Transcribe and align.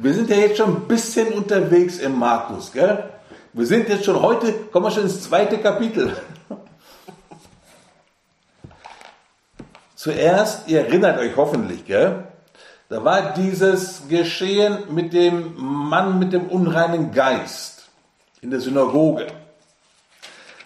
Wir 0.00 0.14
sind 0.14 0.30
ja 0.30 0.36
jetzt 0.36 0.58
schon 0.58 0.76
ein 0.76 0.86
bisschen 0.86 1.32
unterwegs 1.32 1.98
im 1.98 2.20
Markus, 2.20 2.70
gell? 2.70 3.10
Wir 3.52 3.66
sind 3.66 3.88
jetzt 3.88 4.04
schon 4.04 4.22
heute, 4.22 4.52
kommen 4.52 4.86
wir 4.86 4.92
schon 4.92 5.02
ins 5.02 5.24
zweite 5.24 5.58
Kapitel. 5.58 6.16
Zuerst, 9.96 10.68
ihr 10.68 10.82
erinnert 10.82 11.18
euch 11.18 11.36
hoffentlich, 11.36 11.84
gell? 11.84 12.28
Da 12.88 13.04
war 13.04 13.32
dieses 13.32 14.02
Geschehen 14.08 14.94
mit 14.94 15.12
dem 15.12 15.54
Mann 15.56 16.20
mit 16.20 16.32
dem 16.32 16.46
unreinen 16.46 17.10
Geist 17.10 17.88
in 18.40 18.52
der 18.52 18.60
Synagoge. 18.60 19.26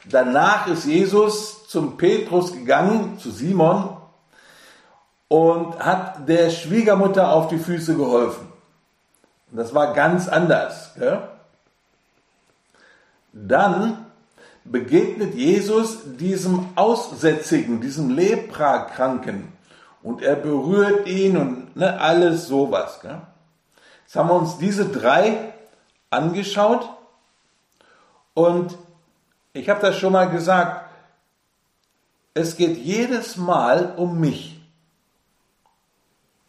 Danach 0.05 0.67
ist 0.67 0.85
Jesus 0.85 1.67
zum 1.69 1.97
Petrus 1.97 2.53
gegangen, 2.53 3.19
zu 3.19 3.31
Simon, 3.31 3.97
und 5.29 5.79
hat 5.79 6.29
der 6.29 6.51
Schwiegermutter 6.51 7.33
auf 7.33 7.49
die 7.49 7.57
Füße 7.57 7.97
geholfen. 7.97 8.52
Das 9.53 9.75
war 9.75 9.93
ganz 9.93 10.29
anders. 10.29 10.95
Gell? 10.99 11.29
Dann 13.33 14.07
begegnet 14.65 15.35
Jesus 15.35 15.99
diesem 16.17 16.71
Aussätzigen, 16.75 17.81
diesem 17.81 18.11
Leprakranken 18.11 19.53
und 20.03 20.23
er 20.23 20.37
berührt 20.37 21.07
ihn 21.07 21.37
und 21.37 21.77
ne, 21.77 22.01
alles 22.01 22.47
sowas. 22.47 23.01
Gell? 23.03 23.21
Jetzt 24.05 24.17
haben 24.17 24.31
wir 24.31 24.35
uns 24.35 24.57
diese 24.59 24.87
drei 24.87 25.53
angeschaut 26.11 26.89
und 28.35 28.77
ich 29.53 29.69
habe 29.69 29.81
das 29.81 29.99
schon 29.99 30.15
mal 30.15 30.31
gesagt, 30.31 30.89
es 32.33 32.57
geht 32.57 32.79
jedes 32.79 33.37
Mal 33.37 33.93
um 33.97 34.19
mich. 34.19 34.52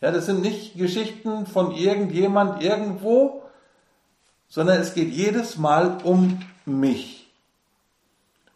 Ja, 0.03 0.11
das 0.11 0.25
sind 0.25 0.41
nicht 0.41 0.77
Geschichten 0.77 1.45
von 1.45 1.71
irgendjemand 1.71 2.61
irgendwo, 2.61 3.43
sondern 4.49 4.81
es 4.81 4.93
geht 4.93 5.07
jedes 5.13 5.57
Mal 5.57 5.99
um 6.03 6.41
mich. 6.65 7.31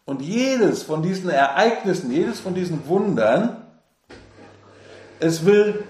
Und 0.03 0.21
jedes 0.21 0.83
von 0.83 1.01
diesen 1.01 1.29
Ereignissen, 1.29 2.11
jedes 2.11 2.41
von 2.41 2.53
diesen 2.53 2.85
Wundern, 2.89 3.65
es 5.21 5.45
will 5.45 5.85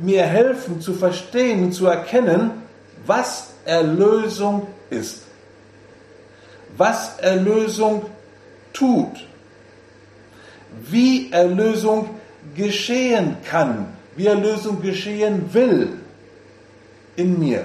mir 0.00 0.24
helfen 0.24 0.80
zu 0.80 0.94
verstehen 0.94 1.62
und 1.62 1.72
zu 1.74 1.86
erkennen, 1.86 2.50
was 3.06 3.52
Erlösung 3.64 4.66
ist. 4.90 5.22
Was 6.76 7.20
Erlösung 7.20 8.06
tut. 8.72 9.28
Wie 10.90 11.30
Erlösung 11.30 12.10
geschehen 12.56 13.36
kann 13.44 14.01
wie 14.16 14.26
Erlösung 14.26 14.82
geschehen 14.82 15.52
will 15.52 15.98
in 17.16 17.38
mir. 17.38 17.64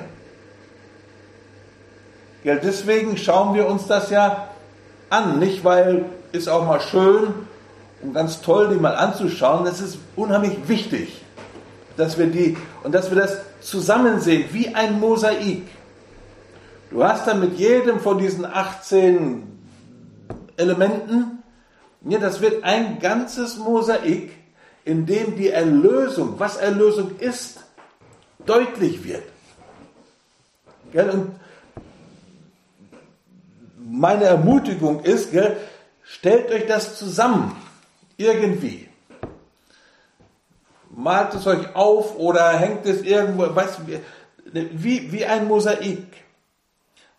Ja, 2.43 2.55
deswegen 2.55 3.17
schauen 3.17 3.55
wir 3.55 3.67
uns 3.67 3.87
das 3.87 4.09
ja 4.09 4.49
an, 5.09 5.39
nicht 5.39 5.63
weil 5.63 6.05
ist 6.31 6.47
auch 6.47 6.65
mal 6.65 6.79
schön 6.81 7.33
und 8.01 8.13
ganz 8.13 8.41
toll, 8.41 8.69
die 8.69 8.75
mal 8.75 8.95
anzuschauen. 8.95 9.65
Das 9.65 9.81
ist 9.81 9.97
unheimlich 10.15 10.67
wichtig, 10.67 11.21
dass 11.95 12.17
wir 12.17 12.27
die 12.27 12.57
und 12.83 12.93
dass 12.93 13.09
wir 13.09 13.17
das 13.17 13.37
zusammen 13.61 14.19
sehen 14.19 14.45
wie 14.51 14.73
ein 14.73 14.99
Mosaik. 14.99 15.63
Du 16.91 17.03
hast 17.03 17.27
dann 17.27 17.39
mit 17.39 17.57
jedem 17.57 17.99
von 17.99 18.17
diesen 18.17 18.45
18 18.45 19.43
Elementen, 20.55 21.43
ja, 22.07 22.19
das 22.19 22.39
wird 22.39 22.63
ein 22.63 22.99
ganzes 22.99 23.57
Mosaik 23.57 24.31
in 24.87 25.05
dem 25.05 25.35
die 25.35 25.49
Erlösung, 25.49 26.39
was 26.39 26.55
Erlösung 26.55 27.19
ist, 27.19 27.59
deutlich 28.45 29.03
wird. 29.03 29.23
Und 30.93 31.35
meine 33.77 34.23
Ermutigung 34.23 35.03
ist, 35.03 35.31
stellt 36.03 36.49
euch 36.51 36.67
das 36.67 36.97
zusammen, 36.97 37.53
irgendwie. 38.15 38.87
Malt 40.89 41.33
es 41.33 41.45
euch 41.45 41.75
auf 41.75 42.17
oder 42.17 42.57
hängt 42.57 42.85
es 42.85 43.01
irgendwo, 43.01 43.53
was, 43.53 43.79
wie, 44.53 45.11
wie 45.11 45.25
ein 45.25 45.49
Mosaik. 45.49 46.07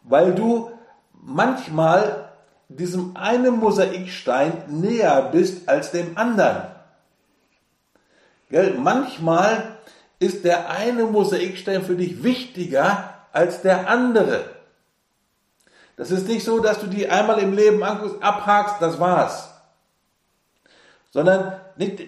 Weil 0.05 0.35
du 0.35 0.71
manchmal 1.13 2.31
diesem 2.71 3.15
einen 3.15 3.59
Mosaikstein 3.59 4.63
näher 4.69 5.29
bist 5.31 5.69
als 5.69 5.91
dem 5.91 6.17
anderen. 6.17 6.78
Gell? 8.51 8.75
Manchmal 8.75 9.77
ist 10.19 10.45
der 10.45 10.71
eine 10.71 11.05
Mosaikstein 11.05 11.83
für 11.83 11.95
dich 11.95 12.23
wichtiger 12.23 13.15
als 13.33 13.63
der 13.63 13.89
andere. 13.89 14.45
Das 15.97 16.11
ist 16.11 16.29
nicht 16.29 16.45
so, 16.45 16.61
dass 16.61 16.81
du 16.81 16.87
die 16.87 17.09
einmal 17.09 17.39
im 17.41 17.55
Leben 17.55 17.83
anguckst, 17.83 18.23
abhakst, 18.23 18.77
das 18.81 19.01
war's. 19.01 19.53
Sondern 21.11 21.61
nicht, 21.77 22.05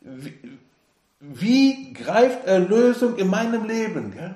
wie, 0.00 0.58
wie 1.20 1.92
greift 1.94 2.46
Erlösung 2.46 3.16
in 3.16 3.28
meinem 3.28 3.64
Leben? 3.64 4.12
Gell? 4.12 4.34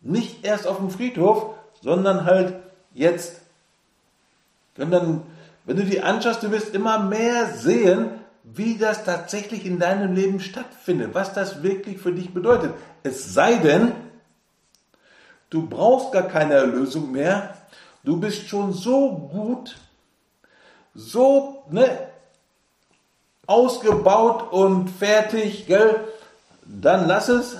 Nicht 0.00 0.44
erst 0.44 0.66
auf 0.66 0.78
dem 0.78 0.90
Friedhof, 0.90 1.54
sondern 1.82 2.24
halt 2.24 2.54
jetzt. 2.94 3.42
Und 4.78 4.90
dann, 4.90 5.22
wenn 5.66 5.76
du 5.76 5.84
die 5.84 6.00
anschaust, 6.00 6.42
du 6.42 6.50
wirst 6.50 6.74
immer 6.74 6.98
mehr 6.98 7.46
sehen, 7.48 8.19
wie 8.42 8.78
das 8.78 9.04
tatsächlich 9.04 9.66
in 9.66 9.78
deinem 9.78 10.14
Leben 10.14 10.40
stattfindet, 10.40 11.14
was 11.14 11.34
das 11.34 11.62
wirklich 11.62 11.98
für 11.98 12.12
dich 12.12 12.32
bedeutet. 12.32 12.74
Es 13.02 13.34
sei 13.34 13.56
denn, 13.56 13.92
du 15.50 15.66
brauchst 15.66 16.12
gar 16.12 16.22
keine 16.22 16.54
Erlösung 16.54 17.12
mehr, 17.12 17.56
du 18.04 18.18
bist 18.18 18.48
schon 18.48 18.72
so 18.72 19.28
gut, 19.32 19.76
so 20.94 21.64
ne, 21.70 22.08
ausgebaut 23.46 24.52
und 24.52 24.88
fertig, 24.88 25.66
gell? 25.66 26.08
dann 26.64 27.06
lass 27.06 27.28
es. 27.28 27.56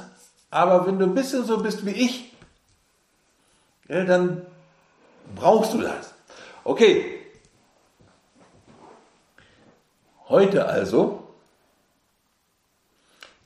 Aber 0.50 0.86
wenn 0.86 0.98
du 0.98 1.06
ein 1.06 1.14
bisschen 1.14 1.44
so 1.44 1.58
bist 1.58 1.84
wie 1.84 1.90
ich, 1.90 2.32
gell, 3.86 4.06
dann 4.06 4.46
brauchst 5.34 5.74
du 5.74 5.80
das. 5.80 6.14
Okay, 6.64 7.19
Heute 10.30 10.66
also 10.66 11.24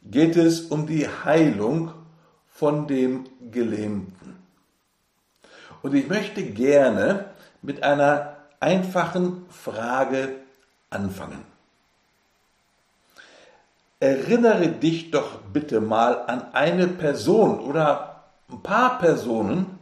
geht 0.03 0.37
es 0.37 0.61
um 0.61 0.87
die 0.87 1.09
Heilung 1.09 1.95
von 2.47 2.87
dem 2.87 3.25
Gelähmten. 3.51 4.37
Und 5.81 5.95
ich 5.95 6.09
möchte 6.09 6.45
gerne 6.45 7.31
mit 7.63 7.83
einer 7.83 8.37
einfachen 8.61 9.47
Frage 9.49 10.37
anfangen. 10.91 11.43
Erinnere 13.99 14.69
dich 14.69 15.11
doch 15.11 15.41
bitte 15.55 15.81
mal 15.81 16.27
an 16.27 16.53
eine 16.53 16.87
Person 16.87 17.61
oder 17.61 18.25
ein 18.51 18.63
paar 18.63 18.99
Personen, 18.99 19.79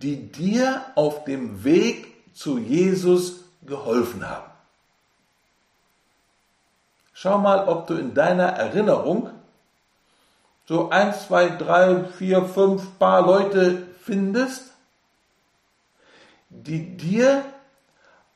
die 0.00 0.32
dir 0.32 0.86
auf 0.94 1.24
dem 1.24 1.64
Weg 1.64 2.34
zu 2.34 2.56
Jesus 2.56 3.44
geholfen 3.66 4.26
haben. 4.26 4.47
Schau 7.20 7.36
mal, 7.36 7.66
ob 7.66 7.88
du 7.88 7.94
in 7.94 8.14
deiner 8.14 8.44
Erinnerung 8.44 9.30
so 10.66 10.90
eins, 10.90 11.26
zwei, 11.26 11.48
drei, 11.48 12.04
vier, 12.04 12.44
fünf 12.44 12.96
paar 13.00 13.22
Leute 13.22 13.88
findest, 14.02 14.72
die 16.48 16.96
dir 16.96 17.44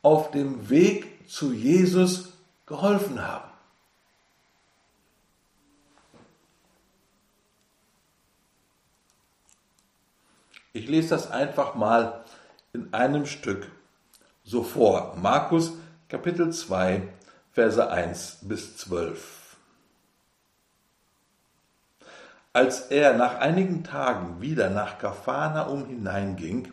auf 0.03 0.33
dem 0.33 0.69
Weg 0.69 1.31
zu 1.31 1.53
Jesus 1.53 2.33
geholfen 2.67 3.25
haben. 3.25 3.49
Ich 10.73 10.89
lese 10.89 11.11
das 11.11 11.31
einfach 11.31 11.77
mal 11.77 12.25
in 12.73 12.93
einem 12.93 13.27
Stück 13.27 13.71
so 14.43 14.65
vor. 14.65 15.17
Markus 15.23 15.75
Kapitel 16.09 16.53
2, 16.53 17.09
Verse 17.53 17.91
1 17.91 18.39
bis 18.43 18.79
12. 18.79 19.57
Als 22.55 22.81
er 22.91 23.13
nach 23.15 23.41
einigen 23.41 23.85
Tagen 23.85 24.41
wieder 24.41 24.71
nach 24.71 24.99
Kapharnaum 24.99 25.85
hineinging, 25.85 26.73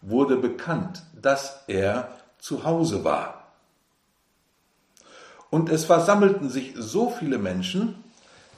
wurde 0.00 0.36
bekannt, 0.36 1.02
dass 1.20 1.64
er 1.66 2.12
zu 2.38 2.62
Hause 2.62 3.02
war. 3.02 3.52
Und 5.50 5.68
es 5.68 5.84
versammelten 5.84 6.48
sich 6.48 6.74
so 6.76 7.10
viele 7.10 7.38
Menschen, 7.38 8.04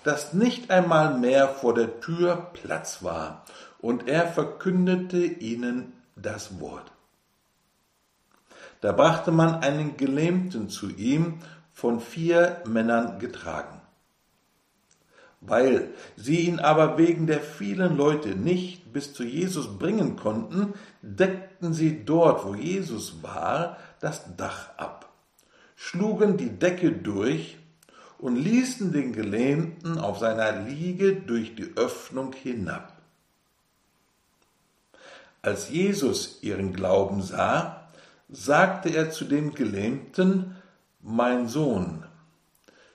dass 0.05 0.35
nicht 0.35 0.71
einmal 0.71 1.17
mehr 1.17 1.49
vor 1.49 1.73
der 1.73 2.01
Tür 2.01 2.51
Platz 2.53 3.03
war, 3.03 3.47
und 3.79 4.09
er 4.09 4.27
verkündete 4.27 5.25
ihnen 5.25 5.95
das 6.17 6.61
Wort. 6.61 6.93
Da 8.81 8.93
brachte 8.93 9.31
man 9.31 9.57
einen 9.57 9.97
Gelähmten 9.97 10.69
zu 10.69 10.91
ihm, 10.91 11.41
von 11.73 12.01
vier 12.01 12.63
Männern 12.67 13.19
getragen. 13.19 13.81
Weil 15.41 15.89
sie 16.17 16.41
ihn 16.41 16.61
aber 16.61 16.99
wegen 16.99 17.27
der 17.27 17.41
vielen 17.41 17.97
Leute 17.97 18.31
nicht 18.31 18.93
bis 18.93 19.15
zu 19.15 19.25
Jesus 19.25 19.79
bringen 19.79 20.17
konnten, 20.17 20.75
deckten 21.01 21.73
sie 21.73 22.05
dort, 22.05 22.45
wo 22.45 22.55
Jesus 22.55 23.23
war, 23.23 23.79
das 24.01 24.37
Dach 24.37 24.77
ab, 24.77 25.11
schlugen 25.77 26.37
die 26.37 26.51
Decke 26.51 26.93
durch 26.93 27.57
und 28.19 28.37
ließen 28.37 28.93
den 28.93 29.13
Gelähmten 29.15 29.99
auf 29.99 30.19
seiner 30.19 30.53
Liege 30.53 31.17
durch 31.17 31.55
die 31.55 31.75
Öffnung 31.77 32.35
hinab. 32.35 32.93
Als 35.41 35.71
Jesus 35.71 36.43
ihren 36.43 36.75
Glauben 36.75 37.23
sah, 37.23 37.80
sagte 38.31 38.91
er 38.91 39.11
zu 39.11 39.25
dem 39.25 39.55
Gelähmten, 39.55 40.57
Mein 41.03 41.49
Sohn, 41.49 42.05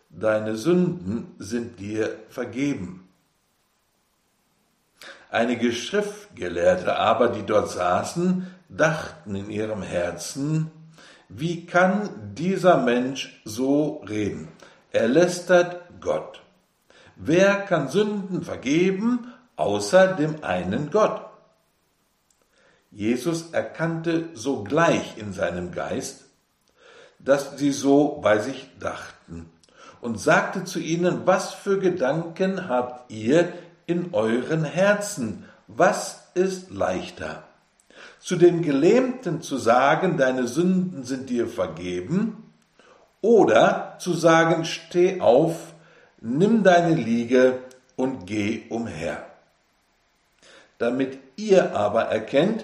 deine 0.10 0.56
Sünden 0.56 1.36
sind 1.40 1.80
dir 1.80 2.18
vergeben. 2.30 3.08
Einige 5.30 5.74
Schriftgelehrte 5.74 6.96
aber, 6.96 7.30
die 7.30 7.44
dort 7.44 7.70
saßen, 7.70 8.48
dachten 8.70 9.36
in 9.36 9.50
ihrem 9.50 9.82
Herzen, 9.82 10.72
wie 11.28 11.66
kann 11.66 12.10
dieser 12.36 12.78
Mensch 12.78 13.42
so 13.44 14.04
reden? 14.08 14.48
Er 14.92 15.08
lästert 15.08 15.82
Gott. 16.00 16.42
Wer 17.16 17.56
kann 17.56 17.90
Sünden 17.90 18.44
vergeben, 18.44 19.34
außer 19.56 20.14
dem 20.14 20.44
einen 20.44 20.92
Gott? 20.92 21.25
Jesus 22.96 23.52
erkannte 23.52 24.30
sogleich 24.36 25.18
in 25.18 25.34
seinem 25.34 25.74
Geist, 25.74 26.24
dass 27.20 27.58
sie 27.58 27.72
so 27.72 28.22
bei 28.24 28.40
sich 28.40 28.70
dachten 28.80 29.50
und 30.00 30.18
sagte 30.18 30.64
zu 30.64 30.80
ihnen, 30.80 31.24
was 31.26 31.54
für 31.54 31.78
Gedanken 31.78 32.70
habt 32.70 33.12
ihr 33.12 33.52
in 33.86 34.14
euren 34.14 34.64
Herzen? 34.64 35.44
Was 35.68 36.30
ist 36.36 36.72
leichter? 36.72 37.44
Zu 38.22 38.38
dem 38.38 38.62
Gelähmten 38.62 39.42
zu 39.42 39.58
sagen, 39.58 40.18
deine 40.18 40.48
Sünden 40.48 41.04
sind 41.04 41.30
dir 41.30 41.48
vergeben, 41.50 42.50
oder 43.20 43.98
zu 44.00 44.14
sagen, 44.14 44.64
steh 44.64 45.20
auf, 45.20 45.74
nimm 46.22 46.64
deine 46.64 46.96
Liege 46.96 47.60
und 47.98 48.26
geh 48.26 48.64
umher. 48.70 49.26
Damit 50.78 51.18
ihr 51.36 51.76
aber 51.76 52.04
erkennt, 52.04 52.64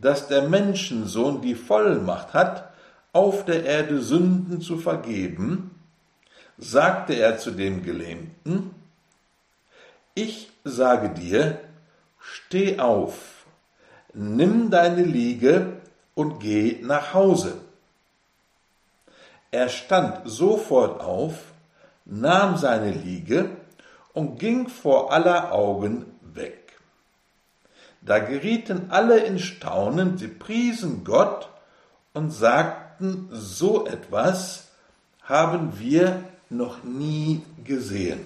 dass 0.00 0.28
der 0.28 0.42
Menschensohn 0.42 1.40
die 1.40 1.54
Vollmacht 1.54 2.34
hat, 2.34 2.70
auf 3.12 3.44
der 3.44 3.64
Erde 3.64 4.00
Sünden 4.00 4.60
zu 4.60 4.78
vergeben, 4.78 5.74
sagte 6.58 7.14
er 7.14 7.38
zu 7.38 7.50
dem 7.50 7.82
Gelähmten, 7.82 8.74
ich 10.14 10.50
sage 10.64 11.10
dir, 11.10 11.60
steh 12.18 12.78
auf, 12.78 13.46
nimm 14.12 14.70
deine 14.70 15.02
Liege 15.02 15.80
und 16.14 16.40
geh 16.40 16.80
nach 16.82 17.14
Hause. 17.14 17.54
Er 19.50 19.68
stand 19.68 20.20
sofort 20.24 21.00
auf, 21.00 21.34
nahm 22.04 22.56
seine 22.56 22.92
Liege 22.92 23.50
und 24.12 24.38
ging 24.38 24.68
vor 24.68 25.12
aller 25.12 25.52
Augen. 25.52 26.06
Da 28.02 28.18
gerieten 28.18 28.90
alle 28.90 29.18
in 29.18 29.38
Staunen, 29.38 30.16
sie 30.16 30.28
priesen 30.28 31.04
Gott 31.04 31.50
und 32.14 32.30
sagten, 32.30 33.28
so 33.30 33.86
etwas 33.86 34.68
haben 35.22 35.78
wir 35.78 36.24
noch 36.48 36.82
nie 36.82 37.42
gesehen. 37.62 38.24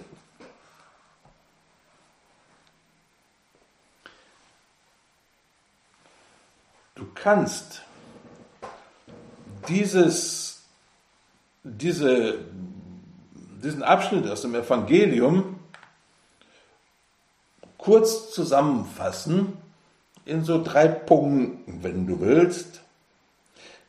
Du 6.94 7.06
kannst 7.12 7.82
dieses, 9.68 10.62
diese, 11.64 12.38
diesen 13.62 13.82
Abschnitt 13.82 14.28
aus 14.28 14.42
dem 14.42 14.54
Evangelium 14.54 15.58
kurz 17.76 18.30
zusammenfassen 18.32 19.58
in 20.24 20.44
so 20.44 20.62
drei 20.62 20.88
Punkten, 20.88 21.82
wenn 21.82 22.06
du 22.06 22.20
willst. 22.20 22.80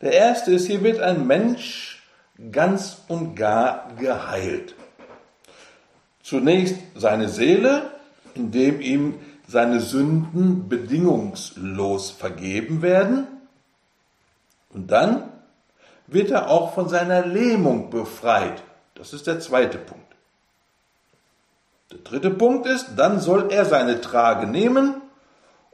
Der 0.02 0.14
erste 0.14 0.54
ist, 0.54 0.68
hier 0.68 0.84
wird 0.84 1.00
ein 1.00 1.26
Mensch 1.26 2.04
ganz 2.52 2.98
und 3.08 3.36
gar 3.36 3.94
geheilt. 3.98 4.76
Zunächst 6.22 6.76
seine 6.96 7.30
Seele, 7.30 7.92
indem 8.34 8.82
ihm 8.82 9.20
seine 9.48 9.80
Sünden 9.80 10.68
bedingungslos 10.68 12.12
vergeben 12.12 12.82
werden. 12.82 13.28
Und 14.72 14.92
dann 14.92 15.30
wird 16.08 16.32
er 16.32 16.50
auch 16.50 16.74
von 16.74 16.90
seiner 16.90 17.26
Lähmung 17.26 17.90
befreit. 17.90 18.64
Das 18.96 19.14
ist 19.14 19.28
der 19.28 19.40
zweite 19.40 19.78
Punkt. 19.78 20.04
Der 21.92 22.00
dritte 22.00 22.32
Punkt 22.32 22.66
ist, 22.66 22.96
dann 22.98 23.20
soll 23.20 23.52
er 23.52 23.66
seine 23.66 24.02
Trage 24.02 24.48
nehmen 24.48 25.02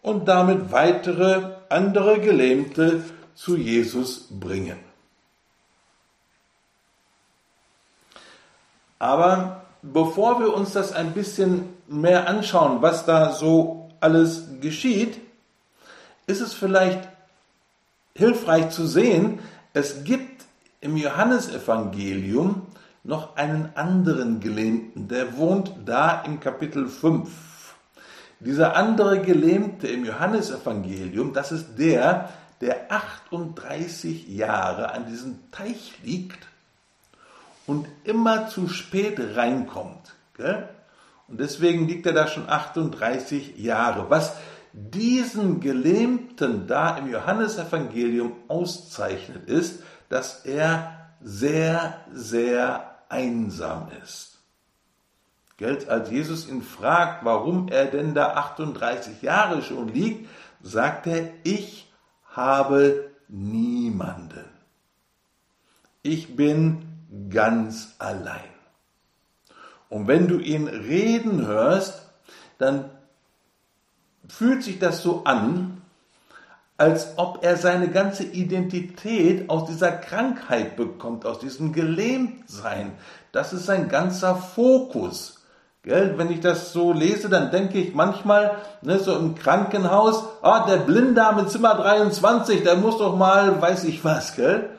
und 0.02 0.28
damit 0.28 0.72
weitere 0.72 1.56
andere 1.70 2.20
Gelähmte 2.20 3.04
zu 3.36 3.56
Jesus 3.56 4.28
bringen. 4.30 4.78
Aber 9.00 9.66
bevor 9.82 10.40
wir 10.40 10.54
uns 10.54 10.74
das 10.74 10.94
ein 10.94 11.14
bisschen 11.14 11.70
mehr 11.88 12.28
anschauen, 12.28 12.82
was 12.82 13.06
da 13.06 13.32
so 13.32 13.90
alles 14.00 14.46
geschieht, 14.62 15.20
ist 16.28 16.42
es 16.42 16.54
vielleicht 16.54 17.08
hilfreich 18.16 18.70
zu 18.70 18.86
sehen, 18.86 19.40
es 19.74 20.04
gibt 20.04 20.46
im 20.82 20.98
Johannesevangelium 20.98 22.68
noch 23.04 23.36
einen 23.36 23.70
anderen 23.76 24.40
Gelähmten, 24.40 25.08
der 25.08 25.38
wohnt 25.38 25.74
da 25.86 26.22
im 26.22 26.40
Kapitel 26.40 26.88
5. 26.88 27.51
Dieser 28.44 28.76
andere 28.76 29.22
Gelähmte 29.22 29.88
im 29.88 30.04
Johannesevangelium, 30.04 31.32
das 31.32 31.52
ist 31.52 31.78
der, 31.78 32.30
der 32.60 32.92
38 32.92 34.28
Jahre 34.30 34.92
an 34.92 35.06
diesem 35.06 35.52
Teich 35.52 35.94
liegt 36.04 36.48
und 37.68 37.88
immer 38.04 38.48
zu 38.48 38.68
spät 38.68 39.20
reinkommt. 39.36 40.16
Gell? 40.36 40.68
Und 41.28 41.40
deswegen 41.40 41.88
liegt 41.88 42.08
er 42.08 42.14
da 42.14 42.28
schon 42.28 42.50
38 42.50 43.58
Jahre. 43.58 44.10
Was 44.10 44.34
diesen 44.74 45.60
Gelähmten 45.60 46.66
da 46.66 46.98
im 46.98 47.12
Johannesevangelium 47.12 48.34
auszeichnet, 48.48 49.48
ist, 49.48 49.84
dass 50.10 50.46
er 50.46 51.10
sehr, 51.22 52.00
sehr 52.12 52.96
einsam 53.08 53.90
ist. 54.04 54.31
Gell? 55.62 55.78
Als 55.88 56.10
Jesus 56.10 56.50
ihn 56.50 56.64
fragt, 56.64 57.24
warum 57.24 57.68
er 57.68 57.86
denn 57.86 58.16
da 58.16 58.34
38 58.34 59.22
Jahre 59.22 59.62
schon 59.62 59.90
liegt, 59.90 60.28
sagt 60.64 61.06
er, 61.06 61.30
ich 61.44 61.88
habe 62.32 63.12
niemanden. 63.28 64.46
Ich 66.02 66.36
bin 66.36 66.82
ganz 67.30 67.94
allein. 68.00 68.50
Und 69.88 70.08
wenn 70.08 70.28
du 70.28 70.40
ihn 70.40 70.68
reden 70.68 71.46
hörst, 71.46 72.08
dann 72.58 72.90
fühlt 74.28 74.64
sich 74.64 74.80
das 74.80 75.04
so 75.04 75.26
an, 75.26 75.84
als 76.78 77.20
ob 77.20 77.44
er 77.44 77.56
seine 77.58 77.92
ganze 77.92 78.24
Identität 78.24 79.48
aus 79.48 79.68
dieser 79.68 79.92
Krankheit 79.92 80.76
bekommt, 80.76 81.24
aus 81.28 81.38
diesem 81.38 81.72
Gelähmtsein. 81.72 82.94
Das 83.32 83.54
ist 83.54 83.68
sein 83.68 83.90
ganzer 83.90 84.36
Fokus. 84.36 85.41
Gell? 85.84 86.18
Wenn 86.18 86.32
ich 86.32 86.42
das 86.42 86.74
so 86.74 86.94
lese, 86.94 87.28
dann 87.28 87.50
denke 87.50 87.80
ich 87.80 87.96
manchmal, 87.96 88.58
ne, 88.82 89.00
so 89.00 89.16
im 89.16 89.36
Krankenhaus, 89.36 90.24
ah, 90.42 90.68
der 90.68 90.78
Blinddarm 90.78 91.40
in 91.40 91.48
Zimmer 91.48 91.74
23, 91.76 92.64
der 92.64 92.76
muss 92.76 93.00
doch 93.00 93.16
mal, 93.16 93.62
weiß 93.62 93.86
ich 93.86 94.04
was, 94.06 94.36
gell? 94.36 94.70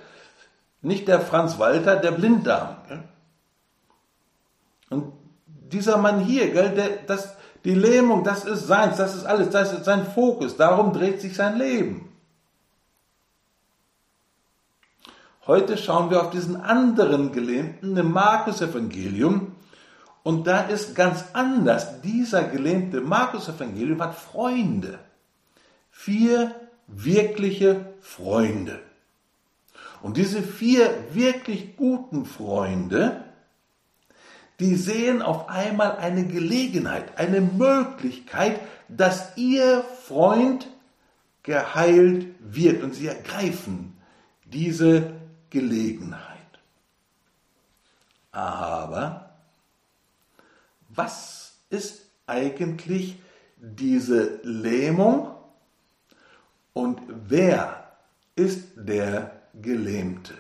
Nicht 0.81 1.09
der 1.09 1.21
Franz 1.21 1.59
Walter, 1.59 1.97
der 1.97 2.13
Blinddarm. 2.13 2.77
Gell? 2.89 3.03
Und 4.91 5.13
dieser 5.47 5.97
Mann 5.97 6.21
hier, 6.21 6.53
gell, 6.53 6.71
der, 6.71 6.89
das, 7.07 7.37
die 7.65 7.75
Lähmung, 7.75 8.23
das 8.23 8.45
ist 8.45 8.69
seins, 8.69 8.97
das 8.97 9.17
ist 9.17 9.25
alles, 9.25 9.51
das 9.51 9.73
ist 9.73 9.85
sein 9.85 10.07
Fokus, 10.07 10.57
darum 10.57 10.93
dreht 10.93 11.21
sich 11.21 11.35
sein 11.35 11.59
Leben. 11.59 12.13
Heute 15.49 15.77
schauen 15.77 16.11
wir 16.11 16.21
auf 16.21 16.31
diesen 16.31 16.61
anderen 16.61 17.33
Gelähmten 17.33 17.97
im 17.97 18.13
Markus-Evangelium 18.13 19.52
und 20.23 20.47
da 20.47 20.63
ist 20.63 20.95
ganz 20.95 21.25
anders. 21.33 22.01
Dieser 22.03 22.45
gelähmte 22.45 23.01
Markus-Evangelium 23.01 24.01
hat 24.03 24.15
Freunde. 24.15 24.99
Vier 25.91 26.55
wirkliche 26.87 27.87
Freunde. 28.01 28.81
Und 30.03 30.17
diese 30.17 30.43
vier 30.43 30.91
wirklich 31.13 31.77
guten 31.77 32.25
Freunde, 32.25 33.25
die 34.61 34.75
sehen 34.75 35.23
auf 35.23 35.49
einmal 35.49 35.97
eine 35.97 36.27
Gelegenheit, 36.27 37.19
eine 37.19 37.41
Möglichkeit, 37.41 38.61
dass 38.89 39.37
ihr 39.37 39.85
Freund 40.07 40.69
geheilt 41.43 42.27
wird 42.41 42.83
und 42.83 42.95
sie 42.95 43.09
ergreifen 43.09 43.97
diese 44.45 45.13
Gelegenheit. 45.51 46.39
Aber 48.31 49.22
was 50.95 51.55
ist 51.71 52.07
eigentlich 52.27 53.19
diese 53.57 54.41
Lähmung 54.43 55.35
und 56.73 57.01
wer 57.09 57.93
ist 58.35 58.69
der 58.77 59.43
Gelähmte? 59.61 60.35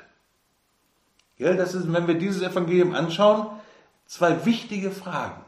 Ja, 1.39 1.55
das 1.55 1.75
ist, 1.75 1.93
wenn 1.93 2.07
wir 2.07 2.15
dieses 2.15 2.43
Evangelium 2.43 2.95
anschauen, 2.95 3.59
zwei 4.07 4.45
wichtige 4.45 4.91
Fragen. 4.91 5.45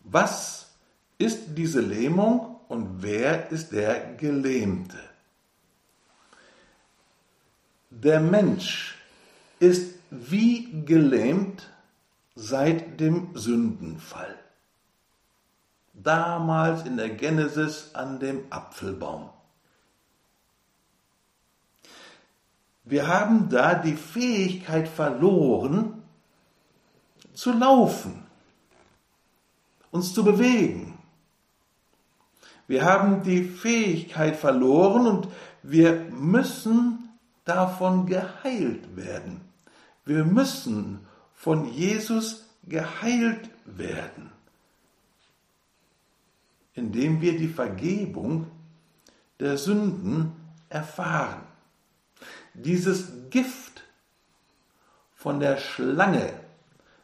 Was 0.00 0.70
ist 1.18 1.40
diese 1.56 1.80
Lähmung 1.80 2.56
und 2.68 3.02
wer 3.02 3.50
ist 3.50 3.72
der 3.72 4.14
Gelähmte? 4.14 4.98
Der 7.90 8.20
Mensch 8.20 8.96
ist 9.60 9.94
wie 10.10 10.82
gelähmt 10.84 11.71
seit 12.34 13.00
dem 13.00 13.28
Sündenfall. 13.34 14.38
Damals 15.92 16.84
in 16.86 16.96
der 16.96 17.10
Genesis 17.10 17.94
an 17.94 18.18
dem 18.18 18.44
Apfelbaum. 18.50 19.30
Wir 22.84 23.06
haben 23.06 23.48
da 23.48 23.74
die 23.74 23.96
Fähigkeit 23.96 24.88
verloren, 24.88 26.02
zu 27.34 27.52
laufen, 27.52 28.24
uns 29.90 30.12
zu 30.12 30.24
bewegen. 30.24 30.98
Wir 32.66 32.84
haben 32.84 33.22
die 33.22 33.44
Fähigkeit 33.44 34.36
verloren 34.36 35.06
und 35.06 35.28
wir 35.62 35.92
müssen 36.10 37.10
davon 37.44 38.06
geheilt 38.06 38.96
werden. 38.96 39.40
Wir 40.04 40.24
müssen 40.24 41.06
von 41.42 41.72
Jesus 41.72 42.44
geheilt 42.68 43.50
werden, 43.64 44.30
indem 46.74 47.20
wir 47.20 47.36
die 47.36 47.48
Vergebung 47.48 48.46
der 49.40 49.58
Sünden 49.58 50.36
erfahren. 50.68 51.42
Dieses 52.54 53.28
Gift 53.30 53.82
von 55.16 55.40
der 55.40 55.56
Schlange 55.56 56.32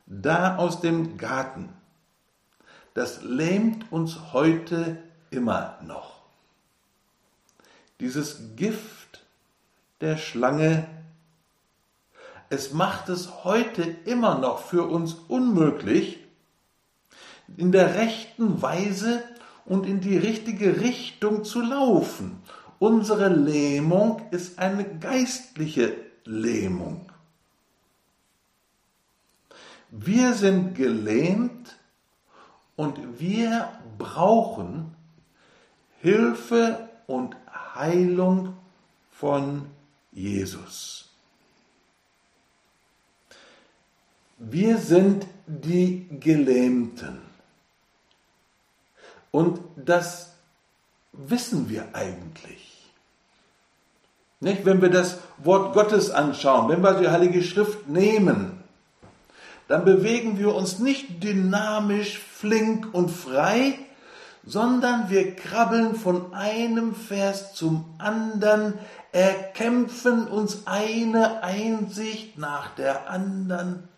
da 0.06 0.56
aus 0.56 0.80
dem 0.80 1.18
Garten, 1.18 1.70
das 2.94 3.24
lähmt 3.24 3.90
uns 3.90 4.32
heute 4.32 5.02
immer 5.30 5.80
noch. 5.82 6.22
Dieses 7.98 8.54
Gift 8.54 9.24
der 10.00 10.16
Schlange, 10.16 10.86
es 12.50 12.72
macht 12.72 13.08
es 13.08 13.44
heute 13.44 13.82
immer 14.04 14.38
noch 14.38 14.60
für 14.60 14.84
uns 14.88 15.14
unmöglich, 15.28 16.18
in 17.56 17.72
der 17.72 17.94
rechten 17.94 18.60
Weise 18.62 19.22
und 19.64 19.86
in 19.86 20.00
die 20.00 20.16
richtige 20.16 20.80
Richtung 20.80 21.44
zu 21.44 21.60
laufen. 21.60 22.42
Unsere 22.78 23.28
Lähmung 23.28 24.22
ist 24.30 24.58
eine 24.58 24.84
geistliche 24.84 25.94
Lähmung. 26.24 27.10
Wir 29.90 30.34
sind 30.34 30.74
gelähmt 30.74 31.76
und 32.76 33.18
wir 33.18 33.68
brauchen 33.96 34.94
Hilfe 36.00 36.88
und 37.06 37.34
Heilung 37.74 38.54
von 39.10 39.66
Jesus. 40.12 41.07
Wir 44.38 44.78
sind 44.78 45.26
die 45.46 46.06
Gelähmten. 46.20 47.18
Und 49.30 49.60
das 49.76 50.32
wissen 51.12 51.68
wir 51.68 51.88
eigentlich. 51.92 52.92
Nicht? 54.40 54.64
Wenn 54.64 54.80
wir 54.80 54.90
das 54.90 55.18
Wort 55.38 55.74
Gottes 55.74 56.10
anschauen, 56.10 56.68
wenn 56.68 56.82
wir 56.82 56.94
die 56.94 57.08
Heilige 57.08 57.42
Schrift 57.42 57.88
nehmen, 57.88 58.62
dann 59.66 59.84
bewegen 59.84 60.38
wir 60.38 60.54
uns 60.54 60.78
nicht 60.78 61.22
dynamisch, 61.22 62.18
flink 62.18 62.94
und 62.94 63.10
frei, 63.10 63.78
sondern 64.46 65.10
wir 65.10 65.34
krabbeln 65.34 65.94
von 65.94 66.32
einem 66.32 66.94
Vers 66.94 67.54
zum 67.54 67.84
anderen, 67.98 68.74
erkämpfen 69.12 70.26
uns 70.26 70.62
eine 70.66 71.42
Einsicht 71.42 72.38
nach 72.38 72.74
der 72.76 73.10
anderen. 73.10 73.88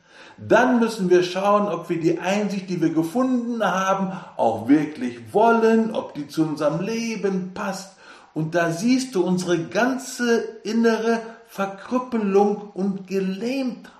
Dann 0.43 0.81
müssen 0.81 1.11
wir 1.11 1.23
schauen, 1.23 1.69
ob 1.69 1.91
wir 1.91 2.01
die 2.01 2.19
Einsicht, 2.19 2.71
die 2.71 2.81
wir 2.81 2.95
gefunden 2.95 3.63
haben, 3.63 4.13
auch 4.39 4.69
wirklich 4.69 5.35
wollen, 5.35 5.95
ob 5.95 6.15
die 6.15 6.29
zu 6.29 6.43
unserem 6.45 6.81
Leben 6.81 7.53
passt. 7.53 7.97
Und 8.33 8.55
da 8.55 8.71
siehst 8.71 9.15
du 9.15 9.23
unsere 9.23 9.59
ganze 9.59 10.41
innere 10.63 11.21
Verkrüppelung 11.49 12.71
und 12.73 13.07
Gelähmtheit. 13.07 13.91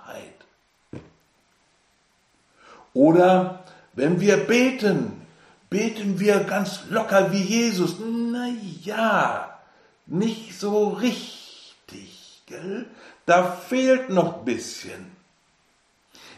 Oder 2.93 3.63
wenn 3.93 4.19
wir 4.19 4.37
beten, 4.37 5.21
beten 5.69 6.19
wir 6.19 6.39
ganz 6.39 6.81
locker 6.89 7.31
wie 7.31 7.43
Jesus. 7.43 7.97
Na 7.99 8.47
ja, 8.83 9.59
nicht 10.07 10.59
so 10.59 10.89
richtig, 10.89 12.41
gell? 12.47 12.87
Da 13.27 13.43
fehlt 13.43 14.09
noch 14.09 14.39
ein 14.39 14.45
bisschen. 14.45 15.10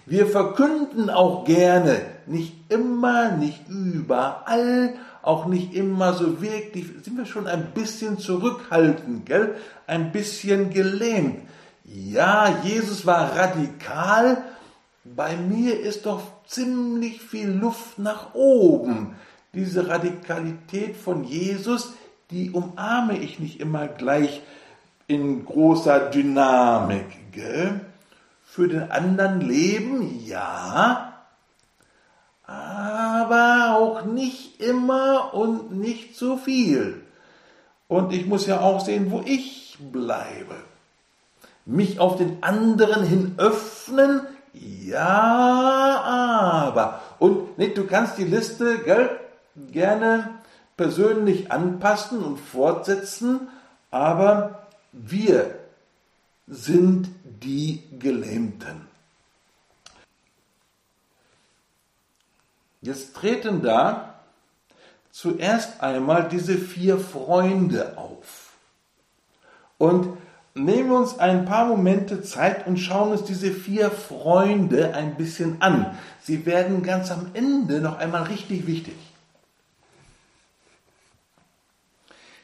Wir 0.06 0.28
verkünden 0.28 1.10
auch 1.10 1.46
gerne, 1.46 2.02
nicht 2.26 2.54
immer, 2.70 3.32
nicht 3.32 3.68
überall, 3.70 4.94
auch 5.22 5.46
nicht 5.46 5.74
immer 5.74 6.14
so 6.14 6.42
wirklich, 6.42 6.86
sind 7.04 7.18
wir 7.18 7.26
schon 7.26 7.48
ein 7.48 7.72
bisschen 7.74 8.18
zurückhaltend, 8.18 9.26
gell? 9.26 9.56
Ein 9.88 10.12
bisschen 10.12 10.70
gelähmt. 10.72 11.40
Ja, 11.86 12.60
Jesus 12.64 13.06
war 13.06 13.36
radikal, 13.36 14.44
bei 15.04 15.36
mir 15.36 15.80
ist 15.80 16.06
doch 16.06 16.22
ziemlich 16.48 17.22
viel 17.22 17.50
Luft 17.50 18.00
nach 18.00 18.34
oben. 18.34 19.16
Diese 19.54 19.88
Radikalität 19.88 20.96
von 20.96 21.24
Jesus, 21.24 21.94
die 22.32 22.52
umarme 22.52 23.18
ich 23.18 23.40
nicht 23.40 23.60
immer 23.60 23.88
gleich 23.88 24.42
in 25.08 25.46
großer 25.46 26.10
Dynamik. 26.10 27.06
Gell? 27.32 27.82
Für 28.54 28.68
den 28.68 28.92
anderen 28.92 29.42
leben, 29.42 30.24
ja, 30.28 31.12
aber 32.46 33.78
auch 33.80 34.06
nicht 34.06 34.62
immer 34.62 35.34
und 35.34 35.72
nicht 35.72 36.16
zu 36.16 36.38
viel. 36.38 37.02
Und 37.88 38.14
ich 38.14 38.28
muss 38.28 38.46
ja 38.46 38.60
auch 38.60 38.86
sehen, 38.86 39.10
wo 39.10 39.24
ich 39.26 39.80
bleibe. 39.92 40.54
Mich 41.66 42.00
auf 42.00 42.18
den 42.18 42.44
anderen 42.44 43.04
hin 43.04 43.34
öffnen, 43.38 44.22
ja, 44.54 46.04
aber. 46.64 47.02
Und 47.18 47.58
nicht, 47.58 47.76
du 47.76 47.88
kannst 47.88 48.20
die 48.20 48.24
Liste 48.24 48.78
gell, 48.86 49.10
gerne 49.72 50.30
persönlich 50.78 51.52
anpassen 51.52 52.24
und 52.24 52.38
fortsetzen, 52.38 53.48
aber 53.90 54.68
wir 54.92 55.63
sind 56.48 57.10
die 57.24 57.84
Gelähmten. 58.00 58.88
Jetzt 62.82 63.16
treten 63.16 63.62
da 63.62 64.20
zuerst 65.12 65.82
einmal 65.82 66.28
diese 66.28 66.58
vier 66.58 67.00
Freunde 67.00 67.98
auf. 67.98 68.54
Und 69.78 70.18
nehmen 70.54 70.90
wir 70.90 70.98
uns 70.98 71.18
ein 71.18 71.46
paar 71.46 71.66
Momente 71.66 72.22
Zeit 72.24 72.68
und 72.68 72.78
schauen 72.78 73.12
uns 73.12 73.24
diese 73.24 73.52
vier 73.52 73.90
Freunde 73.90 74.94
ein 74.94 75.16
bisschen 75.16 75.62
an. 75.62 75.98
Sie 76.22 76.46
werden 76.46 76.84
ganz 76.84 77.10
am 77.10 77.32
Ende 77.34 77.80
noch 77.80 77.98
einmal 77.98 78.24
richtig 78.24 78.68
wichtig. 78.68 78.96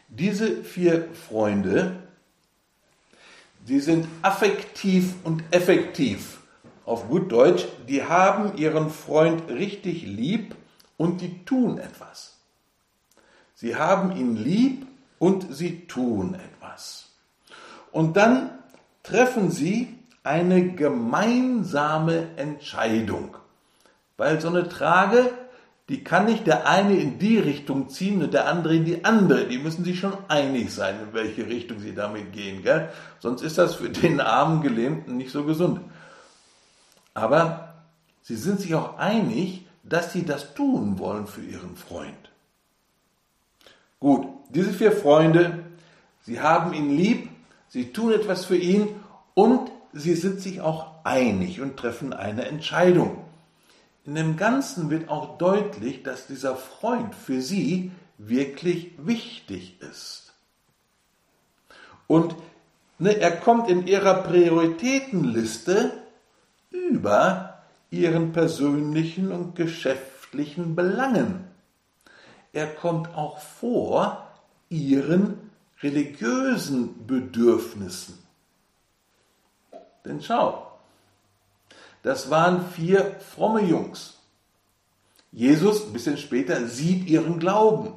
Diese 0.07 0.63
vier 0.63 1.07
Freunde, 1.13 1.97
die 3.67 3.79
sind 3.79 4.07
affektiv 4.21 5.13
und 5.23 5.43
effektiv. 5.51 6.39
Auf 6.85 7.07
gut 7.07 7.31
Deutsch, 7.31 7.67
die 7.87 8.03
haben 8.03 8.57
ihren 8.57 8.89
Freund 8.89 9.49
richtig 9.49 10.03
lieb 10.03 10.55
und 10.97 11.21
die 11.21 11.45
tun 11.45 11.77
etwas. 11.77 12.37
Sie 13.53 13.75
haben 13.75 14.15
ihn 14.15 14.35
lieb 14.35 14.87
und 15.19 15.53
sie 15.53 15.85
tun 15.85 16.35
etwas. 16.35 17.09
Und 17.91 18.17
dann 18.17 18.51
treffen 19.03 19.51
sie 19.51 19.99
eine 20.23 20.71
gemeinsame 20.73 22.35
Entscheidung. 22.37 23.37
Weil 24.17 24.41
so 24.41 24.47
eine 24.47 24.67
Trage, 24.67 25.31
die 25.89 26.03
kann 26.03 26.25
nicht 26.25 26.45
der 26.45 26.67
eine 26.67 26.95
in 26.95 27.17
die 27.17 27.39
Richtung 27.39 27.89
ziehen 27.89 28.21
und 28.21 28.33
der 28.33 28.47
andere 28.47 28.75
in 28.75 28.85
die 28.85 29.03
andere. 29.03 29.47
Die 29.47 29.57
müssen 29.57 29.83
sich 29.83 29.99
schon 29.99 30.13
einig 30.27 30.71
sein, 30.71 30.99
in 31.01 31.13
welche 31.13 31.47
Richtung 31.47 31.79
sie 31.79 31.95
damit 31.95 32.31
gehen. 32.31 32.61
Gell? 32.61 32.89
Sonst 33.19 33.41
ist 33.41 33.57
das 33.57 33.75
für 33.75 33.89
den 33.89 34.21
armen 34.21 34.61
Gelähmten 34.61 35.17
nicht 35.17 35.31
so 35.31 35.43
gesund. 35.45 35.81
Aber 37.15 37.73
sie 38.21 38.35
sind 38.35 38.61
sich 38.61 38.75
auch 38.75 38.99
einig, 38.99 39.65
dass 39.83 40.13
sie 40.13 40.23
das 40.23 40.53
tun 40.53 40.99
wollen 40.99 41.25
für 41.25 41.41
ihren 41.41 41.75
Freund. 41.75 42.29
Gut, 43.99 44.27
diese 44.49 44.71
vier 44.71 44.91
Freunde, 44.91 45.63
sie 46.21 46.39
haben 46.39 46.73
ihn 46.73 46.95
lieb, 46.95 47.29
sie 47.67 47.91
tun 47.91 48.13
etwas 48.13 48.45
für 48.45 48.55
ihn 48.57 48.89
und 49.33 49.71
sie 49.91 50.13
sind 50.13 50.39
sich 50.39 50.61
auch 50.61 51.03
einig 51.03 51.61
und 51.61 51.77
treffen 51.77 52.13
eine 52.13 52.45
Entscheidung. 52.45 53.25
In 54.05 54.15
dem 54.15 54.37
Ganzen 54.37 54.89
wird 54.89 55.09
auch 55.09 55.37
deutlich, 55.37 56.03
dass 56.03 56.27
dieser 56.27 56.55
Freund 56.55 57.13
für 57.13 57.41
sie 57.41 57.91
wirklich 58.17 58.91
wichtig 58.97 59.81
ist. 59.81 60.33
Und 62.07 62.35
ne, 62.97 63.17
er 63.17 63.37
kommt 63.37 63.69
in 63.69 63.85
ihrer 63.87 64.15
Prioritätenliste 64.23 65.91
über 66.71 67.63
ihren 67.91 68.31
persönlichen 68.31 69.31
und 69.31 69.55
geschäftlichen 69.55 70.75
Belangen. 70.75 71.45
Er 72.51 72.67
kommt 72.67 73.15
auch 73.15 73.39
vor 73.39 74.27
ihren 74.69 75.51
religiösen 75.81 77.05
Bedürfnissen. 77.07 78.17
Denn 80.05 80.21
schau, 80.21 80.68
das 82.03 82.29
waren 82.29 82.69
vier 82.69 83.15
fromme 83.19 83.61
Jungs. 83.61 84.17
Jesus, 85.31 85.85
ein 85.85 85.93
bisschen 85.93 86.17
später, 86.17 86.65
sieht 86.67 87.07
ihren 87.07 87.39
Glauben. 87.39 87.93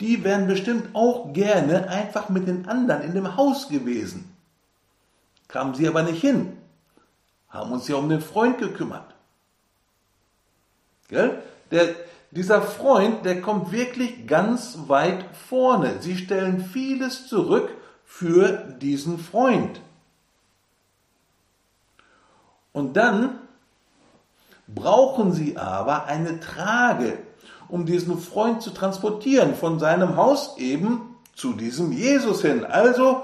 Die 0.00 0.24
wären 0.24 0.46
bestimmt 0.46 0.94
auch 0.94 1.32
gerne 1.32 1.88
einfach 1.88 2.28
mit 2.28 2.48
den 2.48 2.68
anderen 2.68 3.02
in 3.02 3.14
dem 3.14 3.36
Haus 3.36 3.68
gewesen. 3.68 4.34
Kamen 5.48 5.74
sie 5.74 5.86
aber 5.88 6.02
nicht 6.02 6.20
hin. 6.20 6.56
Haben 7.48 7.72
uns 7.72 7.88
ja 7.88 7.96
um 7.96 8.08
den 8.08 8.20
Freund 8.20 8.58
gekümmert. 8.58 9.14
Gell? 11.08 11.42
Der, 11.70 11.94
dieser 12.30 12.62
Freund, 12.62 13.24
der 13.24 13.40
kommt 13.42 13.72
wirklich 13.72 14.26
ganz 14.26 14.78
weit 14.86 15.24
vorne. 15.48 16.00
Sie 16.00 16.16
stellen 16.16 16.64
vieles 16.64 17.26
zurück 17.26 17.70
für 18.04 18.52
diesen 18.80 19.18
Freund. 19.18 19.80
Und 22.72 22.96
dann 22.96 23.38
brauchen 24.66 25.32
sie 25.32 25.56
aber 25.56 26.06
eine 26.06 26.40
Trage, 26.40 27.18
um 27.68 27.86
diesen 27.86 28.18
Freund 28.18 28.62
zu 28.62 28.70
transportieren 28.70 29.54
von 29.54 29.78
seinem 29.78 30.16
Haus 30.16 30.56
eben 30.58 31.16
zu 31.34 31.52
diesem 31.52 31.92
Jesus 31.92 32.42
hin. 32.42 32.64
Also 32.64 33.22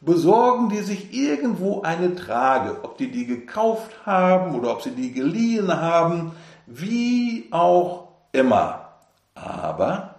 besorgen 0.00 0.70
die 0.70 0.80
sich 0.80 1.12
irgendwo 1.12 1.82
eine 1.82 2.14
Trage, 2.14 2.78
ob 2.82 2.96
die 2.96 3.10
die 3.10 3.26
gekauft 3.26 3.90
haben 4.06 4.54
oder 4.54 4.72
ob 4.72 4.82
sie 4.82 4.92
die 4.92 5.12
geliehen 5.12 5.72
haben, 5.72 6.32
wie 6.66 7.48
auch 7.50 8.08
immer. 8.32 8.88
Aber 9.34 10.14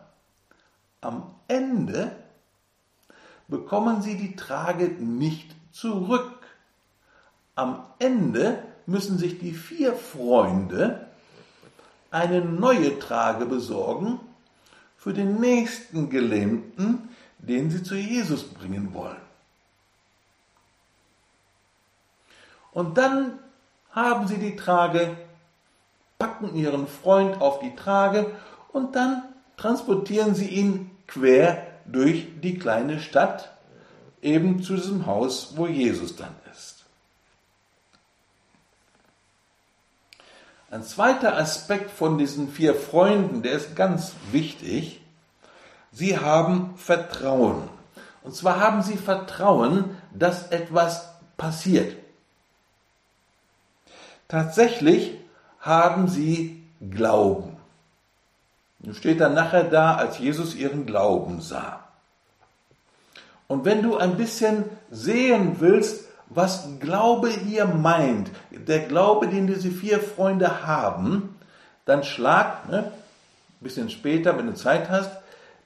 am 1.02 1.24
Ende 1.48 2.12
bekommen 3.48 4.02
sie 4.02 4.18
die 4.18 4.36
Trage 4.36 4.88
nicht 4.88 5.56
zurück. 5.72 6.41
Am 7.56 7.84
Ende 8.00 8.64
müssen 8.86 9.18
sich 9.18 9.40
die 9.40 9.54
vier 9.54 9.94
Freunde 9.94 11.08
eine 12.10 12.42
neue 12.42 13.00
Trage 13.00 13.46
besorgen 13.46 14.20
für 14.98 15.14
den 15.14 15.40
nächsten 15.40 16.10
Gelähmten, 16.10 17.10
den 17.40 17.72
sie 17.72 17.84
zu 17.84 17.96
Jesus 17.96 18.44
bringen 18.44 18.94
wollen. 18.94 19.22
Und 22.72 22.98
dann 22.98 23.40
haben 23.92 24.28
sie 24.28 24.38
die 24.38 24.56
Trage, 24.56 25.18
packen 26.18 26.56
ihren 26.56 26.88
Freund 26.88 27.42
auf 27.42 27.60
die 27.60 27.76
Trage 27.76 28.32
und 28.72 28.96
dann 28.96 29.24
transportieren 29.58 30.36
sie 30.36 30.48
ihn 30.48 30.92
quer 31.08 31.68
durch 31.86 32.28
die 32.42 32.58
kleine 32.58 33.00
Stadt, 33.00 33.52
eben 34.22 34.64
zu 34.64 34.76
diesem 34.76 35.06
Haus, 35.06 35.54
wo 35.56 35.68
Jesus 35.68 36.16
dann 36.16 36.36
ist. 36.52 36.81
Ein 40.72 40.84
zweiter 40.84 41.38
Aspekt 41.38 41.92
von 41.92 42.18
diesen 42.18 42.50
vier 42.50 42.74
Freunden, 42.74 43.42
der 43.42 43.52
ist 43.52 43.76
ganz 43.76 44.14
wichtig. 44.32 45.02
Sie 45.92 46.18
haben 46.18 46.76
Vertrauen. 46.78 47.68
Und 48.24 48.34
zwar 48.34 48.62
haben 48.62 48.82
sie 48.82 48.96
Vertrauen, 48.96 49.98
dass 50.14 50.48
etwas 50.48 51.10
passiert. 51.36 51.98
Tatsächlich 54.30 55.18
haben 55.60 56.08
sie 56.08 56.64
Glauben. 56.90 57.58
Und 58.82 58.96
steht 58.96 59.20
dann 59.20 59.34
nachher 59.34 59.66
da, 59.66 59.96
als 59.96 60.20
Jesus 60.20 60.56
ihren 60.56 60.86
Glauben 60.86 61.42
sah. 61.42 61.84
Und 63.48 63.66
wenn 63.66 63.84
du 63.84 63.98
ein 63.98 64.16
bisschen 64.16 64.64
sehen 64.90 65.58
willst, 65.60 66.06
was 66.34 66.80
Glaube 66.80 67.30
hier 67.30 67.66
meint, 67.66 68.32
der 68.52 68.80
Glaube, 68.80 69.28
den 69.28 69.48
diese 69.48 69.70
vier 69.70 70.00
Freunde 70.00 70.66
haben, 70.66 71.36
dann 71.86 72.04
schlag, 72.04 72.70
ne, 72.70 72.92
bisschen 73.60 73.90
später, 73.90 74.38
wenn 74.38 74.48
du 74.48 74.56
Zeit 74.56 74.90
hast, 74.90 75.12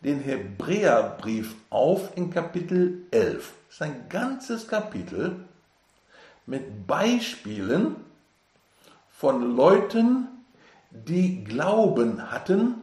den 0.04 0.20
Hebräerbrief 0.20 1.56
auf 1.70 2.16
in 2.16 2.30
Kapitel 2.30 3.04
11. 3.12 3.54
Das 3.68 3.76
ist 3.76 3.82
ein 3.82 4.10
ganzes 4.10 4.68
Kapitel 4.68 5.36
mit 6.46 6.86
Beispielen 6.86 7.96
von 9.10 9.56
Leuten, 9.56 10.28
die 10.92 11.44
Glauben 11.44 12.32
hatten 12.32 12.76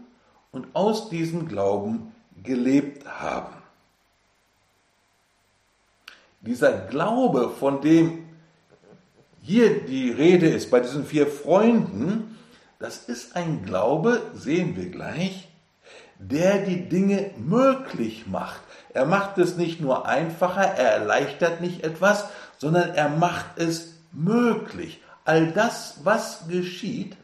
und 0.51 0.75
aus 0.75 1.09
diesem 1.11 1.49
Glauben 1.49 2.13
gelebt 2.43 3.07
haben. 3.07 3.62
Dieser 6.43 6.73
Glaube, 6.73 7.53
von 7.59 7.81
dem 7.81 8.25
hier 9.43 9.85
die 9.85 10.11
Rede 10.11 10.49
ist 10.49 10.71
bei 10.71 10.81
diesen 10.81 11.07
vier 11.07 11.29
Freunden, 11.29 12.37
das 12.81 13.05
ist 13.05 13.37
ein 13.37 13.65
Glaube, 13.65 14.21
sehen 14.35 14.77
wir 14.77 14.91
gleich, 14.91 15.49
der 16.19 16.59
die 16.59 16.89
Dinge 16.89 17.31
möglich 17.37 18.27
macht. 18.27 18.61
Er 18.93 19.07
macht 19.07 19.39
es 19.39 19.57
nicht 19.57 19.81
nur 19.81 20.07
einfacher, 20.07 20.63
er 20.63 20.93
erleichtert 20.95 21.61
nicht 21.61 21.85
etwas, 21.85 22.27
sondern 22.59 22.91
er 22.91 23.09
macht 23.09 23.59
es 23.59 23.95
möglich. 24.11 25.01
All 25.25 25.53
das, 25.53 26.01
was 26.03 26.49
geschieht, 26.49 27.17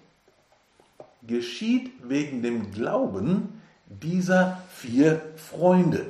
geschieht 1.26 1.90
wegen 2.04 2.42
dem 2.42 2.70
Glauben 2.70 3.60
dieser 3.86 4.62
vier 4.70 5.20
Freunde. 5.36 6.06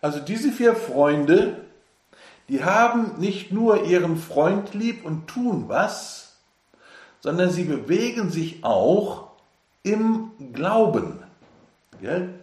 Also 0.00 0.20
diese 0.20 0.52
vier 0.52 0.76
Freunde, 0.76 1.64
die 2.48 2.64
haben 2.64 3.18
nicht 3.18 3.52
nur 3.52 3.84
ihren 3.84 4.16
Freund 4.16 4.74
lieb 4.74 5.04
und 5.04 5.26
tun 5.26 5.64
was, 5.68 6.36
sondern 7.20 7.50
sie 7.50 7.64
bewegen 7.64 8.30
sich 8.30 8.64
auch 8.64 9.28
im 9.82 10.30
Glauben. 10.52 11.22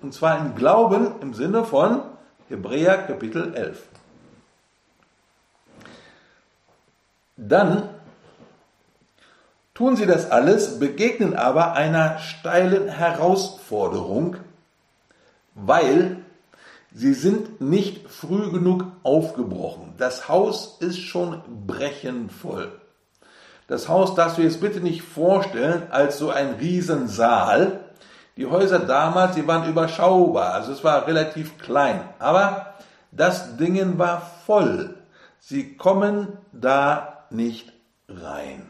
Und 0.01 0.13
zwar 0.13 0.39
im 0.39 0.55
Glauben 0.55 1.21
im 1.21 1.33
Sinne 1.33 1.63
von 1.63 2.01
Hebräer 2.49 2.97
Kapitel 2.97 3.55
11. 3.55 3.83
Dann 7.37 7.89
tun 9.73 9.95
sie 9.95 10.05
das 10.05 10.29
alles, 10.29 10.79
begegnen 10.79 11.35
aber 11.35 11.73
einer 11.73 12.19
steilen 12.19 12.89
Herausforderung, 12.89 14.37
weil 15.53 16.24
sie 16.95 17.13
sind 17.13 17.59
nicht 17.59 18.09
früh 18.09 18.49
genug 18.51 18.85
aufgebrochen. 19.03 19.93
Das 19.97 20.29
Haus 20.29 20.77
ist 20.79 20.99
schon 20.99 21.41
brechend 21.67 22.31
voll. 22.31 22.71
Das 23.67 23.89
Haus 23.89 24.15
darfst 24.15 24.37
du 24.37 24.41
jetzt 24.41 24.61
bitte 24.61 24.79
nicht 24.79 25.01
vorstellen 25.01 25.91
als 25.91 26.17
so 26.17 26.29
ein 26.29 26.53
Riesensaal. 26.53 27.81
Die 28.37 28.45
Häuser 28.45 28.79
damals, 28.79 29.35
die 29.35 29.45
waren 29.45 29.69
überschaubar, 29.69 30.53
also 30.53 30.71
es 30.71 30.83
war 30.83 31.05
relativ 31.05 31.57
klein. 31.57 32.01
Aber 32.19 32.75
das 33.11 33.57
Ding 33.57 33.97
war 33.97 34.21
voll. 34.45 34.95
Sie 35.39 35.75
kommen 35.75 36.37
da 36.53 37.25
nicht 37.29 37.73
rein. 38.07 38.69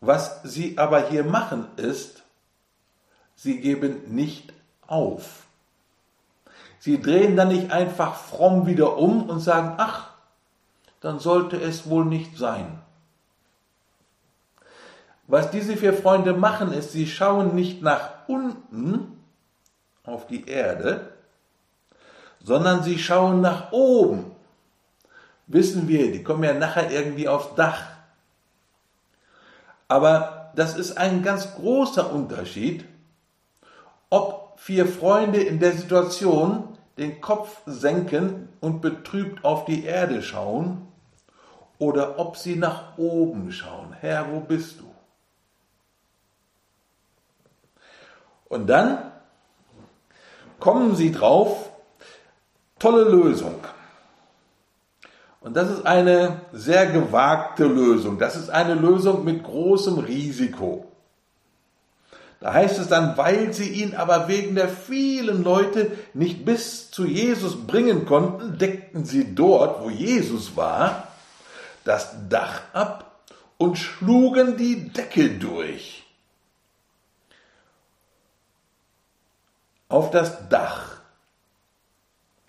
Was 0.00 0.42
sie 0.44 0.78
aber 0.78 1.08
hier 1.08 1.24
machen 1.24 1.66
ist, 1.76 2.22
sie 3.34 3.60
geben 3.60 4.14
nicht 4.14 4.52
auf. 4.86 5.45
Sie 6.86 7.00
drehen 7.00 7.34
dann 7.34 7.48
nicht 7.48 7.72
einfach 7.72 8.14
fromm 8.14 8.68
wieder 8.68 8.96
um 8.96 9.28
und 9.28 9.40
sagen, 9.40 9.74
ach, 9.76 10.10
dann 11.00 11.18
sollte 11.18 11.60
es 11.60 11.90
wohl 11.90 12.04
nicht 12.04 12.38
sein. 12.38 12.78
was 15.26 15.50
diese 15.50 15.76
vier 15.76 15.92
Freunde 15.92 16.32
machen, 16.32 16.72
ist, 16.72 16.92
sie 16.92 17.08
schauen 17.08 17.56
nicht 17.56 17.82
nach 17.82 18.28
unten 18.28 19.18
auf 20.04 20.28
die 20.28 20.46
Erde, 20.46 21.10
sondern 22.44 22.84
sie 22.84 23.00
schauen 23.00 23.40
nach 23.40 23.72
oben. 23.72 24.30
Wissen 25.48 25.88
wir, 25.88 26.12
die 26.12 26.22
kommen 26.22 26.44
ja 26.44 26.54
nachher 26.54 26.88
irgendwie 26.92 27.26
aufs 27.26 27.52
Dach. 27.56 27.82
Aber 29.88 30.52
das 30.54 30.76
ist 30.76 30.96
ein 30.98 31.24
ganz 31.24 31.52
großer 31.56 32.12
Unterschied, 32.12 32.84
ob 34.08 34.60
vier 34.60 34.86
Freunde 34.86 35.42
in 35.42 35.58
der 35.58 35.72
Situation 35.72 36.75
den 36.98 37.20
Kopf 37.20 37.60
senken 37.66 38.48
und 38.60 38.80
betrübt 38.80 39.44
auf 39.44 39.64
die 39.64 39.84
Erde 39.84 40.22
schauen 40.22 40.88
oder 41.78 42.18
ob 42.18 42.36
sie 42.36 42.56
nach 42.56 42.96
oben 42.96 43.52
schauen. 43.52 43.92
Herr, 44.00 44.32
wo 44.32 44.40
bist 44.40 44.80
du? 44.80 44.84
Und 48.48 48.68
dann 48.68 49.12
kommen 50.58 50.94
sie 50.96 51.12
drauf, 51.12 51.70
tolle 52.78 53.04
Lösung. 53.04 53.60
Und 55.40 55.56
das 55.56 55.70
ist 55.70 55.86
eine 55.86 56.40
sehr 56.52 56.86
gewagte 56.86 57.66
Lösung. 57.66 58.18
Das 58.18 58.36
ist 58.36 58.50
eine 58.50 58.74
Lösung 58.74 59.24
mit 59.24 59.44
großem 59.44 59.98
Risiko. 59.98 60.90
Da 62.46 62.54
heißt 62.54 62.78
es 62.78 62.86
dann, 62.86 63.16
weil 63.16 63.52
sie 63.52 63.68
ihn 63.68 63.96
aber 63.96 64.28
wegen 64.28 64.54
der 64.54 64.68
vielen 64.68 65.42
Leute 65.42 65.90
nicht 66.14 66.44
bis 66.44 66.92
zu 66.92 67.04
Jesus 67.04 67.66
bringen 67.66 68.06
konnten, 68.06 68.56
deckten 68.56 69.04
sie 69.04 69.34
dort, 69.34 69.82
wo 69.82 69.90
Jesus 69.90 70.54
war, 70.54 71.08
das 71.82 72.14
Dach 72.28 72.62
ab 72.72 73.24
und 73.58 73.78
schlugen 73.78 74.56
die 74.56 74.90
Decke 74.90 75.30
durch. 75.30 76.04
Auf 79.88 80.12
das 80.12 80.48
Dach. 80.48 81.00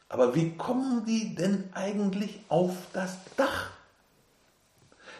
Aber 0.09 0.35
wie 0.35 0.55
kommen 0.57 1.05
die 1.07 1.33
denn 1.33 1.71
eigentlich 1.73 2.39
auf 2.49 2.75
das 2.93 3.17
Dach? 3.35 3.71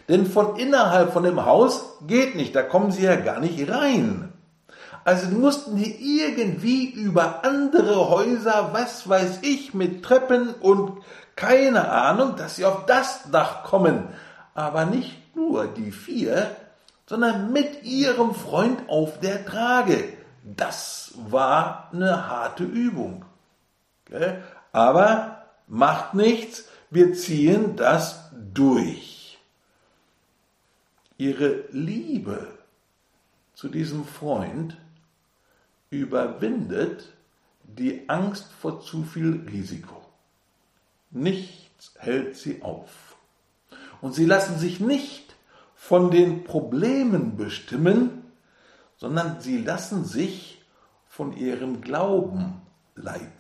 Denn 0.08 0.28
von 0.28 0.56
innerhalb 0.58 1.14
von 1.14 1.24
dem 1.24 1.46
Haus 1.46 1.98
geht 2.06 2.36
nicht, 2.36 2.56
da 2.56 2.62
kommen 2.62 2.92
sie 2.92 3.06
ja 3.06 3.16
gar 3.16 3.40
nicht 3.40 3.68
rein. 3.72 4.34
Also 5.08 5.28
mussten 5.30 5.78
die 5.78 6.20
irgendwie 6.20 6.90
über 6.90 7.46
andere 7.46 8.10
Häuser, 8.10 8.72
was 8.74 9.08
weiß 9.08 9.40
ich, 9.42 9.74
mit 9.74 10.04
Treppen 10.04 10.54
und 10.56 11.02
keine 11.38 11.90
Ahnung, 11.90 12.36
dass 12.36 12.58
sie 12.58 12.66
auf 12.66 12.86
das 12.88 13.32
Dach 13.32 13.64
kommen. 13.64 14.10
Aber 14.54 14.84
nicht 14.84 15.34
nur 15.34 15.68
die 15.68 15.94
vier, 15.94 16.54
sondern 17.06 17.54
mit 17.54 17.84
ihrem 17.84 18.36
Freund 18.36 18.90
auf 18.90 19.22
der 19.22 19.46
Trage. 19.46 20.04
Das 20.44 21.14
war 21.30 21.90
eine 21.94 22.28
harte 22.28 22.66
Übung. 22.66 23.24
Aber 24.74 25.46
macht 25.68 26.16
nichts, 26.16 26.66
wir 26.90 27.14
ziehen 27.14 27.78
das 27.78 28.30
durch. 28.54 29.40
Ihre 31.18 31.64
Liebe 31.72 32.46
zu 33.54 33.70
diesem 33.70 34.04
Freund 34.04 34.76
überwindet 35.90 37.14
die 37.64 38.10
Angst 38.10 38.52
vor 38.52 38.82
zu 38.82 39.04
viel 39.04 39.46
Risiko. 39.50 40.04
Nichts 41.12 41.94
hält 41.98 42.36
sie 42.36 42.62
auf. 42.62 43.16
Und 44.02 44.14
sie 44.14 44.26
lassen 44.26 44.58
sich 44.58 44.80
nicht 44.80 45.36
von 45.76 46.12
den 46.12 46.44
Problemen 46.44 47.38
bestimmen, 47.38 48.24
sondern 48.98 49.42
sie 49.42 49.60
lassen 49.60 50.06
sich 50.06 50.66
von 51.08 51.36
ihrem 51.36 51.82
Glauben 51.82 52.62
leiten. 52.96 53.32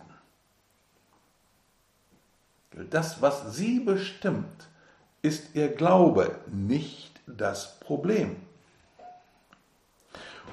Das, 2.91 3.21
was 3.21 3.55
sie 3.55 3.79
bestimmt, 3.79 4.67
ist 5.21 5.55
ihr 5.55 5.69
Glaube, 5.69 6.39
nicht 6.47 7.19
das 7.25 7.79
Problem. 7.79 8.35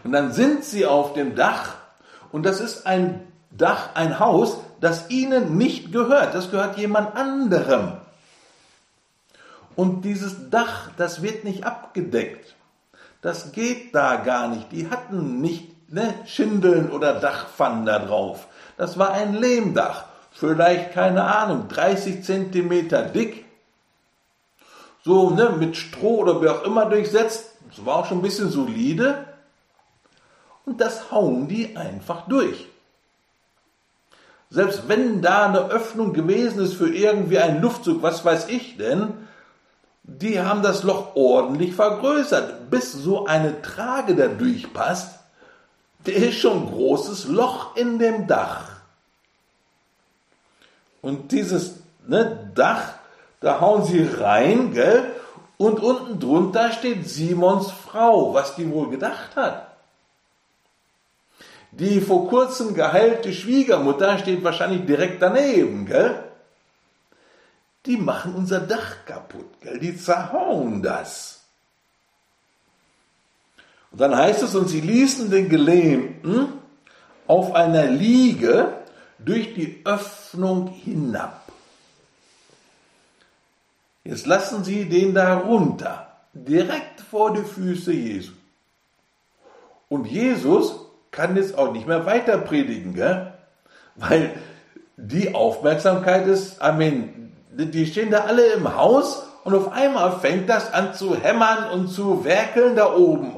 Und 0.05 0.13
dann 0.13 0.33
sind 0.33 0.65
sie 0.65 0.87
auf 0.87 1.13
dem 1.13 1.35
Dach 1.35 1.84
und 2.35 2.43
das 2.43 2.59
ist 2.59 2.85
ein 2.85 3.21
Dach, 3.53 3.91
ein 3.95 4.19
Haus, 4.19 4.59
das 4.81 5.09
ihnen 5.09 5.57
nicht 5.57 5.93
gehört. 5.93 6.35
Das 6.35 6.51
gehört 6.51 6.77
jemand 6.77 7.15
anderem. 7.15 7.93
Und 9.77 10.05
dieses 10.05 10.51
Dach, 10.51 10.91
das 10.97 11.23
wird 11.23 11.45
nicht 11.45 11.63
abgedeckt. 11.63 12.57
Das 13.23 13.53
geht 13.53 13.95
da 13.95 14.17
gar 14.17 14.49
nicht. 14.49 14.73
Die 14.73 14.91
hatten 14.91 15.41
nicht 15.41 15.93
ne, 15.93 16.13
Schindeln 16.27 16.91
oder 16.91 17.21
Dachpfannen 17.21 17.87
da 17.87 18.01
drauf. 18.01 18.49
Das 18.77 18.99
war 18.99 19.13
ein 19.13 19.35
Lehmdach. 19.35 20.07
Vielleicht, 20.33 20.93
keine 20.93 21.23
Ahnung, 21.23 21.69
30 21.69 22.25
Zentimeter 22.25 23.03
dick. 23.03 23.45
So, 25.05 25.31
ne, 25.31 25.51
mit 25.51 25.77
Stroh 25.77 26.23
oder 26.23 26.43
wie 26.43 26.49
auch 26.49 26.65
immer 26.65 26.87
durchsetzt. 26.87 27.53
Das 27.69 27.87
war 27.87 27.99
auch 27.99 28.07
schon 28.07 28.19
ein 28.19 28.23
bisschen 28.23 28.51
solide 28.51 29.24
und 30.67 30.81
das 30.81 31.11
hauen 31.11 31.49
die 31.49 31.77
einfach 31.77 32.27
durch. 32.27 32.67
Selbst 34.51 34.89
wenn 34.89 35.21
da 35.21 35.47
eine 35.47 35.71
Öffnung 35.71 36.13
gewesen 36.13 36.63
ist 36.63 36.75
für 36.75 36.89
irgendwie 36.89 37.39
einen 37.39 37.61
Luftzug, 37.61 38.03
was 38.03 38.25
weiß 38.25 38.49
ich 38.49 38.77
denn, 38.77 39.13
die 40.05 40.41
haben 40.41 40.63
das 40.63 40.83
Loch 40.83 41.17
ordentlich 41.17 41.75
vergrößert, 41.75 42.71
bis 42.71 42.93
so 42.93 43.27
eine 43.27 43.63
Trage 43.63 44.15
da 44.15 44.29
durchpasst. 44.29 45.19
Der 46.07 46.17
ist 46.17 46.37
schon 46.37 46.63
ein 46.63 46.71
großes 46.71 47.29
Loch 47.29 47.75
in 47.77 47.99
dem 47.99 48.27
Dach. 48.27 48.69
Und 51.01 51.33
dieses 51.33 51.77
ne, 52.07 52.51
Dach, 52.55 52.95
da 53.41 53.61
hauen 53.61 53.85
sie 53.85 54.07
rein, 54.07 54.73
gell? 54.73 55.11
Und 55.57 55.81
unten 55.81 56.21
drunter 56.21 56.73
steht 56.73 57.09
Simons 57.09 57.71
Frau, 57.71 58.35
was 58.35 58.57
die 58.57 58.71
wohl 58.71 58.91
gedacht 58.91 59.37
hat. 59.37 59.74
Die 61.79 62.01
vor 62.01 62.29
kurzem 62.29 62.75
geheilte 62.75 63.33
Schwiegermutter 63.33 64.19
steht 64.19 64.45
wahrscheinlich 64.45 64.87
direkt 64.87 65.21
daneben, 65.21 65.87
gell? 65.87 66.23
Die 67.87 67.97
machen 67.97 68.35
unser 68.35 68.61
Dach 68.61 69.05
kaputt, 69.05 69.61
gell? 69.61 69.81
Die 69.81 69.97
zerhauen 69.97 70.83
das. 70.83 71.43
Und 73.91 74.01
dann 74.01 74.17
heißt 74.17 74.43
es, 74.43 74.55
und 74.55 74.69
sie 74.69 74.81
ließen 74.81 75.31
den 75.31 75.49
Gelähmten 75.49 76.53
auf 77.27 77.55
einer 77.55 77.87
Liege 77.87 78.73
durch 79.19 79.55
die 79.55 79.83
Öffnung 79.85 80.69
hinab. 80.69 81.43
Jetzt 84.05 84.27
lassen 84.27 84.63
sie 84.63 84.85
den 84.85 85.15
da 85.15 85.39
runter, 85.39 86.09
direkt 86.35 87.01
vor 87.01 87.33
die 87.33 87.43
Füße 87.43 87.93
Jesu. 87.93 88.33
Und 89.89 90.07
Jesus 90.07 90.84
kann 91.15 91.37
jetzt 91.37 91.57
auch 91.57 91.73
nicht 91.73 91.87
mehr 91.87 92.07
weiter 92.07 92.39
predigen, 92.39 92.95
gell? 92.95 93.33
Weil 93.95 94.31
die 94.97 95.35
Aufmerksamkeit 95.35 96.27
ist, 96.27 96.61
Amen, 96.61 97.33
die 97.51 97.87
stehen 97.87 98.11
da 98.11 98.25
alle 98.25 98.47
im 98.53 98.77
Haus 98.77 99.27
und 99.45 99.55
auf 99.55 99.73
einmal 99.73 100.19
fängt 100.19 100.49
das 100.49 100.73
an 100.73 100.93
zu 100.93 101.17
hämmern 101.17 101.71
und 101.71 101.89
zu 101.89 102.25
werkeln 102.25 102.75
da 102.75 102.93
oben. 102.95 103.37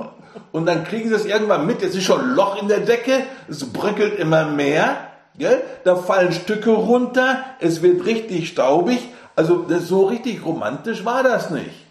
Und 0.53 0.67
dann 0.67 0.85
kriegen 0.85 1.11
sie 1.11 1.15
es 1.15 1.27
irgendwann 1.27 1.67
mit, 1.67 1.83
jetzt 1.83 1.95
ist 1.95 2.05
schon 2.05 2.21
ein 2.21 2.35
Loch 2.35 2.61
in 2.61 2.69
der 2.69 2.81
Decke, 2.81 3.25
es 3.49 3.71
bröckelt 3.71 4.19
immer 4.19 4.47
mehr, 4.47 4.97
gell? 5.37 5.63
da 5.85 5.97
fallen 5.97 6.33
Stücke 6.33 6.71
runter, 6.71 7.45
es 7.61 7.83
wird 7.83 8.07
richtig 8.07 8.49
staubig. 8.49 9.01
Also 9.35 9.67
so 9.81 10.07
richtig 10.07 10.47
romantisch 10.47 11.05
war 11.05 11.23
das 11.23 11.51
nicht. 11.51 11.85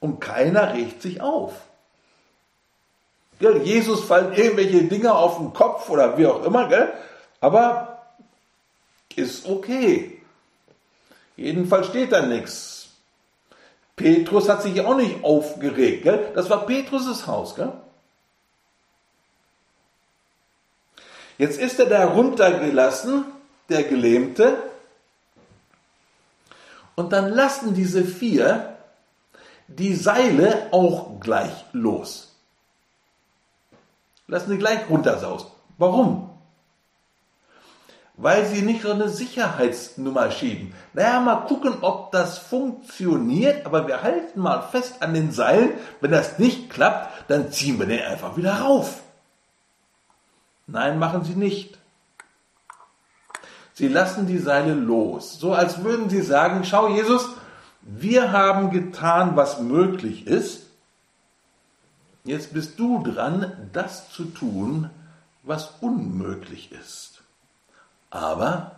Und 0.00 0.20
keiner 0.20 0.74
regt 0.74 1.02
sich 1.02 1.20
auf. 1.20 1.52
Gell? 3.38 3.62
Jesus 3.62 4.04
fallen 4.04 4.32
irgendwelche 4.34 4.84
Dinge 4.84 5.14
auf 5.14 5.38
den 5.38 5.52
Kopf 5.52 5.88
oder 5.90 6.16
wie 6.18 6.26
auch 6.26 6.44
immer, 6.44 6.68
gell? 6.68 6.92
aber 7.40 8.02
ist 9.16 9.46
okay. 9.48 10.22
Jedenfalls 11.36 11.88
steht 11.88 12.12
da 12.12 12.22
nichts. 12.22 12.88
Petrus 13.96 14.48
hat 14.48 14.62
sich 14.62 14.80
auch 14.80 14.96
nicht 14.96 15.22
aufgeregt. 15.22 16.04
Gell? 16.04 16.30
Das 16.34 16.48
war 16.48 16.66
Petrus' 16.66 17.26
Haus. 17.26 17.54
Gell? 17.54 17.72
Jetzt 21.38 21.58
ist 21.58 21.78
er 21.78 21.86
da 21.86 22.06
runtergelassen, 22.06 23.24
der 23.68 23.82
Gelähmte. 23.84 24.56
Und 26.94 27.12
dann 27.12 27.30
lassen 27.30 27.74
diese 27.74 28.04
vier 28.04 28.76
die 29.66 29.94
Seile 29.94 30.68
auch 30.72 31.20
gleich 31.20 31.64
los. 31.72 32.31
Lassen 34.32 34.50
sie 34.50 34.58
gleich 34.58 34.88
runtersausen. 34.88 35.50
Warum? 35.76 36.30
weil 38.16 38.46
sie 38.46 38.62
nicht 38.62 38.82
so 38.82 38.92
eine 38.92 39.08
Sicherheitsnummer 39.08 40.30
schieben. 40.30 40.74
Naja, 40.92 41.18
mal 41.20 41.46
gucken, 41.46 41.78
ob 41.80 42.12
das 42.12 42.38
funktioniert, 42.38 43.66
aber 43.66 43.88
wir 43.88 44.02
halten 44.02 44.40
mal 44.40 44.62
fest 44.62 45.02
an 45.02 45.14
den 45.14 45.32
Seilen. 45.32 45.72
Wenn 46.00 46.12
das 46.12 46.38
nicht 46.38 46.70
klappt, 46.70 47.30
dann 47.30 47.50
ziehen 47.50 47.78
wir 47.78 47.86
den 47.86 48.02
einfach 48.02 48.36
wieder 48.36 48.60
rauf. 48.60 49.02
Nein, 50.66 50.98
machen 50.98 51.24
sie 51.24 51.34
nicht. 51.34 51.78
Sie 53.74 53.88
lassen 53.88 54.26
die 54.26 54.38
Seile 54.38 54.74
los, 54.74 55.40
so 55.40 55.54
als 55.54 55.82
würden 55.82 56.10
sie 56.10 56.20
sagen, 56.20 56.62
schau 56.64 56.88
Jesus, 56.88 57.26
wir 57.80 58.30
haben 58.30 58.70
getan, 58.70 59.34
was 59.34 59.60
möglich 59.60 60.26
ist. 60.26 60.66
Jetzt 62.24 62.52
bist 62.52 62.78
du 62.78 63.02
dran, 63.02 63.70
das 63.72 64.10
zu 64.10 64.24
tun, 64.26 64.90
was 65.42 65.74
unmöglich 65.80 66.70
ist. 66.72 67.22
Aber 68.10 68.76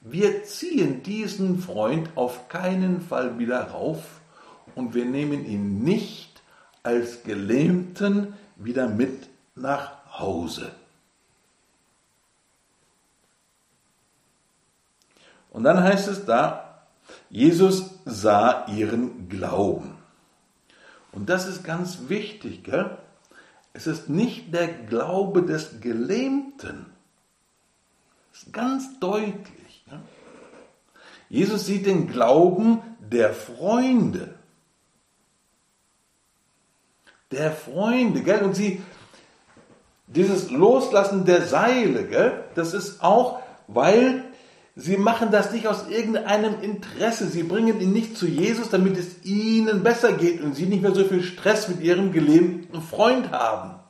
wir 0.00 0.44
ziehen 0.44 1.02
diesen 1.02 1.58
Freund 1.58 2.10
auf 2.14 2.48
keinen 2.48 3.02
Fall 3.02 3.38
wieder 3.38 3.70
rauf 3.70 4.20
und 4.74 4.94
wir 4.94 5.04
nehmen 5.04 5.44
ihn 5.44 5.82
nicht 5.82 6.40
als 6.82 7.24
Gelähmten 7.24 8.34
wieder 8.56 8.88
mit 8.88 9.28
nach 9.54 10.18
Hause. 10.18 10.72
Und 15.50 15.64
dann 15.64 15.82
heißt 15.82 16.08
es 16.08 16.24
da, 16.24 16.84
Jesus 17.28 17.90
sah 18.04 18.66
ihren 18.68 19.28
Glauben. 19.28 19.97
Und 21.18 21.28
das 21.28 21.48
ist 21.48 21.64
ganz 21.64 22.08
wichtig, 22.08 22.62
gell? 22.62 22.96
Es 23.72 23.88
ist 23.88 24.08
nicht 24.08 24.54
der 24.54 24.68
Glaube 24.68 25.42
des 25.42 25.80
Gelähmten. 25.80 26.86
Das 28.30 28.44
ist 28.44 28.52
ganz 28.52 29.00
deutlich. 29.00 29.84
Gell? 29.90 29.98
Jesus 31.28 31.66
sieht 31.66 31.86
den 31.86 32.06
Glauben 32.06 32.82
der 33.00 33.34
Freunde. 33.34 34.32
Der 37.32 37.50
Freunde, 37.50 38.22
gell? 38.22 38.44
Und 38.44 38.54
sie, 38.54 38.80
dieses 40.06 40.52
Loslassen 40.52 41.24
der 41.24 41.42
Seile, 41.42 42.06
gell? 42.06 42.44
Das 42.54 42.74
ist 42.74 43.02
auch, 43.02 43.42
weil 43.66 44.22
Sie 44.80 44.96
machen 44.96 45.32
das 45.32 45.52
nicht 45.52 45.66
aus 45.66 45.88
irgendeinem 45.88 46.60
Interesse. 46.62 47.26
Sie 47.26 47.42
bringen 47.42 47.80
ihn 47.80 47.92
nicht 47.92 48.16
zu 48.16 48.28
Jesus, 48.28 48.70
damit 48.70 48.96
es 48.96 49.24
ihnen 49.24 49.82
besser 49.82 50.12
geht 50.12 50.40
und 50.40 50.54
sie 50.54 50.66
nicht 50.66 50.82
mehr 50.82 50.94
so 50.94 51.02
viel 51.02 51.24
Stress 51.24 51.68
mit 51.68 51.80
ihrem 51.82 52.12
gelähmten 52.12 52.80
Freund 52.80 53.32
haben. 53.32 53.80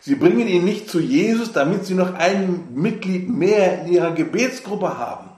Sie 0.00 0.16
bringen 0.16 0.48
ihn 0.48 0.64
nicht 0.64 0.90
zu 0.90 0.98
Jesus, 0.98 1.52
damit 1.52 1.86
sie 1.86 1.94
noch 1.94 2.14
ein 2.14 2.74
Mitglied 2.74 3.28
mehr 3.28 3.82
in 3.84 3.92
ihrer 3.92 4.10
Gebetsgruppe 4.10 4.98
haben. 4.98 5.30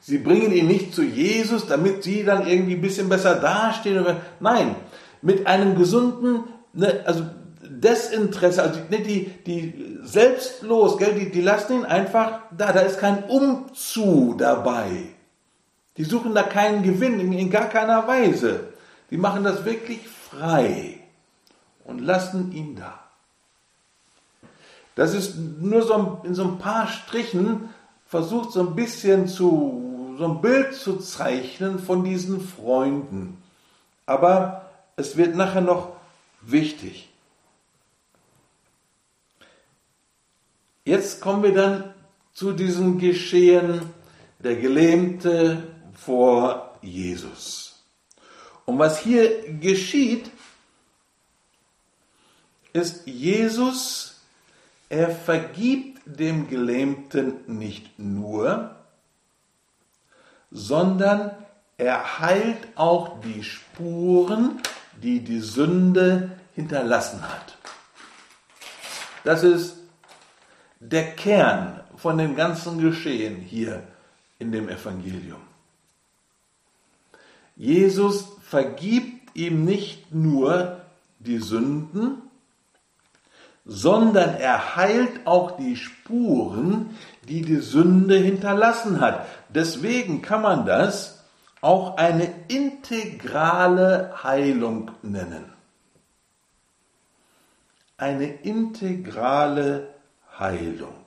Sie 0.00 0.18
bringen 0.18 0.50
ihn 0.50 0.66
nicht 0.66 0.92
zu 0.92 1.04
Jesus, 1.04 1.68
damit 1.68 2.02
sie 2.02 2.24
dann 2.24 2.44
irgendwie 2.44 2.74
ein 2.74 2.80
bisschen 2.82 3.08
besser 3.08 3.36
dastehen. 3.36 4.04
Nein, 4.40 4.74
mit 5.22 5.46
einem 5.46 5.76
gesunden, 5.76 6.42
ne, 6.72 7.04
also 7.06 7.24
Desinteresse, 7.62 8.62
also 8.62 8.80
die, 8.90 9.02
die, 9.02 9.26
die 9.46 9.98
selbstlos, 10.02 10.98
gell, 10.98 11.14
die, 11.14 11.30
die 11.30 11.40
lassen 11.40 11.78
ihn 11.78 11.84
einfach 11.84 12.40
da, 12.56 12.72
da 12.72 12.80
ist 12.80 12.98
kein 12.98 13.24
Umzu 13.24 14.34
dabei. 14.36 14.90
Die 15.96 16.04
suchen 16.04 16.34
da 16.34 16.42
keinen 16.42 16.82
Gewinn 16.82 17.20
in, 17.20 17.32
in 17.32 17.50
gar 17.50 17.68
keiner 17.68 18.06
Weise. 18.08 18.72
Die 19.10 19.16
machen 19.16 19.44
das 19.44 19.64
wirklich 19.64 20.00
frei 20.08 20.98
und 21.84 22.00
lassen 22.00 22.50
ihn 22.52 22.74
da. 22.76 22.98
Das 24.94 25.14
ist 25.14 25.36
nur 25.36 25.82
so 25.82 26.20
in 26.24 26.34
so 26.34 26.44
ein 26.44 26.58
paar 26.58 26.88
Strichen 26.88 27.68
versucht 28.06 28.52
so 28.52 28.60
ein 28.60 28.74
bisschen 28.74 29.28
zu, 29.28 30.16
so 30.18 30.24
ein 30.24 30.40
Bild 30.40 30.74
zu 30.74 30.96
zeichnen 30.96 31.78
von 31.78 32.04
diesen 32.04 32.40
Freunden. 32.40 33.42
Aber 34.04 34.70
es 34.96 35.16
wird 35.16 35.36
nachher 35.36 35.62
noch 35.62 35.92
wichtig. 36.40 37.11
Jetzt 40.84 41.20
kommen 41.20 41.44
wir 41.44 41.54
dann 41.54 41.94
zu 42.32 42.52
diesem 42.52 42.98
Geschehen 42.98 43.82
der 44.40 44.56
Gelähmte 44.56 45.62
vor 45.94 46.76
Jesus. 46.82 47.84
Und 48.64 48.78
was 48.78 48.98
hier 48.98 49.52
geschieht, 49.60 50.30
ist 52.72 53.06
Jesus, 53.06 54.20
er 54.88 55.10
vergibt 55.10 56.00
dem 56.04 56.48
Gelähmten 56.48 57.34
nicht 57.46 57.98
nur, 57.98 58.74
sondern 60.50 61.30
er 61.78 62.18
heilt 62.18 62.68
auch 62.74 63.20
die 63.20 63.44
Spuren, 63.44 64.60
die 65.02 65.20
die 65.20 65.40
Sünde 65.40 66.32
hinterlassen 66.54 67.22
hat. 67.22 67.56
Das 69.24 69.44
ist 69.44 69.81
der 70.82 71.14
Kern 71.14 71.80
von 71.96 72.18
dem 72.18 72.34
ganzen 72.34 72.80
Geschehen 72.80 73.36
hier 73.36 73.82
in 74.38 74.50
dem 74.50 74.68
Evangelium. 74.68 75.40
Jesus 77.54 78.32
vergibt 78.42 79.36
ihm 79.36 79.64
nicht 79.64 80.12
nur 80.12 80.80
die 81.20 81.38
Sünden, 81.38 82.22
sondern 83.64 84.34
er 84.34 84.74
heilt 84.74 85.24
auch 85.26 85.56
die 85.56 85.76
Spuren, 85.76 86.96
die 87.28 87.42
die 87.42 87.60
Sünde 87.60 88.16
hinterlassen 88.16 89.00
hat. 89.00 89.26
Deswegen 89.50 90.20
kann 90.20 90.42
man 90.42 90.66
das 90.66 91.22
auch 91.60 91.96
eine 91.96 92.28
integrale 92.48 94.24
Heilung 94.24 94.90
nennen. 95.02 95.44
Eine 97.96 98.26
integrale 98.26 99.91
Heilung. 100.42 101.04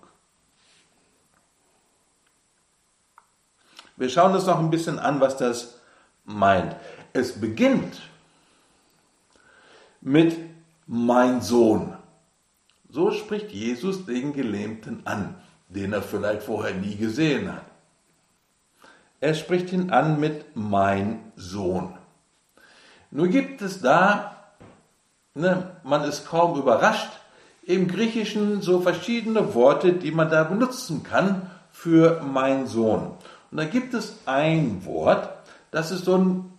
Wir 3.97 4.09
schauen 4.09 4.33
uns 4.33 4.45
noch 4.45 4.59
ein 4.59 4.69
bisschen 4.69 4.97
an, 4.97 5.19
was 5.19 5.35
das 5.37 5.79
meint. 6.23 6.75
Es 7.11 7.39
beginnt 7.39 8.01
mit 9.99 10.37
mein 10.87 11.41
Sohn. 11.41 11.97
So 12.89 13.11
spricht 13.11 13.51
Jesus 13.51 14.05
den 14.05 14.31
Gelähmten 14.31 15.05
an, 15.05 15.35
den 15.67 15.91
er 15.91 16.01
vielleicht 16.01 16.43
vorher 16.43 16.73
nie 16.73 16.95
gesehen 16.95 17.51
hat. 17.53 17.65
Er 19.19 19.33
spricht 19.33 19.73
ihn 19.73 19.91
an 19.91 20.19
mit 20.19 20.55
mein 20.55 21.31
Sohn. 21.35 21.97
Nur 23.11 23.27
gibt 23.27 23.61
es 23.61 23.81
da, 23.81 24.53
ne, 25.33 25.77
man 25.83 26.03
ist 26.03 26.25
kaum 26.25 26.57
überrascht, 26.57 27.11
im 27.65 27.87
Griechischen 27.87 28.61
so 28.61 28.81
verschiedene 28.81 29.55
Worte, 29.55 29.93
die 29.93 30.11
man 30.11 30.29
da 30.29 30.43
benutzen 30.43 31.01
kann 31.03 31.49
für 31.71 32.21
mein 32.21 32.67
Sohn. 32.67 33.13
Und 33.51 33.57
da 33.57 33.65
gibt 33.65 33.93
es 33.93 34.17
ein 34.25 34.85
Wort, 34.85 35.29
das 35.71 35.91
ist 35.91 36.05
so 36.05 36.17
ein 36.17 36.53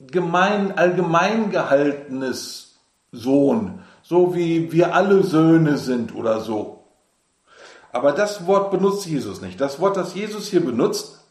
gemein, 0.00 0.76
allgemein 0.76 1.50
gehaltenes 1.50 2.74
Sohn, 3.12 3.78
so 4.02 4.34
wie 4.34 4.72
wir 4.72 4.94
alle 4.94 5.22
Söhne 5.22 5.78
sind 5.78 6.14
oder 6.14 6.40
so. 6.40 6.84
Aber 7.92 8.12
das 8.12 8.46
Wort 8.46 8.70
benutzt 8.70 9.06
Jesus 9.06 9.40
nicht. 9.40 9.58
Das 9.60 9.80
Wort, 9.80 9.96
das 9.96 10.14
Jesus 10.14 10.48
hier 10.48 10.62
benutzt, 10.64 11.24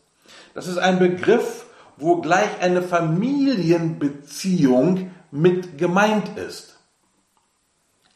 das 0.54 0.68
ist 0.68 0.78
ein 0.78 1.00
Begriff, 1.00 1.66
wo 1.98 2.22
gleich 2.22 2.62
eine 2.62 2.82
Familienbeziehung 2.82 5.12
mit 5.32 5.78
gemeint 5.78 6.38
ist. 6.38 6.75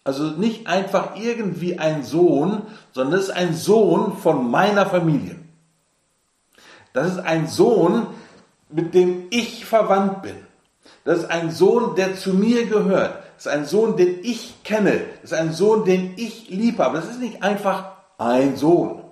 Also 0.10 0.24
nicht 0.24 0.66
einfach 0.66 1.18
irgendwie 1.18 1.78
ein 1.78 2.02
Sohn, 2.02 2.64
sondern 2.94 3.20
es 3.20 3.26
ist 3.28 3.36
ein 3.36 3.54
Sohn 3.54 4.18
von 4.18 4.50
meiner 4.50 4.88
Familie. 4.88 5.36
Das 6.94 7.12
ist 7.12 7.20
ein 7.20 7.46
Sohn, 7.46 8.08
mit 8.70 8.96
dem 8.96 9.28
ich 9.30 9.66
verwandt 9.66 10.24
bin. 10.24 10.36
Das 11.06 11.20
ist 11.20 11.30
ein 11.30 11.52
Sohn, 11.52 11.94
der 11.94 12.16
zu 12.16 12.34
mir 12.34 12.66
gehört. 12.66 13.24
Das 13.36 13.46
ist 13.46 13.52
ein 13.52 13.66
Sohn, 13.66 13.98
den 13.98 14.24
ich 14.24 14.64
kenne. 14.64 15.02
Das 15.22 15.32
ist 15.32 15.38
ein 15.38 15.54
Sohn, 15.54 15.86
den 15.86 16.16
ich 16.18 16.50
liebe. 16.50 16.84
Aber 16.84 16.98
das 16.98 17.12
ist 17.12 17.20
nicht 17.20 17.44
einfach 17.44 17.92
ein 18.18 18.58
Sohn, 18.58 19.04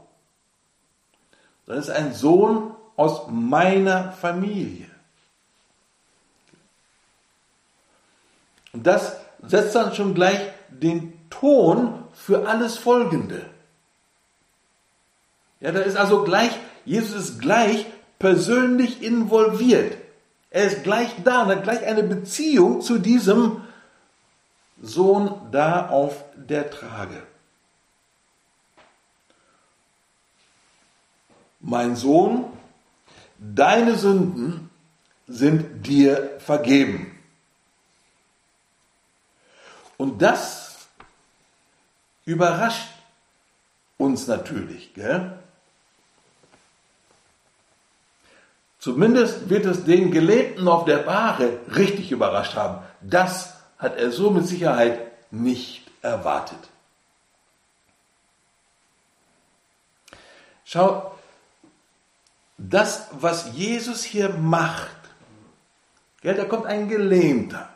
sondern 1.67 1.83
es 1.83 1.89
ist 1.89 1.95
ein 1.95 2.13
Sohn 2.15 2.71
aus 2.95 3.27
meiner 3.29 4.13
Familie. 4.13 4.87
Und 8.73 8.87
das 8.87 9.17
setzt 9.43 9.75
dann 9.75 9.93
schon 9.93 10.15
gleich 10.15 10.56
den 10.81 11.13
Ton 11.29 12.03
für 12.13 12.47
alles 12.47 12.77
Folgende. 12.77 13.45
Ja, 15.59 15.71
da 15.71 15.79
ist 15.79 15.97
also 15.97 16.23
gleich, 16.23 16.51
Jesus 16.85 17.29
ist 17.29 17.39
gleich 17.39 17.85
persönlich 18.19 19.01
involviert. 19.01 19.97
Er 20.49 20.65
ist 20.65 20.83
gleich 20.83 21.09
da 21.23 21.43
und 21.43 21.49
hat 21.49 21.63
gleich 21.63 21.85
eine 21.85 22.03
Beziehung 22.03 22.81
zu 22.81 22.99
diesem 22.99 23.61
Sohn 24.81 25.33
da 25.51 25.89
auf 25.89 26.23
der 26.35 26.69
Trage. 26.69 27.23
mein 31.67 31.95
Sohn, 31.95 32.45
deine 33.39 33.97
Sünden 33.97 34.69
sind 35.27 35.85
dir 35.85 36.39
vergeben. 36.39 37.11
Und 39.97 40.21
das 40.21 40.66
überrascht 42.27 42.89
uns 43.97 44.27
natürlich. 44.27 44.93
Gell? 44.93 45.39
Zumindest 48.77 49.49
wird 49.49 49.65
es 49.65 49.85
den 49.85 50.11
Gelebten 50.11 50.67
auf 50.67 50.85
der 50.85 50.97
Bahre 50.97 51.59
richtig 51.75 52.11
überrascht 52.11 52.55
haben. 52.55 52.85
Das 53.01 53.55
hat 53.79 53.97
er 53.97 54.11
so 54.11 54.29
mit 54.29 54.45
Sicherheit 54.45 54.99
nicht 55.31 55.89
erwartet. 56.01 56.59
Schau, 60.65 61.17
das, 62.57 63.07
was 63.11 63.53
Jesus 63.53 64.03
hier 64.03 64.29
macht, 64.29 64.97
gell, 66.21 66.35
da 66.35 66.43
kommt 66.43 66.65
ein 66.65 66.89
Gelähmter. 66.89 67.69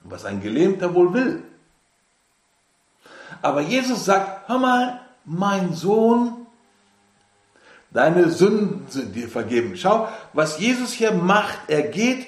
Was 0.00 0.24
ein 0.24 0.40
Gelähmter 0.40 0.94
wohl 0.94 1.12
will. 1.12 1.49
Aber 3.42 3.60
Jesus 3.60 4.04
sagt, 4.04 4.48
hör 4.48 4.58
mal, 4.58 5.00
mein 5.24 5.74
Sohn, 5.74 6.46
deine 7.90 8.30
Sünden 8.30 8.86
sind 8.88 9.14
dir 9.14 9.28
vergeben. 9.28 9.76
Schau, 9.76 10.08
was 10.32 10.58
Jesus 10.58 10.92
hier 10.92 11.12
macht, 11.12 11.58
er 11.68 11.82
geht 11.82 12.26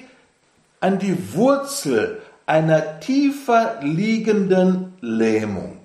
an 0.79 0.99
die 0.99 1.33
Wurzel 1.33 2.21
einer 2.45 2.99
tiefer 2.99 3.79
liegenden 3.81 4.93
Lähmung. 4.99 5.79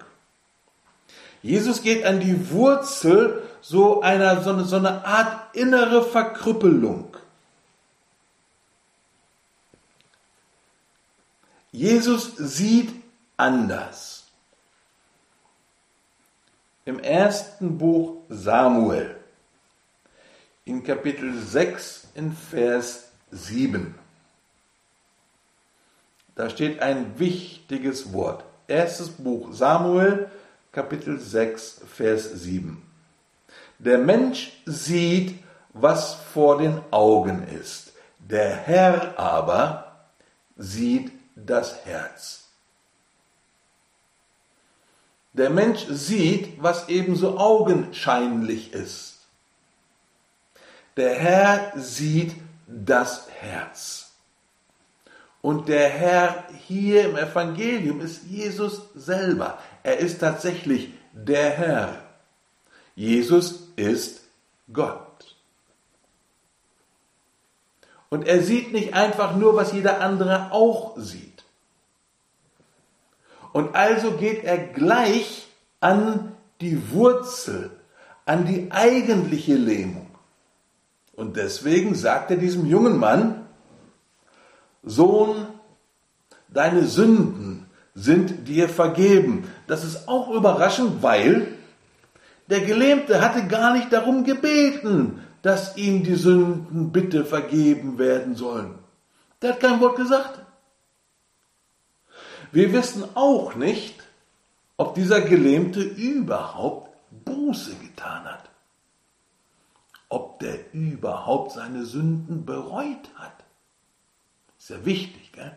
Jesus 1.43 1.83
geht 1.83 2.05
an 2.05 2.21
die 2.21 2.51
Wurzel 2.51 3.43
so 3.61 4.01
einer, 4.01 4.43
so 4.43 4.51
eine, 4.51 4.65
so 4.65 4.77
eine 4.77 5.05
Art 5.05 5.55
innere 5.55 6.05
Verkrüppelung. 6.05 7.17
Jesus 11.71 12.35
sieht 12.37 12.91
anders. 13.37 14.18
Im 16.89 17.01
ersten 17.01 17.77
Buch 17.77 18.23
Samuel, 18.31 19.15
in 20.65 20.83
Kapitel 20.83 21.39
6, 21.39 22.09
in 22.15 22.33
Vers 22.33 23.11
7, 23.31 23.95
da 26.35 26.49
steht 26.49 26.81
ein 26.81 27.19
wichtiges 27.19 28.15
Wort. 28.15 28.43
Erstes 28.69 29.11
Buch 29.11 29.53
Samuel, 29.53 30.31
Kapitel 30.73 31.21
6, 31.21 31.83
Vers 31.95 32.31
7. 32.33 32.83
Der 33.79 33.99
Mensch 33.99 34.55
sieht, 34.65 35.45
was 35.75 36.15
vor 36.15 36.57
den 36.57 36.81
Augen 36.91 37.47
ist. 37.49 37.93
Der 38.19 38.57
Herr 38.57 39.19
aber 39.19 40.07
sieht 40.57 41.13
das 41.37 41.85
Herz. 41.85 42.48
Der 45.39 45.51
Mensch 45.51 45.87
sieht, 45.89 46.61
was 46.61 46.89
ebenso 46.89 47.39
augenscheinlich 47.39 48.73
ist. 48.73 49.21
Der 50.97 51.15
Herr 51.15 51.73
sieht 51.77 52.35
das 52.67 53.29
Herz. 53.31 54.11
Und 55.41 55.69
der 55.69 55.89
Herr 55.91 56.45
hier 56.67 57.05
im 57.11 57.17
Evangelium 57.17 58.01
ist 58.01 58.25
Jesus 58.25 58.83
selber. 58.97 59.59
Er 59.85 59.99
ist 59.99 60.19
tatsächlich 60.19 60.93
der 61.13 61.51
Herr. 61.51 62.03
Jesus 62.97 63.69
ist 63.77 64.23
Gott. 64.73 65.37
Und 68.09 68.27
er 68.27 68.43
sieht 68.43 68.73
nicht 68.73 68.93
einfach 68.93 69.37
nur, 69.37 69.55
was 69.55 69.73
jeder 69.73 70.01
andere 70.01 70.51
auch 70.51 70.97
sieht. 70.97 71.38
Und 73.53 73.75
also 73.75 74.13
geht 74.13 74.45
er 74.45 74.59
gleich 74.59 75.49
an 75.81 76.33
die 76.61 76.93
Wurzel, 76.93 77.71
an 78.25 78.47
die 78.47 78.71
eigentliche 78.71 79.55
Lähmung. 79.55 80.07
Und 81.15 81.37
deswegen 81.37 81.95
sagt 81.95 82.31
er 82.31 82.37
diesem 82.37 82.67
jungen 82.67 82.99
Mann, 82.99 83.47
Sohn, 84.85 85.47
deine 86.49 86.85
Sünden 86.85 87.67
sind 87.95 88.47
dir 88.47 88.69
vergeben. 88.69 89.51
Das 89.67 89.85
ist 89.85 90.09
auch 90.09 90.31
überraschend, 90.31 91.03
weil 91.03 91.49
der 92.49 92.61
Gelähmte 92.61 93.21
hatte 93.21 93.47
gar 93.47 93.73
nicht 93.73 93.93
darum 93.93 94.25
gebeten, 94.25 95.21
dass 95.43 95.77
ihm 95.77 96.05
die 96.05 96.15
Sünden 96.15 96.93
bitte 96.93 97.25
vergeben 97.25 97.99
werden 97.99 98.35
sollen. 98.35 98.75
Der 99.43 99.53
hat 99.53 99.61
kein 99.61 99.81
Wort 99.81 99.97
gesagt. 99.97 100.41
Wir 102.53 102.73
wissen 102.73 103.05
auch 103.15 103.55
nicht, 103.55 103.95
ob 104.77 104.95
dieser 104.95 105.21
Gelähmte 105.21 105.81
überhaupt 105.81 106.97
Buße 107.25 107.75
getan 107.77 108.25
hat. 108.25 108.49
Ob 110.09 110.39
der 110.39 110.73
überhaupt 110.73 111.53
seine 111.53 111.85
Sünden 111.85 112.47
bereut 112.47 113.11
hat. 113.17 113.35
Ist 114.59 114.71
ja 114.71 114.85
wichtig, 114.85 115.33
gell? 115.33 115.57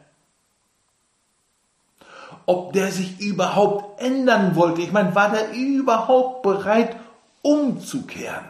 Ob 2.45 2.73
der 2.73 2.91
sich 2.91 3.19
überhaupt 3.19 4.01
ändern 4.01 4.55
wollte. 4.55 4.81
Ich 4.81 4.91
meine, 4.91 5.15
war 5.15 5.31
der 5.31 5.53
überhaupt 5.53 6.41
bereit, 6.41 6.95
umzukehren? 7.41 8.45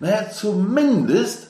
Naja, 0.00 0.30
zumindest 0.30 1.48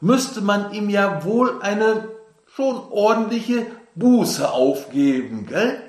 müsste 0.00 0.40
man 0.40 0.72
ihm 0.72 0.88
ja 0.88 1.24
wohl 1.24 1.60
eine 1.62 2.08
schon 2.54 2.76
ordentliche 2.90 3.66
Buße 3.94 4.50
aufgeben, 4.50 5.46
gell? 5.46 5.82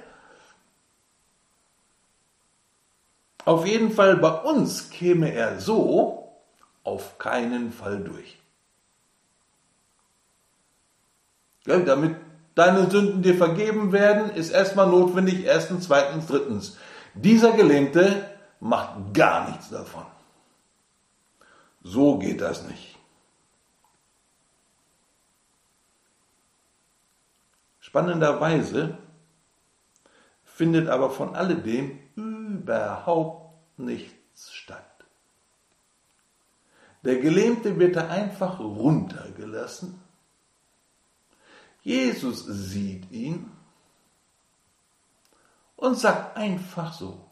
Auf 3.46 3.66
jeden 3.66 3.92
Fall 3.92 4.18
bei 4.18 4.32
uns 4.32 4.90
käme 4.90 5.34
er 5.34 5.60
so 5.60 6.32
auf 6.84 7.18
keinen 7.18 7.72
Fall 7.72 8.04
durch. 8.04 8.38
Gell, 11.64 11.86
damit 11.86 12.16
deine 12.56 12.90
Sünden 12.90 13.22
dir 13.22 13.36
vergeben 13.36 13.92
werden, 13.92 14.32
ist 14.32 14.52
erstmal 14.52 14.88
notwendig, 14.88 15.46
erstens, 15.46 15.86
zweitens, 15.86 16.28
drittens. 16.28 16.78
Dieser 17.14 17.52
Gelähmte 17.52 18.30
macht 18.60 19.14
gar 19.14 19.50
nichts 19.50 19.70
davon. 19.70 20.06
So 21.84 22.18
geht 22.20 22.42
das 22.42 22.64
nicht. 22.68 22.91
Spannenderweise 27.92 28.98
findet 30.46 30.88
aber 30.88 31.10
von 31.10 31.36
alledem 31.36 32.00
überhaupt 32.16 33.54
nichts 33.78 34.54
statt. 34.54 35.04
Der 37.04 37.18
Gelähmte 37.18 37.78
wird 37.78 37.98
da 37.98 38.08
einfach 38.08 38.62
runtergelassen. 38.62 40.00
Jesus 41.82 42.46
sieht 42.46 43.12
ihn 43.12 43.52
und 45.76 45.98
sagt 45.98 46.38
einfach 46.38 46.94
so, 46.94 47.30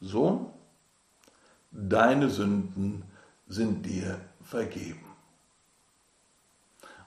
Sohn, 0.00 0.52
deine 1.70 2.28
Sünden 2.28 3.04
sind 3.46 3.86
dir 3.86 4.20
vergeben. 4.42 5.04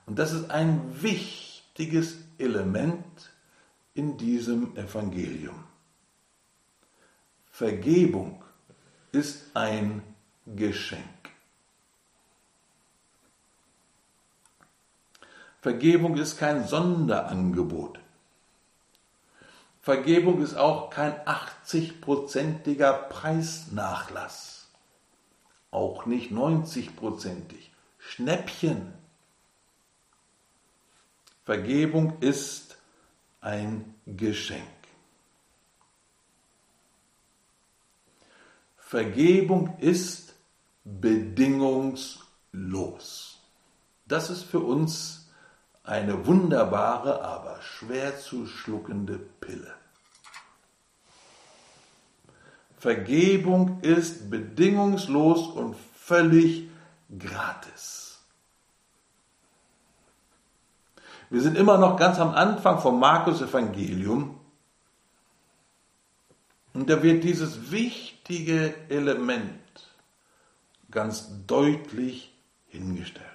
Und 0.06 0.18
das 0.18 0.32
ist 0.32 0.50
ein 0.50 1.04
wichtiges 1.82 2.18
Element 2.38 3.32
in 3.96 4.16
diesem 4.16 4.78
Evangelium. 4.78 5.64
Vergebung 7.50 8.44
ist 9.12 9.56
ein 9.56 10.04
Geschenk. 10.46 11.04
Vergebung 15.60 16.18
ist 16.18 16.38
kein 16.38 16.68
Sonderangebot. 16.68 18.00
Vergebung 19.82 20.42
ist 20.44 20.54
auch 20.56 20.92
kein 20.92 21.14
80-prozentiger 21.26 22.94
Preisnachlass 23.10 24.68
auch 25.72 26.06
nicht 26.06 26.32
90-prozentig. 26.32 27.72
Schnäppchen. 27.98 29.01
Vergebung 31.44 32.20
ist 32.20 32.78
ein 33.42 33.96
Geschenk. 34.06 34.68
Vergebung 38.78 39.76
ist 39.80 40.36
bedingungslos. 40.84 43.40
Das 44.06 44.30
ist 44.30 44.44
für 44.44 44.60
uns 44.60 45.32
eine 45.84 46.28
wunderbare, 46.28 47.24
aber 47.24 47.60
schwer 47.62 48.20
zu 48.20 48.46
schluckende 48.46 49.18
Pille. 49.18 49.74
Vergebung 52.78 53.82
ist 53.82 54.30
bedingungslos 54.30 55.48
und 55.48 55.76
völlig 55.96 56.70
gratis. 57.18 58.11
Wir 61.32 61.42
sind 61.42 61.58
immer 61.58 61.78
noch 61.78 61.96
ganz 61.98 62.20
am 62.20 62.36
Anfang 62.36 62.80
vom 62.80 63.00
Markus 63.00 63.42
Evangelium 63.42 64.38
und 66.74 66.90
da 66.90 67.02
wird 67.02 67.24
dieses 67.24 67.72
wichtige 67.72 68.74
Element 68.90 69.62
ganz 70.92 71.30
deutlich 71.48 72.34
hingestellt. 72.68 73.28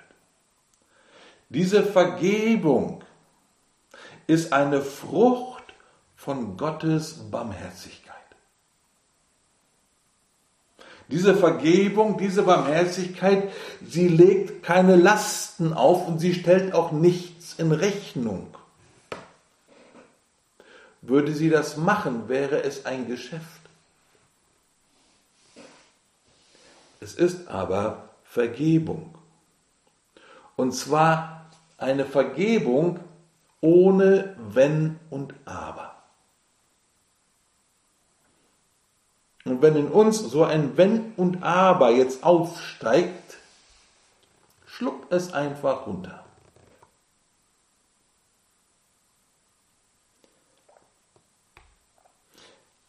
Diese 1.49 1.83
Vergebung 1.83 3.03
ist 4.27 4.53
eine 4.53 4.83
Frucht 4.83 5.65
von 6.17 6.59
Gottes 6.59 7.31
Barmherzigkeit. 7.31 8.06
Diese 11.09 11.37
Vergebung, 11.37 12.19
diese 12.19 12.43
Barmherzigkeit, 12.43 13.53
sie 13.87 14.09
legt 14.09 14.65
keine 14.65 14.97
Lasten 14.97 15.73
auf 15.73 16.09
und 16.09 16.19
sie 16.19 16.35
stellt 16.35 16.75
auch 16.75 16.91
nichts 16.91 17.55
in 17.59 17.71
Rechnung. 17.71 18.49
Würde 21.03 21.33
sie 21.33 21.51
das 21.51 21.77
machen, 21.77 22.29
wäre 22.29 22.65
es 22.65 22.87
ein 22.87 23.07
Geschäft. 23.07 23.45
Es 27.01 27.15
ist 27.15 27.47
aber 27.47 28.09
Vergebung. 28.25 29.15
Und 30.57 30.73
zwar 30.73 31.47
eine 31.79 32.05
Vergebung 32.05 32.99
ohne 33.61 34.35
Wenn 34.39 34.99
und 35.11 35.35
Aber. 35.45 35.96
Und 39.47 39.63
wenn 39.63 39.77
in 39.77 39.87
uns 39.87 40.19
so 40.19 40.43
ein 40.43 40.77
Wenn 40.77 41.13
und 41.17 41.45
Aber 41.45 41.93
jetzt 41.93 42.25
aufsteigt, 42.25 43.37
schluckt 44.67 45.13
es 45.13 45.33
einfach 45.33 45.87
runter. 45.87 46.25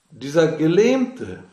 Dieser 0.09 0.53
Gelähmte, 0.57 1.43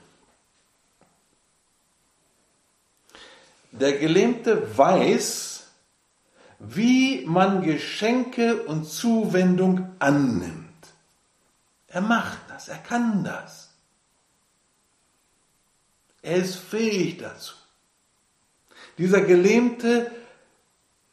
der 3.72 3.98
Gelähmte 3.98 4.74
weiß, 4.74 5.66
wie 6.60 7.26
man 7.26 7.62
Geschenke 7.62 8.62
und 8.62 8.86
Zuwendung 8.86 9.94
annimmt. 9.98 10.64
Er 11.88 12.00
macht 12.00 12.38
das, 12.48 12.68
er 12.68 12.78
kann 12.78 13.22
das. 13.22 13.63
Er 16.24 16.36
ist 16.36 16.56
fähig 16.56 17.18
dazu. 17.18 17.54
Dieser 18.96 19.20
Gelähmte 19.20 20.10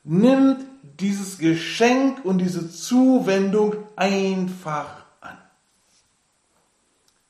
nimmt 0.06 0.66
dieses 0.82 1.38
Geschenk 1.38 2.24
und 2.24 2.38
diese 2.38 2.72
Zuwendung 2.72 3.76
einfach 3.98 5.04
an. 5.20 5.38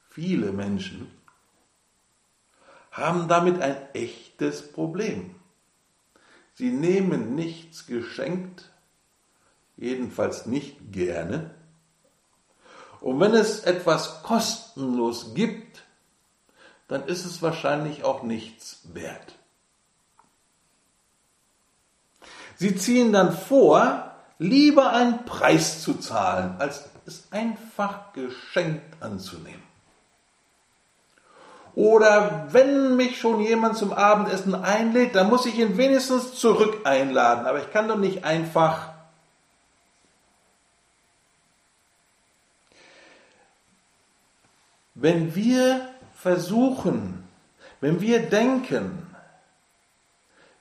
Viele 0.10 0.52
Menschen 0.52 1.10
haben 2.92 3.28
damit 3.28 3.60
ein 3.60 3.78
echtes 3.94 4.72
Problem. 4.72 5.34
Sie 6.54 6.70
nehmen 6.70 7.34
nichts 7.34 7.88
geschenkt, 7.88 8.70
jedenfalls 9.76 10.46
nicht 10.46 10.92
gerne. 10.92 11.56
Und 13.00 13.20
wenn 13.20 13.34
es 13.34 13.62
etwas 13.62 14.22
kostenlos 14.22 15.34
gibt, 15.34 15.81
dann 16.92 17.06
ist 17.06 17.24
es 17.24 17.42
wahrscheinlich 17.42 18.04
auch 18.04 18.22
nichts 18.22 18.82
wert. 18.92 19.36
Sie 22.58 22.76
ziehen 22.76 23.14
dann 23.14 23.32
vor, 23.32 24.12
lieber 24.40 24.92
einen 24.92 25.24
Preis 25.24 25.82
zu 25.82 25.94
zahlen, 25.94 26.56
als 26.60 26.90
es 27.06 27.32
einfach 27.32 28.12
geschenkt 28.12 29.02
anzunehmen. 29.02 29.64
Oder 31.76 32.50
wenn 32.52 32.98
mich 32.98 33.18
schon 33.18 33.40
jemand 33.40 33.78
zum 33.78 33.94
Abendessen 33.94 34.54
einlädt, 34.54 35.16
dann 35.16 35.30
muss 35.30 35.46
ich 35.46 35.58
ihn 35.58 35.78
wenigstens 35.78 36.34
zurück 36.34 36.82
einladen. 36.84 37.46
Aber 37.46 37.60
ich 37.60 37.72
kann 37.72 37.88
doch 37.88 37.98
nicht 37.98 38.26
einfach 38.26 38.90
Wenn 44.94 45.34
wir 45.34 45.91
versuchen, 46.22 47.24
wenn 47.80 48.02
wir 48.02 48.30
denken, 48.30 49.08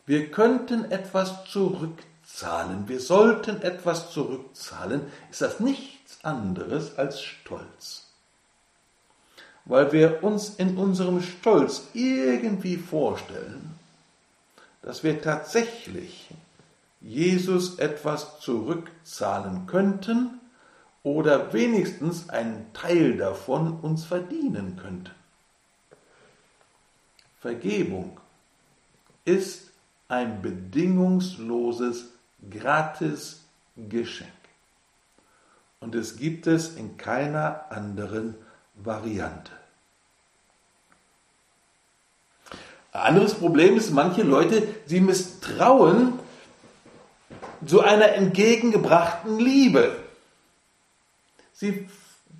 wir 0.06 0.30
könnten 0.30 0.90
etwas 0.90 1.44
zurückzahlen, 1.44 2.88
wir 2.88 3.00
sollten 3.00 3.62
etwas 3.62 4.10
zurückzahlen, 4.10 5.02
ist 5.30 5.42
das 5.42 5.60
nichts 5.60 6.24
anderes 6.24 6.96
als 6.96 7.22
Stolz. 7.22 8.06
Weil 9.66 9.92
wir 9.92 10.24
uns 10.24 10.54
in 10.56 10.76
unserem 10.78 11.20
Stolz 11.22 11.82
irgendwie 11.92 12.76
vorstellen, 12.76 13.78
dass 14.82 15.04
wir 15.04 15.20
tatsächlich 15.20 16.30
Jesus 17.00 17.78
etwas 17.78 18.40
zurückzahlen 18.40 19.66
könnten, 19.66 20.40
oder 21.02 21.52
wenigstens 21.52 22.28
einen 22.28 22.72
Teil 22.74 23.16
davon 23.16 23.80
uns 23.80 24.04
verdienen 24.04 24.76
könnte. 24.76 25.12
Vergebung 27.40 28.20
ist 29.24 29.70
ein 30.08 30.42
bedingungsloses, 30.42 32.10
gratis 32.50 33.44
Geschenk. 33.76 34.30
Und 35.80 35.94
es 35.94 36.16
gibt 36.16 36.46
es 36.46 36.76
in 36.76 36.98
keiner 36.98 37.64
anderen 37.70 38.34
Variante. 38.74 39.52
Ein 42.92 43.00
anderes 43.00 43.34
Problem 43.34 43.76
ist, 43.76 43.90
manche 43.90 44.22
Leute, 44.22 44.66
sie 44.84 45.00
misstrauen 45.00 46.18
so 47.64 47.80
einer 47.80 48.12
entgegengebrachten 48.12 49.38
Liebe. 49.38 49.96
Sie, 51.52 51.88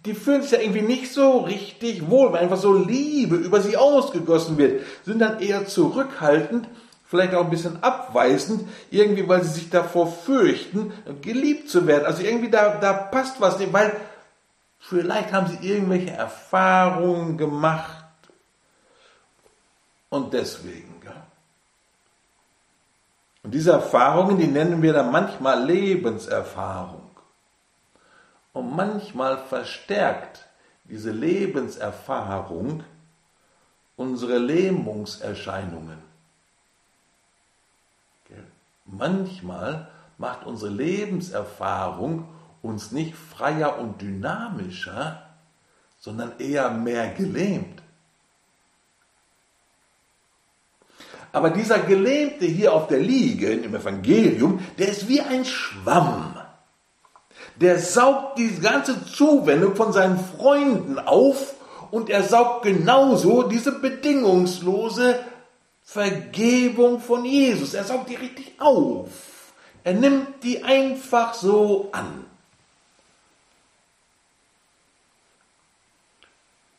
die 0.07 0.15
fühlen 0.15 0.43
sich 0.43 0.53
ja 0.53 0.61
irgendwie 0.61 0.83
nicht 0.83 1.13
so 1.13 1.39
richtig 1.41 2.09
wohl, 2.09 2.33
weil 2.33 2.43
einfach 2.43 2.57
so 2.57 2.73
Liebe 2.73 3.37
über 3.37 3.61
sie 3.61 3.77
ausgegossen 3.77 4.57
wird, 4.57 4.83
sind 5.05 5.19
dann 5.19 5.41
eher 5.41 5.67
zurückhaltend, 5.67 6.69
vielleicht 7.05 7.35
auch 7.35 7.45
ein 7.45 7.51
bisschen 7.51 7.83
abweisend, 7.83 8.67
irgendwie 8.91 9.29
weil 9.29 9.43
sie 9.43 9.51
sich 9.51 9.71
davor 9.71 10.11
fürchten, 10.11 10.93
geliebt 11.21 11.69
zu 11.69 11.87
werden. 11.87 12.07
Also 12.07 12.23
irgendwie 12.23 12.51
da, 12.51 12.77
da 12.77 12.93
passt 12.93 13.41
was 13.41 13.59
nicht, 13.59 13.73
weil 13.73 13.95
vielleicht 14.79 15.33
haben 15.33 15.49
sie 15.49 15.69
irgendwelche 15.69 16.13
Erfahrungen 16.13 17.37
gemacht 17.37 18.05
und 20.09 20.33
deswegen. 20.33 20.91
Und 23.43 23.53
diese 23.53 23.73
Erfahrungen, 23.73 24.39
die 24.39 24.47
nennen 24.47 24.83
wir 24.83 24.93
dann 24.93 25.11
manchmal 25.11 25.65
Lebenserfahrung. 25.65 27.00
Und 28.53 28.75
manchmal 28.75 29.39
verstärkt 29.39 30.47
diese 30.85 31.13
Lebenserfahrung 31.13 32.85
unsere 33.97 34.39
Lähmungserscheinungen. 34.39 36.11
Manchmal 38.87 39.89
macht 40.19 40.47
unsere 40.47 40.71
Lebenserfahrung 40.71 42.29
uns 42.63 42.93
nicht 42.93 43.15
freier 43.15 43.79
und 43.79 44.01
dynamischer, 44.03 45.23
sondern 45.99 46.39
eher 46.39 46.71
mehr 46.71 47.09
gelähmt. 47.15 47.83
Aber 51.33 51.51
dieser 51.51 51.79
Gelähmte 51.79 52.45
hier 52.47 52.73
auf 52.73 52.89
der 52.89 52.99
Liege 52.99 53.53
im 53.53 53.75
Evangelium, 53.75 54.59
der 54.79 54.89
ist 54.89 55.09
wie 55.09 55.21
ein 55.21 55.45
Schwamm 55.45 56.30
der 57.61 57.79
saugt 57.79 58.39
die 58.39 58.59
ganze 58.59 59.05
Zuwendung 59.05 59.77
von 59.77 59.93
seinen 59.93 60.19
Freunden 60.19 60.99
auf 60.99 61.55
und 61.91 62.09
er 62.09 62.23
saugt 62.23 62.63
genauso 62.63 63.43
diese 63.43 63.73
bedingungslose 63.73 65.19
Vergebung 65.85 67.01
von 67.01 67.25
Jesus. 67.25 67.75
Er 67.75 67.85
saugt 67.85 68.09
die 68.09 68.15
richtig 68.15 68.53
auf. 68.59 69.11
Er 69.85 69.95
nimmt 69.95 70.43
die 70.43 70.63
einfach 70.65 71.35
so 71.35 71.91
an. 71.93 72.25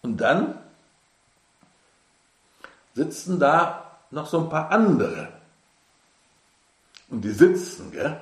Und 0.01 0.17
dann 0.17 0.57
sitzen 2.95 3.39
da 3.39 3.99
noch 4.09 4.27
so 4.27 4.39
ein 4.39 4.49
paar 4.49 4.71
andere. 4.71 5.27
Und 7.09 7.21
die 7.21 7.31
sitzen, 7.31 7.91
gell? 7.91 8.19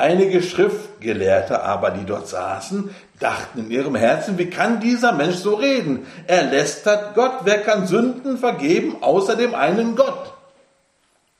Einige 0.00 0.44
Schriftgelehrte 0.44 1.60
aber, 1.60 1.90
die 1.90 2.06
dort 2.06 2.28
saßen, 2.28 2.94
dachten 3.18 3.58
in 3.58 3.70
ihrem 3.72 3.96
Herzen, 3.96 4.38
wie 4.38 4.48
kann 4.48 4.78
dieser 4.78 5.10
Mensch 5.10 5.38
so 5.38 5.56
reden? 5.56 6.06
Er 6.28 6.44
lästert 6.44 7.16
Gott. 7.16 7.40
Wer 7.42 7.62
kann 7.62 7.88
Sünden 7.88 8.38
vergeben 8.38 9.02
außer 9.02 9.34
dem 9.34 9.56
einen 9.56 9.96
Gott? 9.96 10.32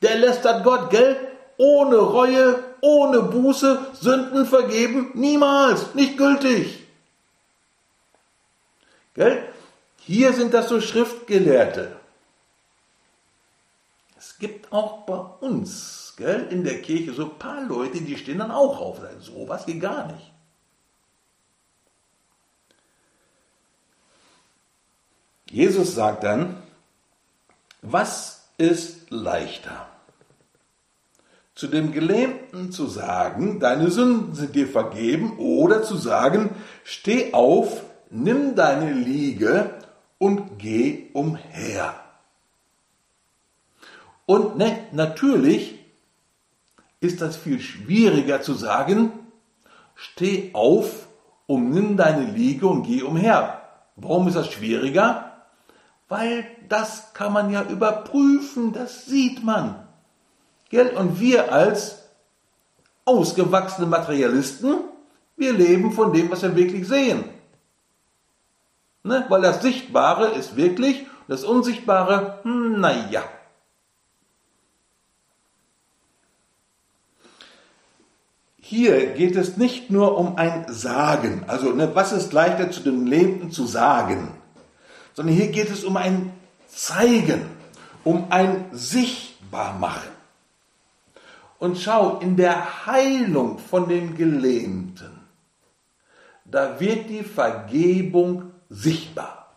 Der 0.01 0.17
lästert 0.17 0.65
Gott, 0.65 0.89
gell? 0.89 1.15
Ohne 1.55 1.95
Reue, 1.95 2.61
ohne 2.81 3.21
Buße, 3.21 3.79
Sünden 3.93 4.45
vergeben, 4.45 5.11
niemals, 5.13 5.95
nicht 5.95 6.17
gültig. 6.17 6.83
Gell? 9.13 9.41
Hier 9.99 10.33
sind 10.33 10.53
das 10.53 10.67
so 10.67 10.81
Schriftgelehrte. 10.81 11.95
Es 14.17 14.37
gibt 14.37 14.73
auch 14.73 15.05
bei 15.05 15.17
uns 15.45 15.98
gell, 16.19 16.47
in 16.51 16.63
der 16.63 16.81
Kirche 16.81 17.13
so 17.13 17.23
ein 17.23 17.39
paar 17.39 17.63
Leute, 17.63 18.01
die 18.01 18.17
stehen 18.17 18.37
dann 18.37 18.51
auch 18.51 18.79
auf. 18.79 19.01
So 19.19 19.47
was 19.47 19.65
geht 19.65 19.81
gar 19.81 20.05
nicht. 20.07 20.31
Jesus 25.49 25.95
sagt 25.95 26.23
dann, 26.23 26.61
was 27.81 28.49
ist 28.57 29.09
leichter? 29.09 29.87
Zu 31.55 31.67
dem 31.67 31.91
Gelähmten 31.91 32.71
zu 32.71 32.87
sagen, 32.87 33.59
deine 33.59 33.89
Sünden 33.89 34.35
sind 34.35 34.55
dir 34.55 34.67
vergeben, 34.67 35.37
oder 35.39 35.81
zu 35.81 35.97
sagen, 35.97 36.51
steh 36.83 37.33
auf, 37.33 37.83
nimm 38.09 38.55
deine 38.55 38.93
Liege 38.93 39.73
und 40.19 40.59
geh 40.59 41.09
umher. 41.13 41.95
Und 44.25 44.57
ne, 44.57 44.87
natürlich 44.91 45.78
ist 47.01 47.21
das 47.21 47.37
viel 47.37 47.59
schwieriger 47.59 48.41
zu 48.41 48.53
sagen, 48.53 49.11
steh 49.95 50.51
auf 50.53 51.07
und 51.47 51.71
nimm 51.71 51.97
deine 51.97 52.31
Liege 52.31 52.67
und 52.67 52.83
geh 52.83 53.01
umher. 53.03 53.61
Warum 53.95 54.27
ist 54.27 54.35
das 54.35 54.51
schwieriger? 54.51 55.31
Weil 56.07 56.45
das 56.67 57.13
kann 57.13 57.33
man 57.33 57.51
ja 57.51 57.63
überprüfen, 57.63 58.73
das 58.73 59.05
sieht 59.05 59.43
man. 59.43 59.87
Und 60.71 61.19
wir 61.19 61.51
als 61.51 62.09
ausgewachsene 63.05 63.87
Materialisten, 63.87 64.79
wir 65.35 65.53
leben 65.53 65.91
von 65.91 66.13
dem, 66.13 66.29
was 66.29 66.43
wir 66.43 66.55
wirklich 66.55 66.87
sehen. 66.87 67.23
Ne? 69.03 69.25
Weil 69.29 69.41
das 69.41 69.61
Sichtbare 69.61 70.29
ist 70.29 70.55
wirklich, 70.55 71.05
das 71.27 71.43
Unsichtbare, 71.43 72.39
hm, 72.43 72.79
naja. 72.79 73.23
Hier 78.69 79.13
geht 79.13 79.35
es 79.35 79.57
nicht 79.57 79.89
nur 79.89 80.15
um 80.15 80.37
ein 80.37 80.71
Sagen, 80.71 81.43
also 81.47 81.71
ne, 81.71 81.89
was 81.95 82.11
ist 82.11 82.33
leichter 82.33 82.69
zu 82.69 82.81
dem 82.81 83.07
Lebenden 83.07 83.49
zu 83.49 83.65
sagen, 83.65 84.27
sondern 85.15 85.33
hier 85.33 85.47
geht 85.47 85.71
es 85.71 85.83
um 85.83 85.97
ein 85.97 86.31
Zeigen, 86.67 87.47
um 88.03 88.27
ein 88.29 88.65
Sichtbarmachen. 88.71 90.11
Und 91.57 91.79
schau, 91.79 92.19
in 92.19 92.35
der 92.35 92.85
Heilung 92.85 93.57
von 93.57 93.89
dem 93.89 94.15
Gelähmten, 94.15 95.19
da 96.45 96.79
wird 96.79 97.09
die 97.09 97.23
Vergebung 97.23 98.51
sichtbar. 98.69 99.51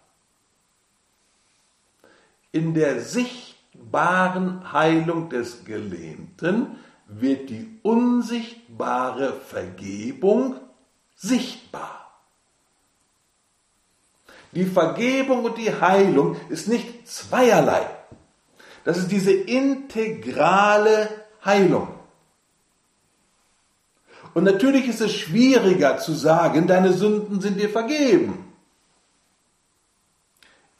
In 2.50 2.72
der 2.72 3.02
sichtbaren 3.02 4.72
Heilung 4.72 5.28
des 5.28 5.66
Gelähmten 5.66 6.78
wird 7.20 7.50
die 7.50 7.78
unsichtbare 7.82 9.32
Vergebung 9.32 10.56
sichtbar. 11.14 11.98
Die 14.52 14.64
Vergebung 14.64 15.44
und 15.44 15.56
die 15.58 15.72
Heilung 15.72 16.36
ist 16.48 16.68
nicht 16.68 17.08
zweierlei. 17.08 17.86
Das 18.84 18.98
ist 18.98 19.10
diese 19.10 19.32
integrale 19.32 21.08
Heilung. 21.44 21.88
Und 24.34 24.44
natürlich 24.44 24.88
ist 24.88 25.00
es 25.00 25.12
schwieriger 25.14 25.98
zu 25.98 26.12
sagen, 26.12 26.66
deine 26.66 26.92
Sünden 26.92 27.40
sind 27.40 27.60
dir 27.60 27.68
vergeben 27.68 28.52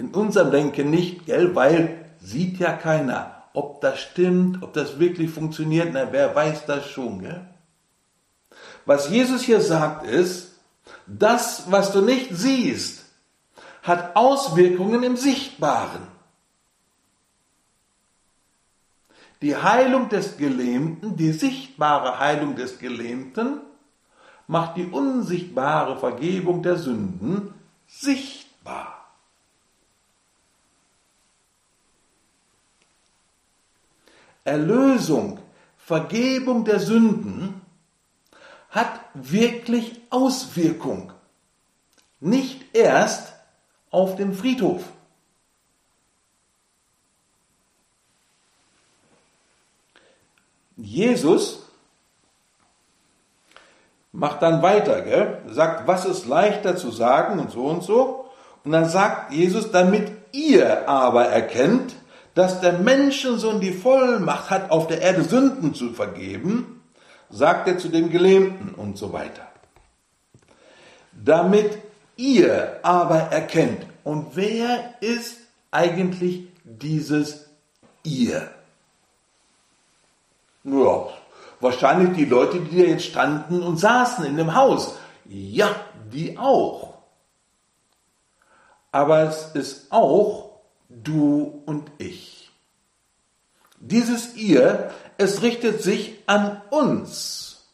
in 0.03 0.09
unserem 0.09 0.51
Denken 0.51 0.91
nicht, 0.91 1.27
gell, 1.27 1.55
weil 1.55 2.05
sieht 2.21 2.59
ja 2.59 2.73
keiner, 2.73 3.42
ob 3.55 3.81
das 3.81 4.01
stimmt, 4.01 4.63
ob 4.63 4.73
das 4.73 4.99
wirklich 4.99 5.31
funktioniert, 5.31 5.91
na, 5.93 6.13
wer 6.13 6.35
weiß 6.35 6.67
das 6.67 6.89
schon, 6.89 7.21
gell? 7.21 7.49
Was 8.85 9.09
Jesus 9.11 9.43
hier 9.43 9.61
sagt 9.61 10.07
ist, 10.07 10.53
das, 11.07 11.71
was 11.71 11.93
du 11.93 12.01
nicht 12.01 12.31
siehst, 12.33 13.05
hat 13.83 14.17
Auswirkungen 14.17 15.03
im 15.03 15.17
Sichtbaren. 15.17 16.03
Die 19.41 19.57
Heilung 19.57 20.09
des 20.09 20.37
Gelähmten, 20.37 21.17
die 21.17 21.33
sichtbare 21.33 22.21
Heilung 22.21 22.55
des 22.55 22.79
Gelähmten, 22.79 23.61
macht 24.47 24.77
die 24.77 24.87
unsichtbare 24.87 25.99
Vergebung 25.99 26.63
der 26.63 26.77
Sünden 26.77 27.53
sichtbar. 27.87 29.02
Erlösung, 34.45 35.39
Vergebung 35.77 36.65
der 36.65 36.81
Sünden 36.81 37.61
hat 38.71 39.01
wirklich 39.15 40.01
Auswirkung. 40.11 41.13
Nicht 42.21 42.75
erst 42.75 43.35
auf 43.91 44.17
dem 44.17 44.35
Friedhof. 44.35 44.83
Jesus 50.77 51.67
macht 54.13 54.43
dann 54.43 54.63
weiter, 54.63 55.03
gell? 55.03 55.43
sagt, 55.49 55.87
was 55.87 56.05
ist 56.05 56.27
leichter 56.27 56.77
zu 56.77 56.91
sagen 56.91 57.39
und 57.39 57.51
so 57.51 57.67
und 57.67 57.83
so. 57.83 58.31
Und 58.65 58.73
dann 58.73 58.89
sagt 58.89 59.33
Jesus, 59.33 59.71
damit 59.71 60.13
ihr 60.33 60.89
aber 60.89 61.27
erkennt, 61.27 61.95
dass 62.35 62.61
der 62.61 62.75
Menschensohn 62.75 63.61
die 63.61 63.73
Vollmacht 63.73 64.51
hat, 64.51 64.71
auf 64.71 64.87
der 64.87 65.03
Erde 65.03 65.23
Sünden 65.25 65.75
zu 65.75 65.93
vergeben, 65.93 66.83
sagt 67.31 67.69
er 67.69 67.79
zu 67.79 67.89
dem 67.89 68.11
Gelähmten 68.11 68.75
und 68.75 68.97
so 68.97 69.13
weiter. 69.13 69.49
Damit 71.13 71.79
ihr 72.17 72.81
aber 72.83 73.19
erkennt, 73.19 73.87
und 74.05 74.35
wer 74.35 74.95
ist 75.01 75.39
eigentlich 75.71 76.49
dieses 76.65 77.47
ihr? 78.03 78.51
Ja, 80.65 81.09
wahrscheinlich 81.61 82.17
die 82.17 82.25
Leute, 82.25 82.61
die 82.61 82.79
da 82.79 82.85
jetzt 82.85 83.05
standen 83.05 83.63
und 83.63 83.79
saßen 83.79 84.25
in 84.25 84.37
dem 84.37 84.55
Haus. 84.55 84.97
Ja, 85.27 85.75
die 86.13 86.39
auch. 86.39 86.95
Aber 88.91 89.21
es 89.23 89.53
ist 89.55 89.91
auch 89.91 90.52
du 91.03 91.63
und 91.67 91.91
ich. 91.99 92.51
Dieses 93.79 94.37
ihr, 94.37 94.91
es 95.19 95.43
richtet 95.43 95.83
sich 95.83 96.19
an 96.27 96.61
uns, 96.71 97.65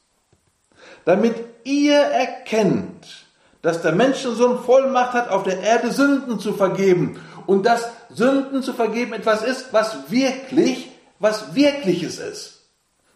damit 1.04 1.36
ihr 1.64 1.98
erkennt, 1.98 3.26
dass 3.62 3.82
der 3.82 3.92
Menschensohn 3.92 4.62
Vollmacht 4.62 5.12
hat, 5.12 5.28
auf 5.28 5.42
der 5.42 5.60
Erde 5.60 5.90
Sünden 5.90 6.38
zu 6.38 6.54
vergeben 6.54 7.20
und 7.46 7.66
dass 7.66 7.88
Sünden 8.10 8.62
zu 8.62 8.72
vergeben 8.72 9.12
etwas 9.12 9.42
ist, 9.42 9.72
was 9.72 10.10
wirklich, 10.10 10.90
was 11.18 11.54
wirkliches 11.54 12.18
ist. 12.18 12.58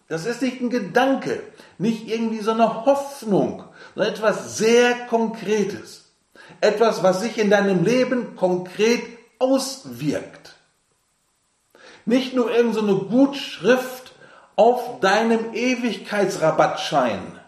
Das 0.07 0.25
ist 0.25 0.41
nicht 0.41 0.61
ein 0.61 0.69
Gedanke, 0.69 1.41
nicht 1.77 2.07
irgendwie 2.07 2.41
so 2.41 2.51
eine 2.51 2.85
Hoffnung, 2.85 3.63
sondern 3.95 4.13
etwas 4.13 4.57
sehr 4.57 4.93
Konkretes. 5.07 6.11
Etwas, 6.61 7.03
was 7.03 7.21
sich 7.21 7.37
in 7.37 7.49
deinem 7.49 7.83
Leben 7.83 8.35
konkret 8.35 9.01
auswirkt. 9.43 10.55
Nicht 12.05 12.33
nur 12.33 12.49
irgendeine 12.49 12.87
so 12.87 13.05
Gutschrift 13.05 14.13
auf 14.55 14.99
deinem 14.99 15.53
Ewigkeitsrabattschein. 15.53 17.39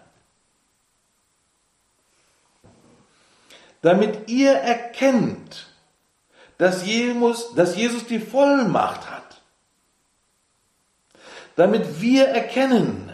Damit 3.82 4.30
ihr 4.30 4.54
erkennt, 4.54 5.68
dass 6.58 6.86
Jesus, 6.86 7.54
dass 7.56 7.76
Jesus 7.76 8.06
die 8.08 8.20
Vollmacht 8.20 9.10
hat. 9.10 9.42
Damit 11.56 12.02
wir 12.02 12.26
erkennen, 12.26 13.12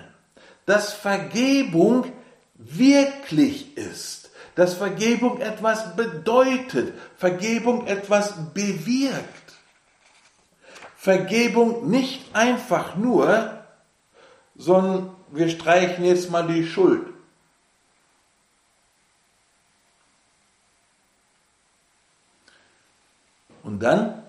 dass 0.65 0.93
Vergebung 0.93 2.11
wirklich 2.55 3.77
ist 3.77 4.20
dass 4.55 4.73
Vergebung 4.73 5.39
etwas 5.39 5.95
bedeutet, 5.95 6.93
Vergebung 7.17 7.87
etwas 7.87 8.33
bewirkt. 8.53 9.25
Vergebung 10.97 11.89
nicht 11.89 12.35
einfach 12.35 12.95
nur 12.95 13.61
sondern 14.61 15.15
wir 15.29 15.49
streichen 15.49 16.05
jetzt 16.05 16.29
mal 16.29 16.45
die 16.47 16.67
Schuld. 16.67 17.07
Und 23.63 23.79
dann 23.79 24.23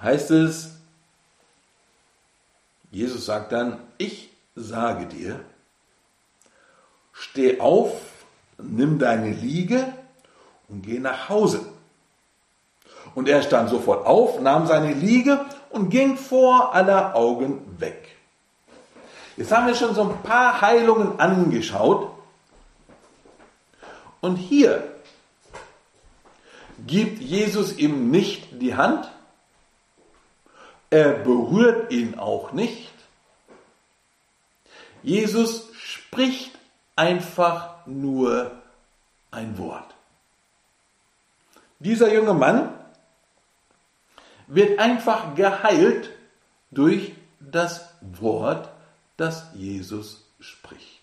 heißt 0.00 0.30
es, 0.30 0.76
Jesus 2.90 3.26
sagt 3.26 3.52
dann, 3.52 3.80
ich 3.98 4.30
sage 4.54 5.06
dir, 5.06 5.44
steh 7.20 7.60
auf, 7.60 7.92
nimm 8.58 8.98
deine 8.98 9.30
Liege 9.30 9.92
und 10.68 10.82
geh 10.82 10.98
nach 10.98 11.28
Hause. 11.28 11.60
Und 13.14 13.28
er 13.28 13.42
stand 13.42 13.68
sofort 13.68 14.06
auf, 14.06 14.40
nahm 14.40 14.66
seine 14.66 14.94
Liege 14.94 15.44
und 15.68 15.90
ging 15.90 16.16
vor 16.16 16.74
aller 16.74 17.14
Augen 17.14 17.60
weg. 17.78 18.16
Jetzt 19.36 19.52
haben 19.52 19.66
wir 19.66 19.74
schon 19.74 19.94
so 19.94 20.02
ein 20.02 20.22
paar 20.22 20.60
Heilungen 20.60 21.20
angeschaut. 21.20 22.10
Und 24.20 24.36
hier 24.36 24.84
gibt 26.86 27.20
Jesus 27.20 27.76
ihm 27.76 28.10
nicht 28.10 28.48
die 28.62 28.74
Hand. 28.76 29.10
Er 30.88 31.12
berührt 31.12 31.92
ihn 31.92 32.18
auch 32.18 32.52
nicht. 32.52 32.92
Jesus 35.02 35.68
spricht 35.82 36.59
einfach 37.00 37.86
nur 37.86 38.50
ein 39.30 39.56
Wort. 39.56 39.94
Dieser 41.78 42.12
junge 42.12 42.34
Mann 42.34 42.74
wird 44.48 44.78
einfach 44.78 45.34
geheilt 45.34 46.10
durch 46.70 47.14
das 47.40 47.88
Wort, 48.02 48.68
das 49.16 49.46
Jesus 49.54 50.26
spricht. 50.40 51.00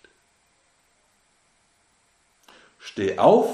Steh 2.78 3.18
auf, 3.18 3.48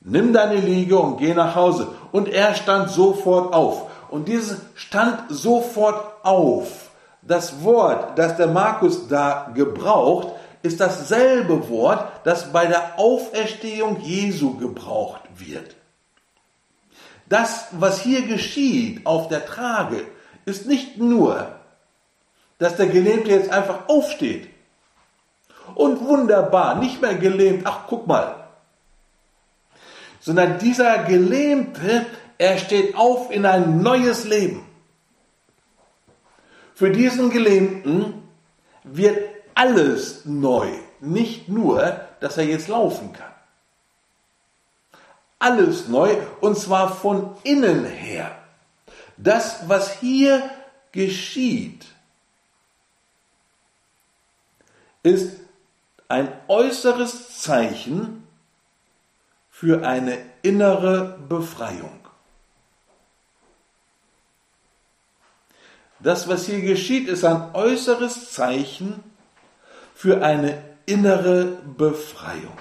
nimm 0.00 0.32
deine 0.32 0.60
Liege 0.60 0.96
und 0.96 1.16
geh 1.16 1.34
nach 1.34 1.56
Hause. 1.56 1.88
Und 2.12 2.28
er 2.28 2.54
stand 2.54 2.88
sofort 2.88 3.52
auf. 3.52 3.90
Und 4.10 4.28
dieses 4.28 4.60
stand 4.76 5.24
sofort 5.28 6.24
auf. 6.24 6.90
Das 7.22 7.64
Wort, 7.64 8.16
das 8.16 8.36
der 8.36 8.46
Markus 8.46 9.08
da 9.08 9.50
gebraucht, 9.52 10.28
ist 10.62 10.80
dasselbe 10.80 11.68
Wort, 11.68 12.26
das 12.26 12.52
bei 12.52 12.66
der 12.66 12.98
Auferstehung 12.98 14.00
Jesu 14.00 14.56
gebraucht 14.56 15.22
wird. 15.36 15.76
Das, 17.28 17.68
was 17.72 18.02
hier 18.02 18.22
geschieht 18.26 19.06
auf 19.06 19.28
der 19.28 19.46
Trage, 19.46 20.04
ist 20.44 20.66
nicht 20.66 20.98
nur, 20.98 21.54
dass 22.58 22.76
der 22.76 22.88
Gelähmte 22.88 23.30
jetzt 23.30 23.50
einfach 23.50 23.88
aufsteht 23.88 24.50
und 25.74 26.00
wunderbar, 26.00 26.74
nicht 26.74 27.00
mehr 27.00 27.14
gelähmt, 27.14 27.62
ach 27.66 27.86
guck 27.86 28.06
mal, 28.06 28.48
sondern 30.20 30.58
dieser 30.58 31.04
Gelähmte, 31.04 32.04
er 32.36 32.58
steht 32.58 32.96
auf 32.96 33.30
in 33.30 33.46
ein 33.46 33.82
neues 33.82 34.24
Leben. 34.24 34.66
Für 36.74 36.90
diesen 36.90 37.30
Gelähmten 37.30 38.14
wird 38.84 39.18
alles 39.60 40.24
neu, 40.24 40.68
nicht 41.00 41.48
nur, 41.48 42.00
dass 42.20 42.38
er 42.38 42.44
jetzt 42.44 42.68
laufen 42.68 43.12
kann 43.12 43.30
alles 45.40 45.88
neu 45.88 46.16
und 46.40 46.56
zwar 46.56 46.94
von 46.94 47.36
innen 47.42 47.84
her. 47.84 48.38
Das, 49.16 49.68
was 49.68 49.98
hier 49.98 50.48
geschieht, 50.92 51.86
ist 55.02 55.40
ein 56.08 56.30
äußeres 56.46 57.40
Zeichen 57.40 58.26
für 59.50 59.86
eine 59.86 60.18
innere 60.42 61.18
Befreiung. 61.28 61.98
Das, 66.00 66.28
was 66.28 66.46
hier 66.46 66.60
geschieht, 66.60 67.08
ist 67.08 67.24
ein 67.24 67.54
äußeres 67.54 68.32
Zeichen 68.32 69.02
für 70.00 70.24
eine 70.24 70.62
innere 70.86 71.58
Befreiung. 71.76 72.56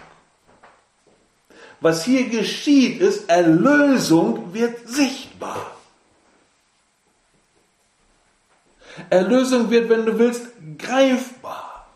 Was 1.79 2.03
hier 2.03 2.27
geschieht, 2.27 2.99
ist, 2.99 3.29
Erlösung 3.29 4.53
wird 4.53 4.89
sichtbar. 4.89 5.71
Erlösung 9.09 9.69
wird, 9.69 9.87
wenn 9.87 10.05
du 10.05 10.19
willst, 10.19 10.47
greifbar. 10.77 11.87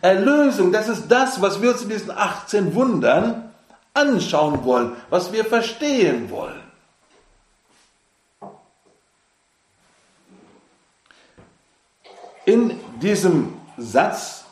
Erlösung, 0.00 0.72
das 0.72 0.88
ist 0.88 1.06
das, 1.08 1.42
was 1.42 1.60
wir 1.60 1.72
uns 1.72 1.82
in 1.82 1.90
diesen 1.90 2.10
18 2.10 2.74
Wundern 2.74 3.52
anschauen 3.92 4.64
wollen, 4.64 4.96
was 5.10 5.34
wir 5.34 5.44
verstehen 5.44 6.30
wollen. 6.30 6.62
In 12.46 12.80
diesem 13.02 13.63
Satz 13.76 14.44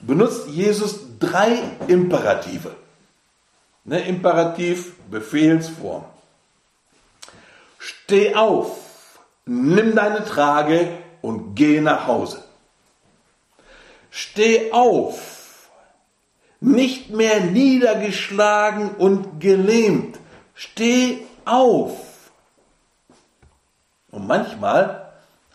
benutzt 0.00 0.48
Jesus 0.48 1.00
drei 1.18 1.58
Imperative. 1.88 2.74
Ne, 3.84 4.00
Imperativ, 4.00 4.94
Befehlsform. 5.10 6.04
Steh 7.78 8.34
auf, 8.34 9.20
nimm 9.44 9.94
deine 9.94 10.24
Trage 10.24 10.88
und 11.22 11.54
geh 11.54 11.80
nach 11.80 12.06
Hause. 12.06 12.42
Steh 14.10 14.72
auf, 14.72 15.70
nicht 16.60 17.10
mehr 17.10 17.40
niedergeschlagen 17.40 18.90
und 18.96 19.40
gelähmt. 19.40 20.18
Steh 20.54 21.26
auf. 21.44 22.00
Und 24.10 24.26
manchmal 24.26 25.05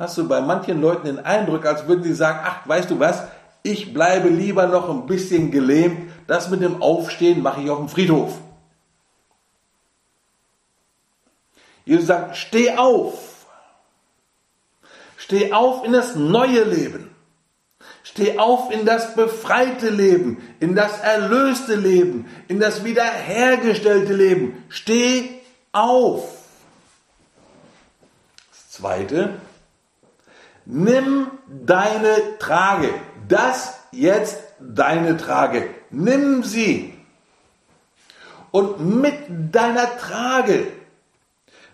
hast 0.02 0.18
du 0.18 0.28
bei 0.28 0.42
manchen 0.42 0.82
Leuten 0.82 1.06
den 1.06 1.20
Eindruck, 1.20 1.66
als 1.66 1.88
würden 1.88 2.04
sie 2.04 2.16
sagen, 2.16 2.40
ach, 2.44 2.68
weißt 2.68 2.90
du 2.90 3.00
was, 3.00 3.24
ich 3.62 3.94
bleibe 3.94 4.30
lieber 4.30 4.66
noch 4.66 4.90
ein 4.90 5.06
bisschen 5.06 5.52
gelähmt, 5.52 6.12
das 6.26 6.50
mit 6.50 6.62
dem 6.62 6.82
Aufstehen 6.82 7.44
mache 7.44 7.62
ich 7.62 7.70
auf 7.70 7.78
dem 7.78 7.88
Friedhof. 7.88 8.34
Jesus 11.86 12.08
sagt, 12.08 12.36
steh 12.36 12.76
auf. 12.78 13.46
Steh 15.18 15.54
auf 15.54 15.86
in 15.86 15.94
das 15.94 16.16
neue 16.16 16.64
Leben. 16.64 17.14
Steh 18.04 18.40
auf 18.40 18.72
in 18.72 18.86
das 18.86 19.16
befreite 19.16 19.90
Leben, 19.90 20.42
in 20.60 20.76
das 20.76 21.00
erlöste 21.02 21.76
Leben, 21.76 22.26
in 22.48 22.60
das 22.60 22.84
wiederhergestellte 22.84 24.14
Leben. 24.14 24.64
Steh 24.70 25.30
auf. 25.72 26.28
Das 28.52 28.72
zweite, 28.72 29.40
nimm 30.72 31.28
deine 31.48 32.38
Trage. 32.40 32.90
Das 33.28 33.78
jetzt 33.92 34.40
deine 34.60 35.18
Trage. 35.18 35.70
Nimm 35.90 36.44
sie. 36.44 36.98
Und 38.52 38.80
mit 39.02 39.16
deiner 39.54 39.98
Trage 39.98 40.68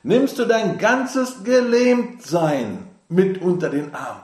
nimmst 0.03 0.37
du 0.39 0.45
dein 0.45 0.77
ganzes 0.77 1.43
Gelähmtsein 1.43 2.87
mit 3.07 3.41
unter 3.41 3.69
den 3.69 3.93
Arm. 3.93 4.21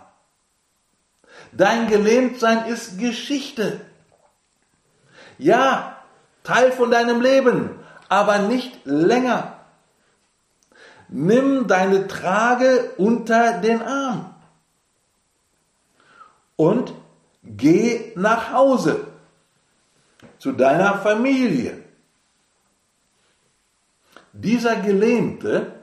Dein 1.51 1.87
Gelähmtsein 1.87 2.65
ist 2.65 2.99
Geschichte. 2.99 3.81
Ja, 5.37 5.97
Teil 6.43 6.71
von 6.71 6.89
deinem 6.89 7.21
Leben, 7.21 7.69
aber 8.09 8.39
nicht 8.39 8.85
länger. 8.85 9.59
Nimm 11.09 11.67
deine 11.67 12.07
Trage 12.07 12.91
unter 12.97 13.59
den 13.59 13.81
Arm 13.81 14.32
und 16.55 16.93
geh 17.43 18.13
nach 18.15 18.51
Hause 18.51 19.07
zu 20.37 20.51
deiner 20.51 20.97
Familie. 20.99 21.83
Dieser 24.33 24.77
Gelähmte, 24.77 25.73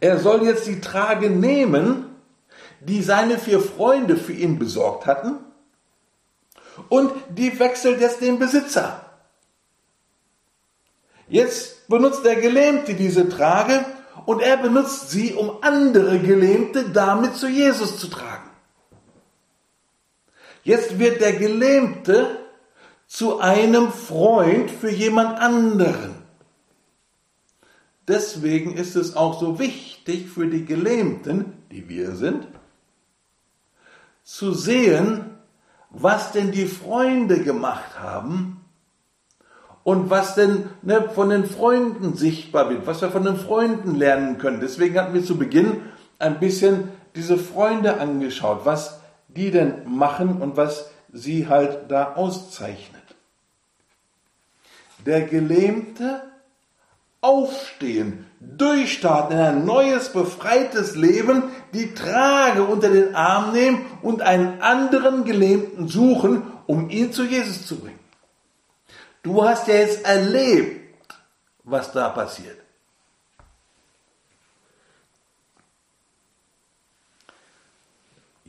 er 0.00 0.18
soll 0.18 0.44
jetzt 0.44 0.66
die 0.66 0.80
Trage 0.80 1.30
nehmen, 1.30 2.06
die 2.80 3.02
seine 3.02 3.38
vier 3.38 3.60
Freunde 3.60 4.16
für 4.16 4.32
ihn 4.32 4.58
besorgt 4.58 5.06
hatten, 5.06 5.38
und 6.88 7.12
die 7.28 7.58
wechselt 7.58 8.00
jetzt 8.00 8.20
den 8.20 8.38
Besitzer. 8.38 9.04
Jetzt 11.28 11.86
benutzt 11.88 12.24
der 12.24 12.36
Gelähmte 12.36 12.94
diese 12.94 13.28
Trage 13.28 13.84
und 14.26 14.40
er 14.40 14.56
benutzt 14.56 15.10
sie, 15.10 15.34
um 15.34 15.62
andere 15.62 16.18
Gelähmte 16.18 16.90
damit 16.90 17.36
zu 17.36 17.48
Jesus 17.48 17.98
zu 17.98 18.08
tragen. 18.08 18.31
Jetzt 20.62 20.98
wird 20.98 21.20
der 21.20 21.32
Gelähmte 21.32 22.38
zu 23.06 23.40
einem 23.40 23.92
Freund 23.92 24.70
für 24.70 24.90
jemand 24.90 25.38
anderen. 25.38 26.14
Deswegen 28.08 28.74
ist 28.74 28.96
es 28.96 29.16
auch 29.16 29.38
so 29.40 29.58
wichtig 29.58 30.28
für 30.28 30.46
die 30.46 30.64
Gelähmten 30.64 31.62
die 31.72 31.88
wir 31.88 32.14
sind, 32.14 32.46
zu 34.22 34.52
sehen, 34.52 35.24
was 35.90 36.32
denn 36.32 36.52
die 36.52 36.66
Freunde 36.66 37.42
gemacht 37.42 37.98
haben 37.98 38.64
und 39.82 40.10
was 40.10 40.34
denn 40.34 40.68
ne, 40.82 41.08
von 41.14 41.30
den 41.30 41.46
Freunden 41.46 42.14
sichtbar 42.14 42.70
wird, 42.70 42.86
was 42.86 43.00
wir 43.00 43.10
von 43.10 43.24
den 43.24 43.36
Freunden 43.36 43.94
lernen 43.94 44.38
können. 44.38 44.60
Deswegen 44.60 44.98
hatten 44.98 45.14
wir 45.14 45.24
zu 45.24 45.38
Beginn 45.38 45.82
ein 46.18 46.38
bisschen 46.38 46.88
diese 47.16 47.36
Freunde 47.36 48.00
angeschaut, 48.00 48.60
was 48.64 49.00
die 49.34 49.50
denn 49.50 49.82
machen 49.86 50.40
und 50.40 50.56
was 50.56 50.90
sie 51.12 51.48
halt 51.48 51.90
da 51.90 52.14
auszeichnet. 52.14 53.02
Der 55.04 55.22
Gelähmte 55.22 56.22
aufstehen, 57.20 58.26
durchstarten 58.40 59.38
in 59.38 59.42
ein 59.42 59.64
neues, 59.64 60.10
befreites 60.10 60.96
Leben, 60.96 61.44
die 61.72 61.94
Trage 61.94 62.64
unter 62.64 62.90
den 62.90 63.14
Arm 63.14 63.52
nehmen 63.52 63.86
und 64.02 64.22
einen 64.22 64.60
anderen 64.60 65.24
Gelähmten 65.24 65.88
suchen, 65.88 66.42
um 66.66 66.90
ihn 66.90 67.12
zu 67.12 67.24
Jesus 67.24 67.66
zu 67.66 67.78
bringen. 67.78 67.98
Du 69.22 69.44
hast 69.44 69.68
ja 69.68 69.74
jetzt 69.74 70.04
erlebt, 70.04 71.14
was 71.62 71.92
da 71.92 72.08
passiert. 72.08 72.61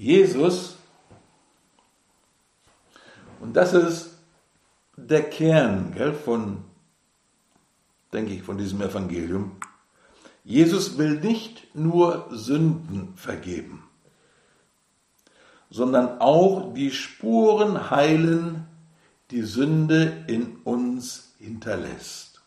Jesus, 0.04 0.76
und 3.40 3.56
das 3.56 3.74
ist 3.74 4.18
der 4.98 5.30
Kern 5.30 5.94
gell, 5.94 6.14
von, 6.14 6.66
denke 8.12 8.34
ich, 8.34 8.44
von 8.44 8.58
diesem 8.58 8.82
Evangelium. 8.82 9.56
Jesus 10.44 10.98
will 10.98 11.22
nicht 11.22 11.74
nur 11.74 12.28
Sünden 12.32 13.16
vergeben, 13.16 13.88
sondern 15.70 16.20
auch 16.20 16.74
die 16.74 16.92
Spuren 16.92 17.90
heilen, 17.90 18.68
die 19.32 19.44
Sünde 19.44 20.26
in 20.28 20.58
uns 20.66 21.34
hinterlässt. 21.40 22.42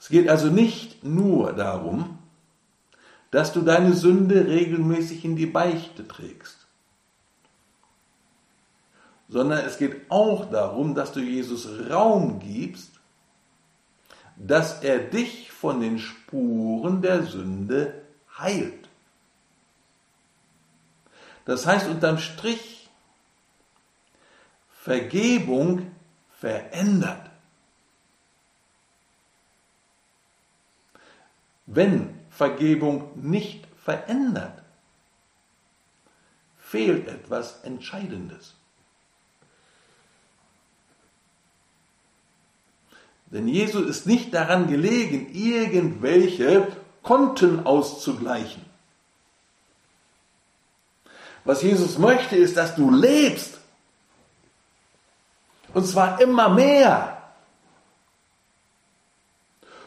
Es 0.00 0.08
geht 0.08 0.30
also 0.30 0.48
nicht 0.48 1.04
nur 1.04 1.52
darum, 1.52 2.16
dass 3.30 3.52
du 3.52 3.62
deine 3.62 3.94
Sünde 3.94 4.46
regelmäßig 4.46 5.24
in 5.24 5.36
die 5.36 5.46
Beichte 5.46 6.06
trägst, 6.06 6.66
sondern 9.28 9.64
es 9.64 9.78
geht 9.78 10.10
auch 10.10 10.50
darum, 10.50 10.94
dass 10.94 11.12
du 11.12 11.20
Jesus 11.20 11.68
Raum 11.90 12.38
gibst, 12.38 12.92
dass 14.36 14.82
er 14.82 14.98
dich 14.98 15.50
von 15.50 15.80
den 15.80 15.98
Spuren 15.98 17.02
der 17.02 17.24
Sünde 17.24 18.02
heilt. 18.38 18.88
Das 21.44 21.66
heißt 21.66 21.88
unterm 21.88 22.18
Strich, 22.18 22.88
Vergebung 24.70 25.90
verändert. 26.38 27.30
Wenn 31.66 32.15
Vergebung 32.36 33.10
nicht 33.14 33.66
verändert, 33.82 34.62
fehlt 36.58 37.08
etwas 37.08 37.62
Entscheidendes. 37.62 38.54
Denn 43.26 43.48
Jesus 43.48 43.88
ist 43.88 44.06
nicht 44.06 44.34
daran 44.34 44.68
gelegen, 44.68 45.34
irgendwelche 45.34 46.68
Konten 47.02 47.64
auszugleichen. 47.66 48.64
Was 51.44 51.62
Jesus 51.62 51.98
möchte, 51.98 52.36
ist, 52.36 52.56
dass 52.56 52.74
du 52.74 52.90
lebst 52.90 53.58
und 55.72 55.86
zwar 55.86 56.20
immer 56.20 56.48
mehr. 56.48 57.22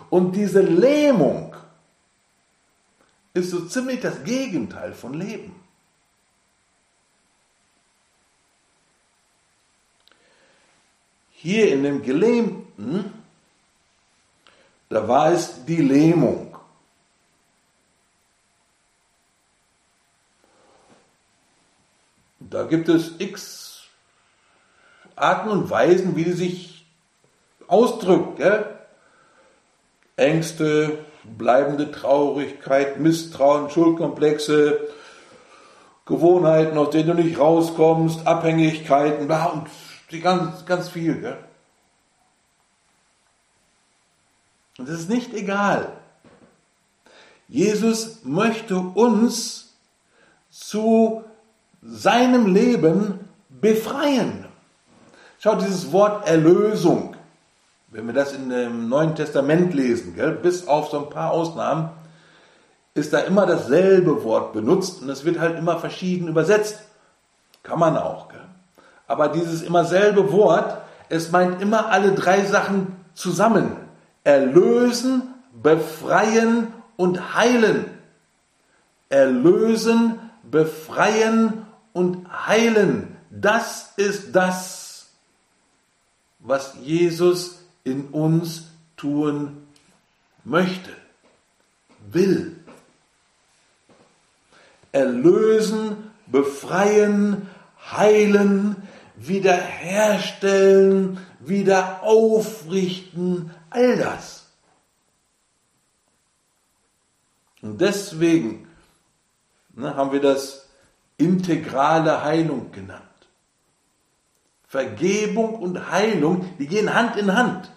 Und 0.09 0.35
diese 0.35 0.61
Lähmung 0.61 1.48
ist 3.33 3.51
so 3.51 3.65
ziemlich 3.65 4.01
das 4.01 4.23
Gegenteil 4.23 4.93
von 4.93 5.13
Leben. 5.13 5.55
Hier 11.31 11.71
in 11.71 11.83
dem 11.83 12.01
Gelähmten, 12.01 13.13
da 14.89 15.07
war 15.07 15.31
es 15.31 15.63
die 15.65 15.81
Lähmung. 15.81 16.57
Da 22.39 22.63
gibt 22.63 22.89
es 22.89 23.13
x 23.19 23.83
Arten 25.15 25.49
und 25.49 25.69
Weisen, 25.69 26.15
wie 26.15 26.23
sie 26.23 26.33
sich 26.33 26.85
ausdrückt. 27.67 28.37
Gell? 28.37 28.79
Ängste, 30.15 31.05
bleibende 31.23 31.91
Traurigkeit, 31.91 32.99
Misstrauen, 32.99 33.69
Schuldkomplexe, 33.69 34.79
Gewohnheiten, 36.05 36.77
aus 36.77 36.89
denen 36.89 37.07
du 37.07 37.13
nicht 37.13 37.39
rauskommst, 37.39 38.25
Abhängigkeiten, 38.25 39.27
ganz, 40.21 40.65
ganz 40.65 40.89
viel. 40.89 41.21
Gell? 41.21 41.37
Und 44.79 44.89
es 44.89 45.01
ist 45.01 45.09
nicht 45.09 45.33
egal. 45.33 45.91
Jesus 47.47 48.23
möchte 48.23 48.77
uns 48.77 49.73
zu 50.49 51.23
seinem 51.81 52.53
Leben 52.53 53.19
befreien. 53.49 54.45
Schau, 55.39 55.55
dieses 55.55 55.91
Wort 55.91 56.27
Erlösung, 56.27 57.15
wenn 57.91 58.05
wir 58.05 58.13
das 58.13 58.33
in 58.33 58.49
dem 58.49 58.87
Neuen 58.87 59.15
Testament 59.15 59.73
lesen, 59.73 60.15
gell, 60.15 60.31
bis 60.31 60.67
auf 60.67 60.89
so 60.89 60.99
ein 61.05 61.09
paar 61.09 61.31
Ausnahmen, 61.31 61.89
ist 62.93 63.13
da 63.13 63.19
immer 63.19 63.45
dasselbe 63.45 64.23
Wort 64.23 64.53
benutzt 64.53 65.01
und 65.01 65.09
es 65.09 65.25
wird 65.25 65.39
halt 65.39 65.57
immer 65.57 65.77
verschieden 65.77 66.27
übersetzt. 66.27 66.79
Kann 67.63 67.79
man 67.79 67.97
auch. 67.97 68.29
Gell? 68.29 68.45
Aber 69.07 69.29
dieses 69.29 69.61
immer 69.61 69.85
selbe 69.85 70.31
Wort, 70.31 70.81
es 71.09 71.31
meint 71.31 71.61
immer 71.61 71.87
alle 71.87 72.11
drei 72.13 72.45
Sachen 72.45 72.95
zusammen. 73.13 73.75
Erlösen, 74.23 75.33
befreien 75.51 76.67
und 76.95 77.35
heilen. 77.35 77.85
Erlösen, 79.09 80.19
befreien 80.43 81.65
und 81.93 82.27
heilen. 82.47 83.17
Das 83.31 83.93
ist 83.97 84.35
das, 84.35 85.09
was 86.39 86.75
Jesus 86.81 87.58
in 87.89 88.07
uns 88.07 88.67
tun 88.95 89.67
möchte, 90.43 90.91
will. 92.11 92.55
Erlösen, 94.91 96.11
befreien, 96.27 97.49
heilen, 97.91 98.75
wiederherstellen, 99.15 101.17
wieder 101.39 102.03
aufrichten, 102.03 103.51
all 103.69 103.97
das. 103.97 104.47
Und 107.61 107.81
deswegen 107.81 108.67
ne, 109.73 109.95
haben 109.95 110.11
wir 110.11 110.21
das 110.21 110.67
integrale 111.17 112.23
Heilung 112.23 112.71
genannt. 112.71 113.03
Vergebung 114.67 115.55
und 115.55 115.91
Heilung, 115.91 116.57
die 116.57 116.67
gehen 116.67 116.93
Hand 116.93 117.17
in 117.17 117.35
Hand. 117.35 117.71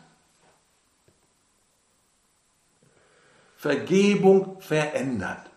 Vergebung 3.63 4.61
verändert. 4.61 5.49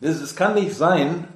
Es 0.00 0.34
kann 0.34 0.54
nicht 0.54 0.74
sein, 0.74 1.28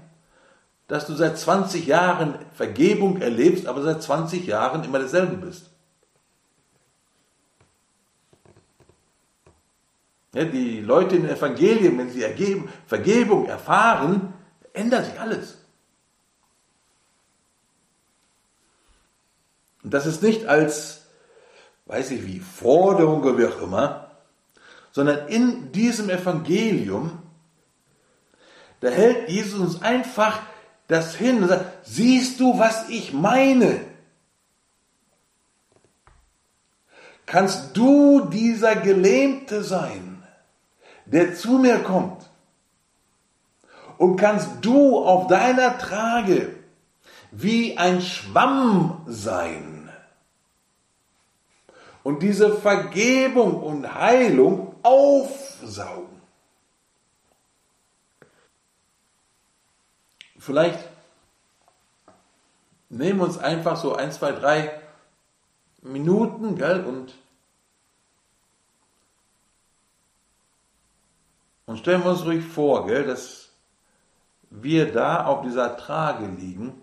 dass 0.89 1.07
du 1.07 1.15
seit 1.15 1.39
20 1.39 1.87
Jahren 1.87 2.41
Vergebung 2.55 3.21
erlebst, 3.21 3.69
aber 3.69 3.83
seit 3.83 4.03
20 4.03 4.49
Jahren 4.49 4.83
immer 4.83 4.99
dasselbe 4.99 5.37
bist. 5.37 5.71
Ja, 10.35 10.45
die 10.45 10.81
Leute 10.81 11.15
in 11.15 11.29
Evangelien, 11.29 11.97
wenn 11.99 12.11
sie 12.11 12.25
ergeben, 12.25 12.69
Vergebung 12.89 13.47
erfahren, 13.47 14.35
ändert 14.73 15.05
sich 15.05 15.21
alles. 15.21 15.59
Und 19.85 19.95
das 19.95 20.05
ist 20.07 20.21
nicht 20.21 20.47
als, 20.47 21.02
weiß 21.87 22.13
ich 22.13 22.27
wie, 22.27 22.41
Forderung 22.41 23.23
oder 23.23 23.39
wie 23.39 23.47
auch 23.47 23.61
immer, 23.63 24.11
sondern 24.93 25.29
in 25.29 25.73
diesem 25.73 26.11
Evangelium, 26.11 27.19
da 28.81 28.89
hält 28.89 29.29
Jesus 29.29 29.61
uns 29.61 29.83
einfach 29.83 30.41
das 30.89 31.15
hin 31.15 31.43
und 31.43 31.49
sagt, 31.49 31.87
siehst 31.87 32.41
du, 32.41 32.59
was 32.59 32.89
ich 32.89 33.13
meine? 33.13 33.93
kannst 37.33 37.79
du 37.79 38.27
dieser 38.27 38.77
Gelähmte 38.77 39.65
sein, 39.65 40.23
der 41.07 41.35
zu 41.35 41.53
mir 41.53 41.79
kommt. 41.79 42.29
Und 43.97 44.17
kannst 44.17 44.51
du 44.61 45.03
auf 45.03 45.29
deiner 45.29 45.79
Trage 45.79 46.55
wie 47.31 47.79
ein 47.79 48.03
Schwamm 48.03 49.01
sein. 49.07 49.72
Und 52.03 52.23
diese 52.23 52.57
Vergebung 52.57 53.63
und 53.63 53.95
Heilung 53.95 54.75
aufsaugen. 54.83 56.21
Vielleicht 60.39 60.81
nehmen 62.89 63.21
wir 63.21 63.27
uns 63.27 63.39
einfach 63.39 63.77
so 63.77 63.95
ein, 63.95 64.11
zwei, 64.11 64.33
drei 64.33 64.81
Minuten, 65.83 66.57
gell, 66.57 66.85
und, 66.85 67.15
und 71.67 71.79
stellen 71.79 72.03
wir 72.03 72.11
uns 72.11 72.25
ruhig 72.25 72.45
vor, 72.45 72.87
gell, 72.87 73.05
dass 73.05 73.51
wir 74.51 74.93
da 74.93 75.27
auf 75.27 75.43
dieser 75.43 75.77
Trage 75.77 76.27
liegen 76.27 76.83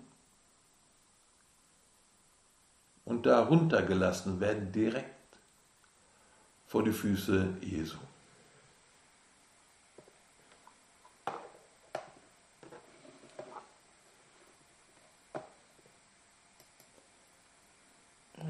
und 3.10 3.26
da 3.26 3.44
runtergelassen 3.44 4.40
werden 4.40 4.72
direkt 4.72 5.10
vor 6.68 6.84
die 6.84 6.92
Füße 6.92 7.58
Jesu. 7.62 7.98
Ja, 18.38 18.46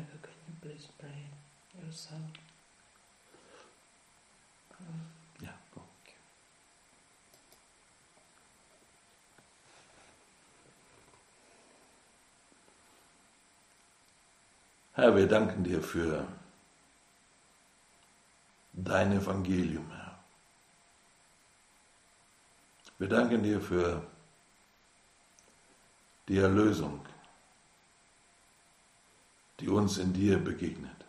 Herr, 15.00 15.16
wir 15.16 15.28
danken 15.28 15.64
dir 15.64 15.82
für 15.82 16.28
dein 18.74 19.14
Evangelium, 19.14 19.90
Herr. 19.90 20.20
Wir 22.98 23.08
danken 23.08 23.42
dir 23.42 23.62
für 23.62 24.04
die 26.28 26.38
Erlösung, 26.38 27.00
die 29.62 29.70
uns 29.70 30.00
in 30.00 30.12
dir 30.12 30.38
begegnet. 30.38 31.06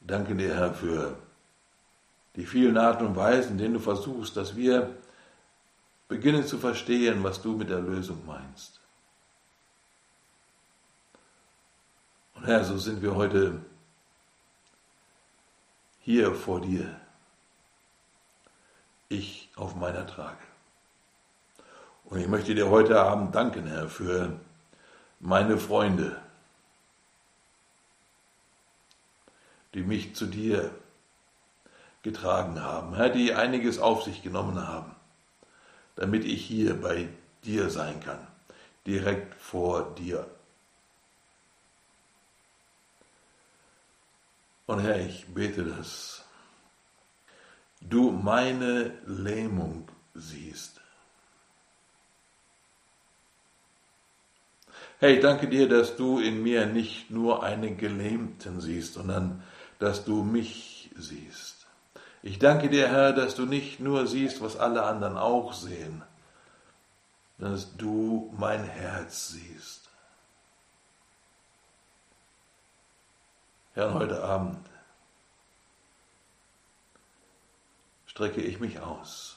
Danke 0.00 0.36
dir, 0.36 0.54
Herr, 0.54 0.72
für 0.72 1.18
die 2.36 2.46
vielen 2.46 2.78
Arten 2.78 3.06
und 3.06 3.16
Weisen, 3.16 3.52
in 3.52 3.58
denen 3.58 3.74
du 3.74 3.80
versuchst, 3.80 4.36
dass 4.36 4.54
wir 4.54 4.94
beginnen 6.06 6.46
zu 6.46 6.58
verstehen, 6.58 7.24
was 7.24 7.42
du 7.42 7.56
mit 7.56 7.68
der 7.68 7.80
Lösung 7.80 8.24
meinst. 8.26 8.79
Und 12.40 12.46
Herr, 12.46 12.64
so 12.64 12.78
sind 12.78 13.02
wir 13.02 13.16
heute 13.16 13.60
hier 16.00 16.34
vor 16.34 16.62
dir, 16.62 16.98
ich 19.10 19.50
auf 19.56 19.74
meiner 19.74 20.06
Trage. 20.06 20.38
Und 22.06 22.18
ich 22.18 22.28
möchte 22.28 22.54
dir 22.54 22.70
heute 22.70 22.98
Abend 22.98 23.34
danken, 23.34 23.66
Herr, 23.66 23.90
für 23.90 24.40
meine 25.18 25.58
Freunde, 25.58 26.16
die 29.74 29.82
mich 29.82 30.16
zu 30.16 30.24
dir 30.24 30.74
getragen 32.00 32.62
haben, 32.62 32.94
Herr, 32.94 33.10
die 33.10 33.34
einiges 33.34 33.78
auf 33.78 34.02
sich 34.02 34.22
genommen 34.22 34.66
haben, 34.66 34.96
damit 35.94 36.24
ich 36.24 36.42
hier 36.46 36.80
bei 36.80 37.10
dir 37.44 37.68
sein 37.68 38.00
kann, 38.00 38.26
direkt 38.86 39.34
vor 39.34 39.94
dir. 39.94 40.26
Und 44.70 44.78
Herr, 44.78 45.00
ich 45.00 45.26
bete, 45.26 45.64
dass 45.64 46.24
du 47.80 48.12
meine 48.12 48.92
Lähmung 49.04 49.88
siehst. 50.14 50.80
Ich 55.00 55.18
danke 55.18 55.48
dir, 55.48 55.68
dass 55.68 55.96
du 55.96 56.20
in 56.20 56.44
mir 56.44 56.66
nicht 56.66 57.10
nur 57.10 57.42
einen 57.42 57.78
Gelähmten 57.78 58.60
siehst, 58.60 58.94
sondern 58.94 59.42
dass 59.80 60.04
du 60.04 60.22
mich 60.22 60.92
siehst. 60.96 61.66
Ich 62.22 62.38
danke 62.38 62.70
dir, 62.70 62.86
Herr, 62.86 63.12
dass 63.12 63.34
du 63.34 63.46
nicht 63.46 63.80
nur 63.80 64.06
siehst, 64.06 64.40
was 64.40 64.56
alle 64.56 64.84
anderen 64.84 65.18
auch 65.18 65.52
sehen, 65.52 66.04
dass 67.38 67.76
du 67.76 68.32
mein 68.38 68.62
Herz 68.62 69.30
siehst. 69.30 69.79
Herr, 73.72 73.94
heute 73.94 74.22
Abend 74.22 74.68
strecke 78.06 78.40
ich 78.40 78.58
mich 78.58 78.80
aus 78.80 79.36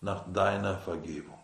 nach 0.00 0.24
deiner 0.32 0.78
Vergebung. 0.78 1.38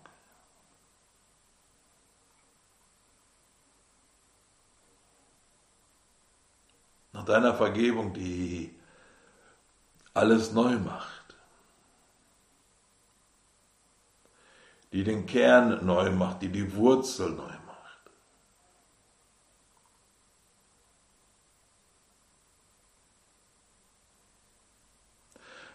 nach 7.19 7.25
deiner 7.25 7.53
Vergebung, 7.55 8.13
die 8.13 8.73
alles 10.15 10.53
neu 10.53 10.79
macht, 10.79 11.37
die 14.93 15.03
den 15.03 15.27
Kern 15.27 15.85
neu 15.85 16.13
macht, 16.13 16.43
die 16.43 16.49
die 16.49 16.75
Wurzel 16.77 17.31
neu 17.31 17.58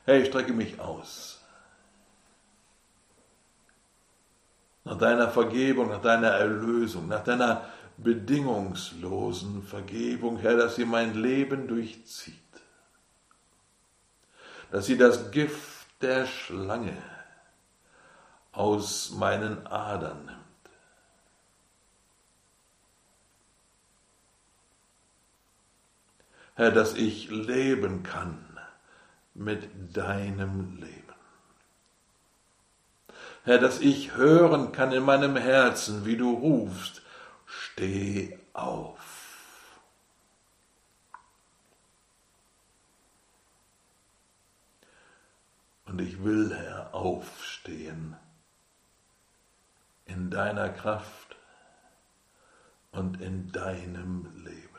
Hey, 0.06 0.22
ich 0.22 0.28
strecke 0.28 0.52
mich 0.52 0.80
aus. 0.80 1.40
Nach 4.84 4.98
deiner 4.98 5.30
Vergebung, 5.30 5.88
nach 5.88 6.02
deiner 6.02 6.28
Erlösung, 6.28 7.08
nach 7.08 7.24
deiner 7.24 7.70
bedingungslosen 7.98 9.64
Vergebung, 9.64 10.40
Herr, 10.40 10.58
dass 10.58 10.76
sie 10.76 10.84
mein 10.84 11.14
Leben 11.14 11.70
durchzieht, 11.70 12.36
dass 14.72 14.88
sie 14.88 14.98
das 14.98 15.32
Gift 15.32 15.88
der 16.02 16.26
Schlange 16.26 16.98
aus 18.52 19.12
meinen 19.12 19.66
Adern 19.68 20.26
nimmt. 20.26 20.40
Herr, 26.56 26.72
dass 26.72 26.94
ich 26.94 27.30
leben 27.32 28.04
kann 28.04 28.53
mit 29.34 29.96
deinem 29.96 30.78
Leben. 30.78 31.04
Herr, 33.46 33.58
dass 33.58 33.80
ich 33.80 34.16
hören 34.16 34.72
kann 34.72 34.92
in 34.94 35.04
meinem 35.04 35.36
Herzen, 35.36 36.06
wie 36.06 36.16
du 36.16 36.32
rufst, 36.32 37.02
steh 37.46 38.40
auf. 38.54 39.14
Und 45.86 46.00
ich 46.00 46.24
will, 46.24 46.56
Herr, 46.56 46.94
aufstehen 46.96 48.16
in 50.06 50.30
deiner 50.30 50.70
Kraft 50.70 51.36
und 52.92 53.22
in 53.22 53.52
deinem 53.52 54.28
Leben. 54.44 54.73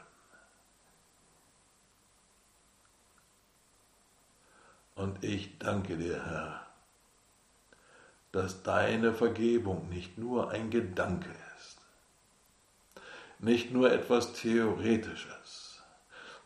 Und 4.94 5.24
ich 5.24 5.58
danke 5.58 5.96
dir, 5.96 6.24
Herr, 6.24 6.66
dass 8.32 8.62
deine 8.62 9.12
Vergebung 9.12 9.88
nicht 9.88 10.18
nur 10.18 10.50
ein 10.50 10.70
Gedanke 10.70 11.30
ist, 11.56 11.78
nicht 13.38 13.72
nur 13.72 13.92
etwas 13.92 14.32
Theoretisches, 14.34 15.82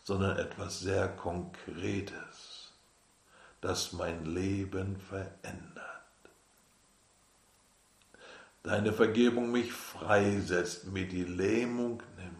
sondern 0.04 0.38
etwas 0.38 0.80
sehr 0.80 1.08
Konkretes, 1.08 2.72
das 3.60 3.92
mein 3.92 4.24
Leben 4.24 4.98
verändert. 4.98 5.84
Deine 8.62 8.92
Vergebung 8.92 9.50
mich 9.50 9.72
freisetzt, 9.72 10.86
mir 10.86 11.06
die 11.06 11.24
Lähmung 11.24 12.02
nimmt. 12.16 12.37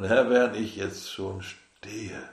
Und 0.00 0.08
Herr, 0.08 0.30
während 0.30 0.56
ich 0.56 0.76
jetzt 0.76 1.12
schon 1.12 1.42
stehe, 1.42 2.26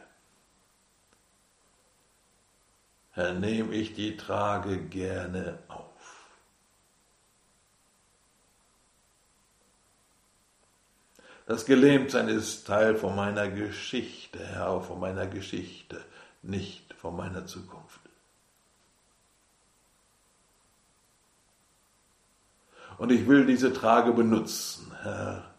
Herr, 3.12 3.34
nehme 3.34 3.76
ich 3.76 3.94
die 3.94 4.16
Trage 4.16 4.78
gerne 4.78 5.60
auf. 5.68 6.30
Das 11.46 11.66
Gelähmtsein 11.66 12.30
ist 12.30 12.66
Teil 12.66 12.96
von 12.96 13.14
meiner 13.14 13.50
Geschichte, 13.50 14.40
Herr, 14.40 14.70
auch 14.70 14.86
von 14.86 15.02
meiner 15.02 15.28
Geschichte, 15.28 16.02
nicht 16.44 16.94
von 16.94 17.18
meiner 17.18 17.48
Zukunft. 17.48 18.00
Und 22.98 23.12
ich 23.12 23.28
will 23.28 23.46
diese 23.46 23.74
Trage 23.74 24.14
benutzen, 24.14 24.90
Herr, 25.02 25.57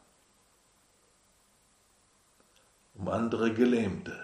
um 2.99 3.09
andere 3.09 3.55
Gelähmte 3.55 4.19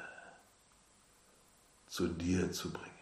zu 1.87 2.09
dir 2.09 2.51
zu 2.53 2.73
bringen. 2.73 2.94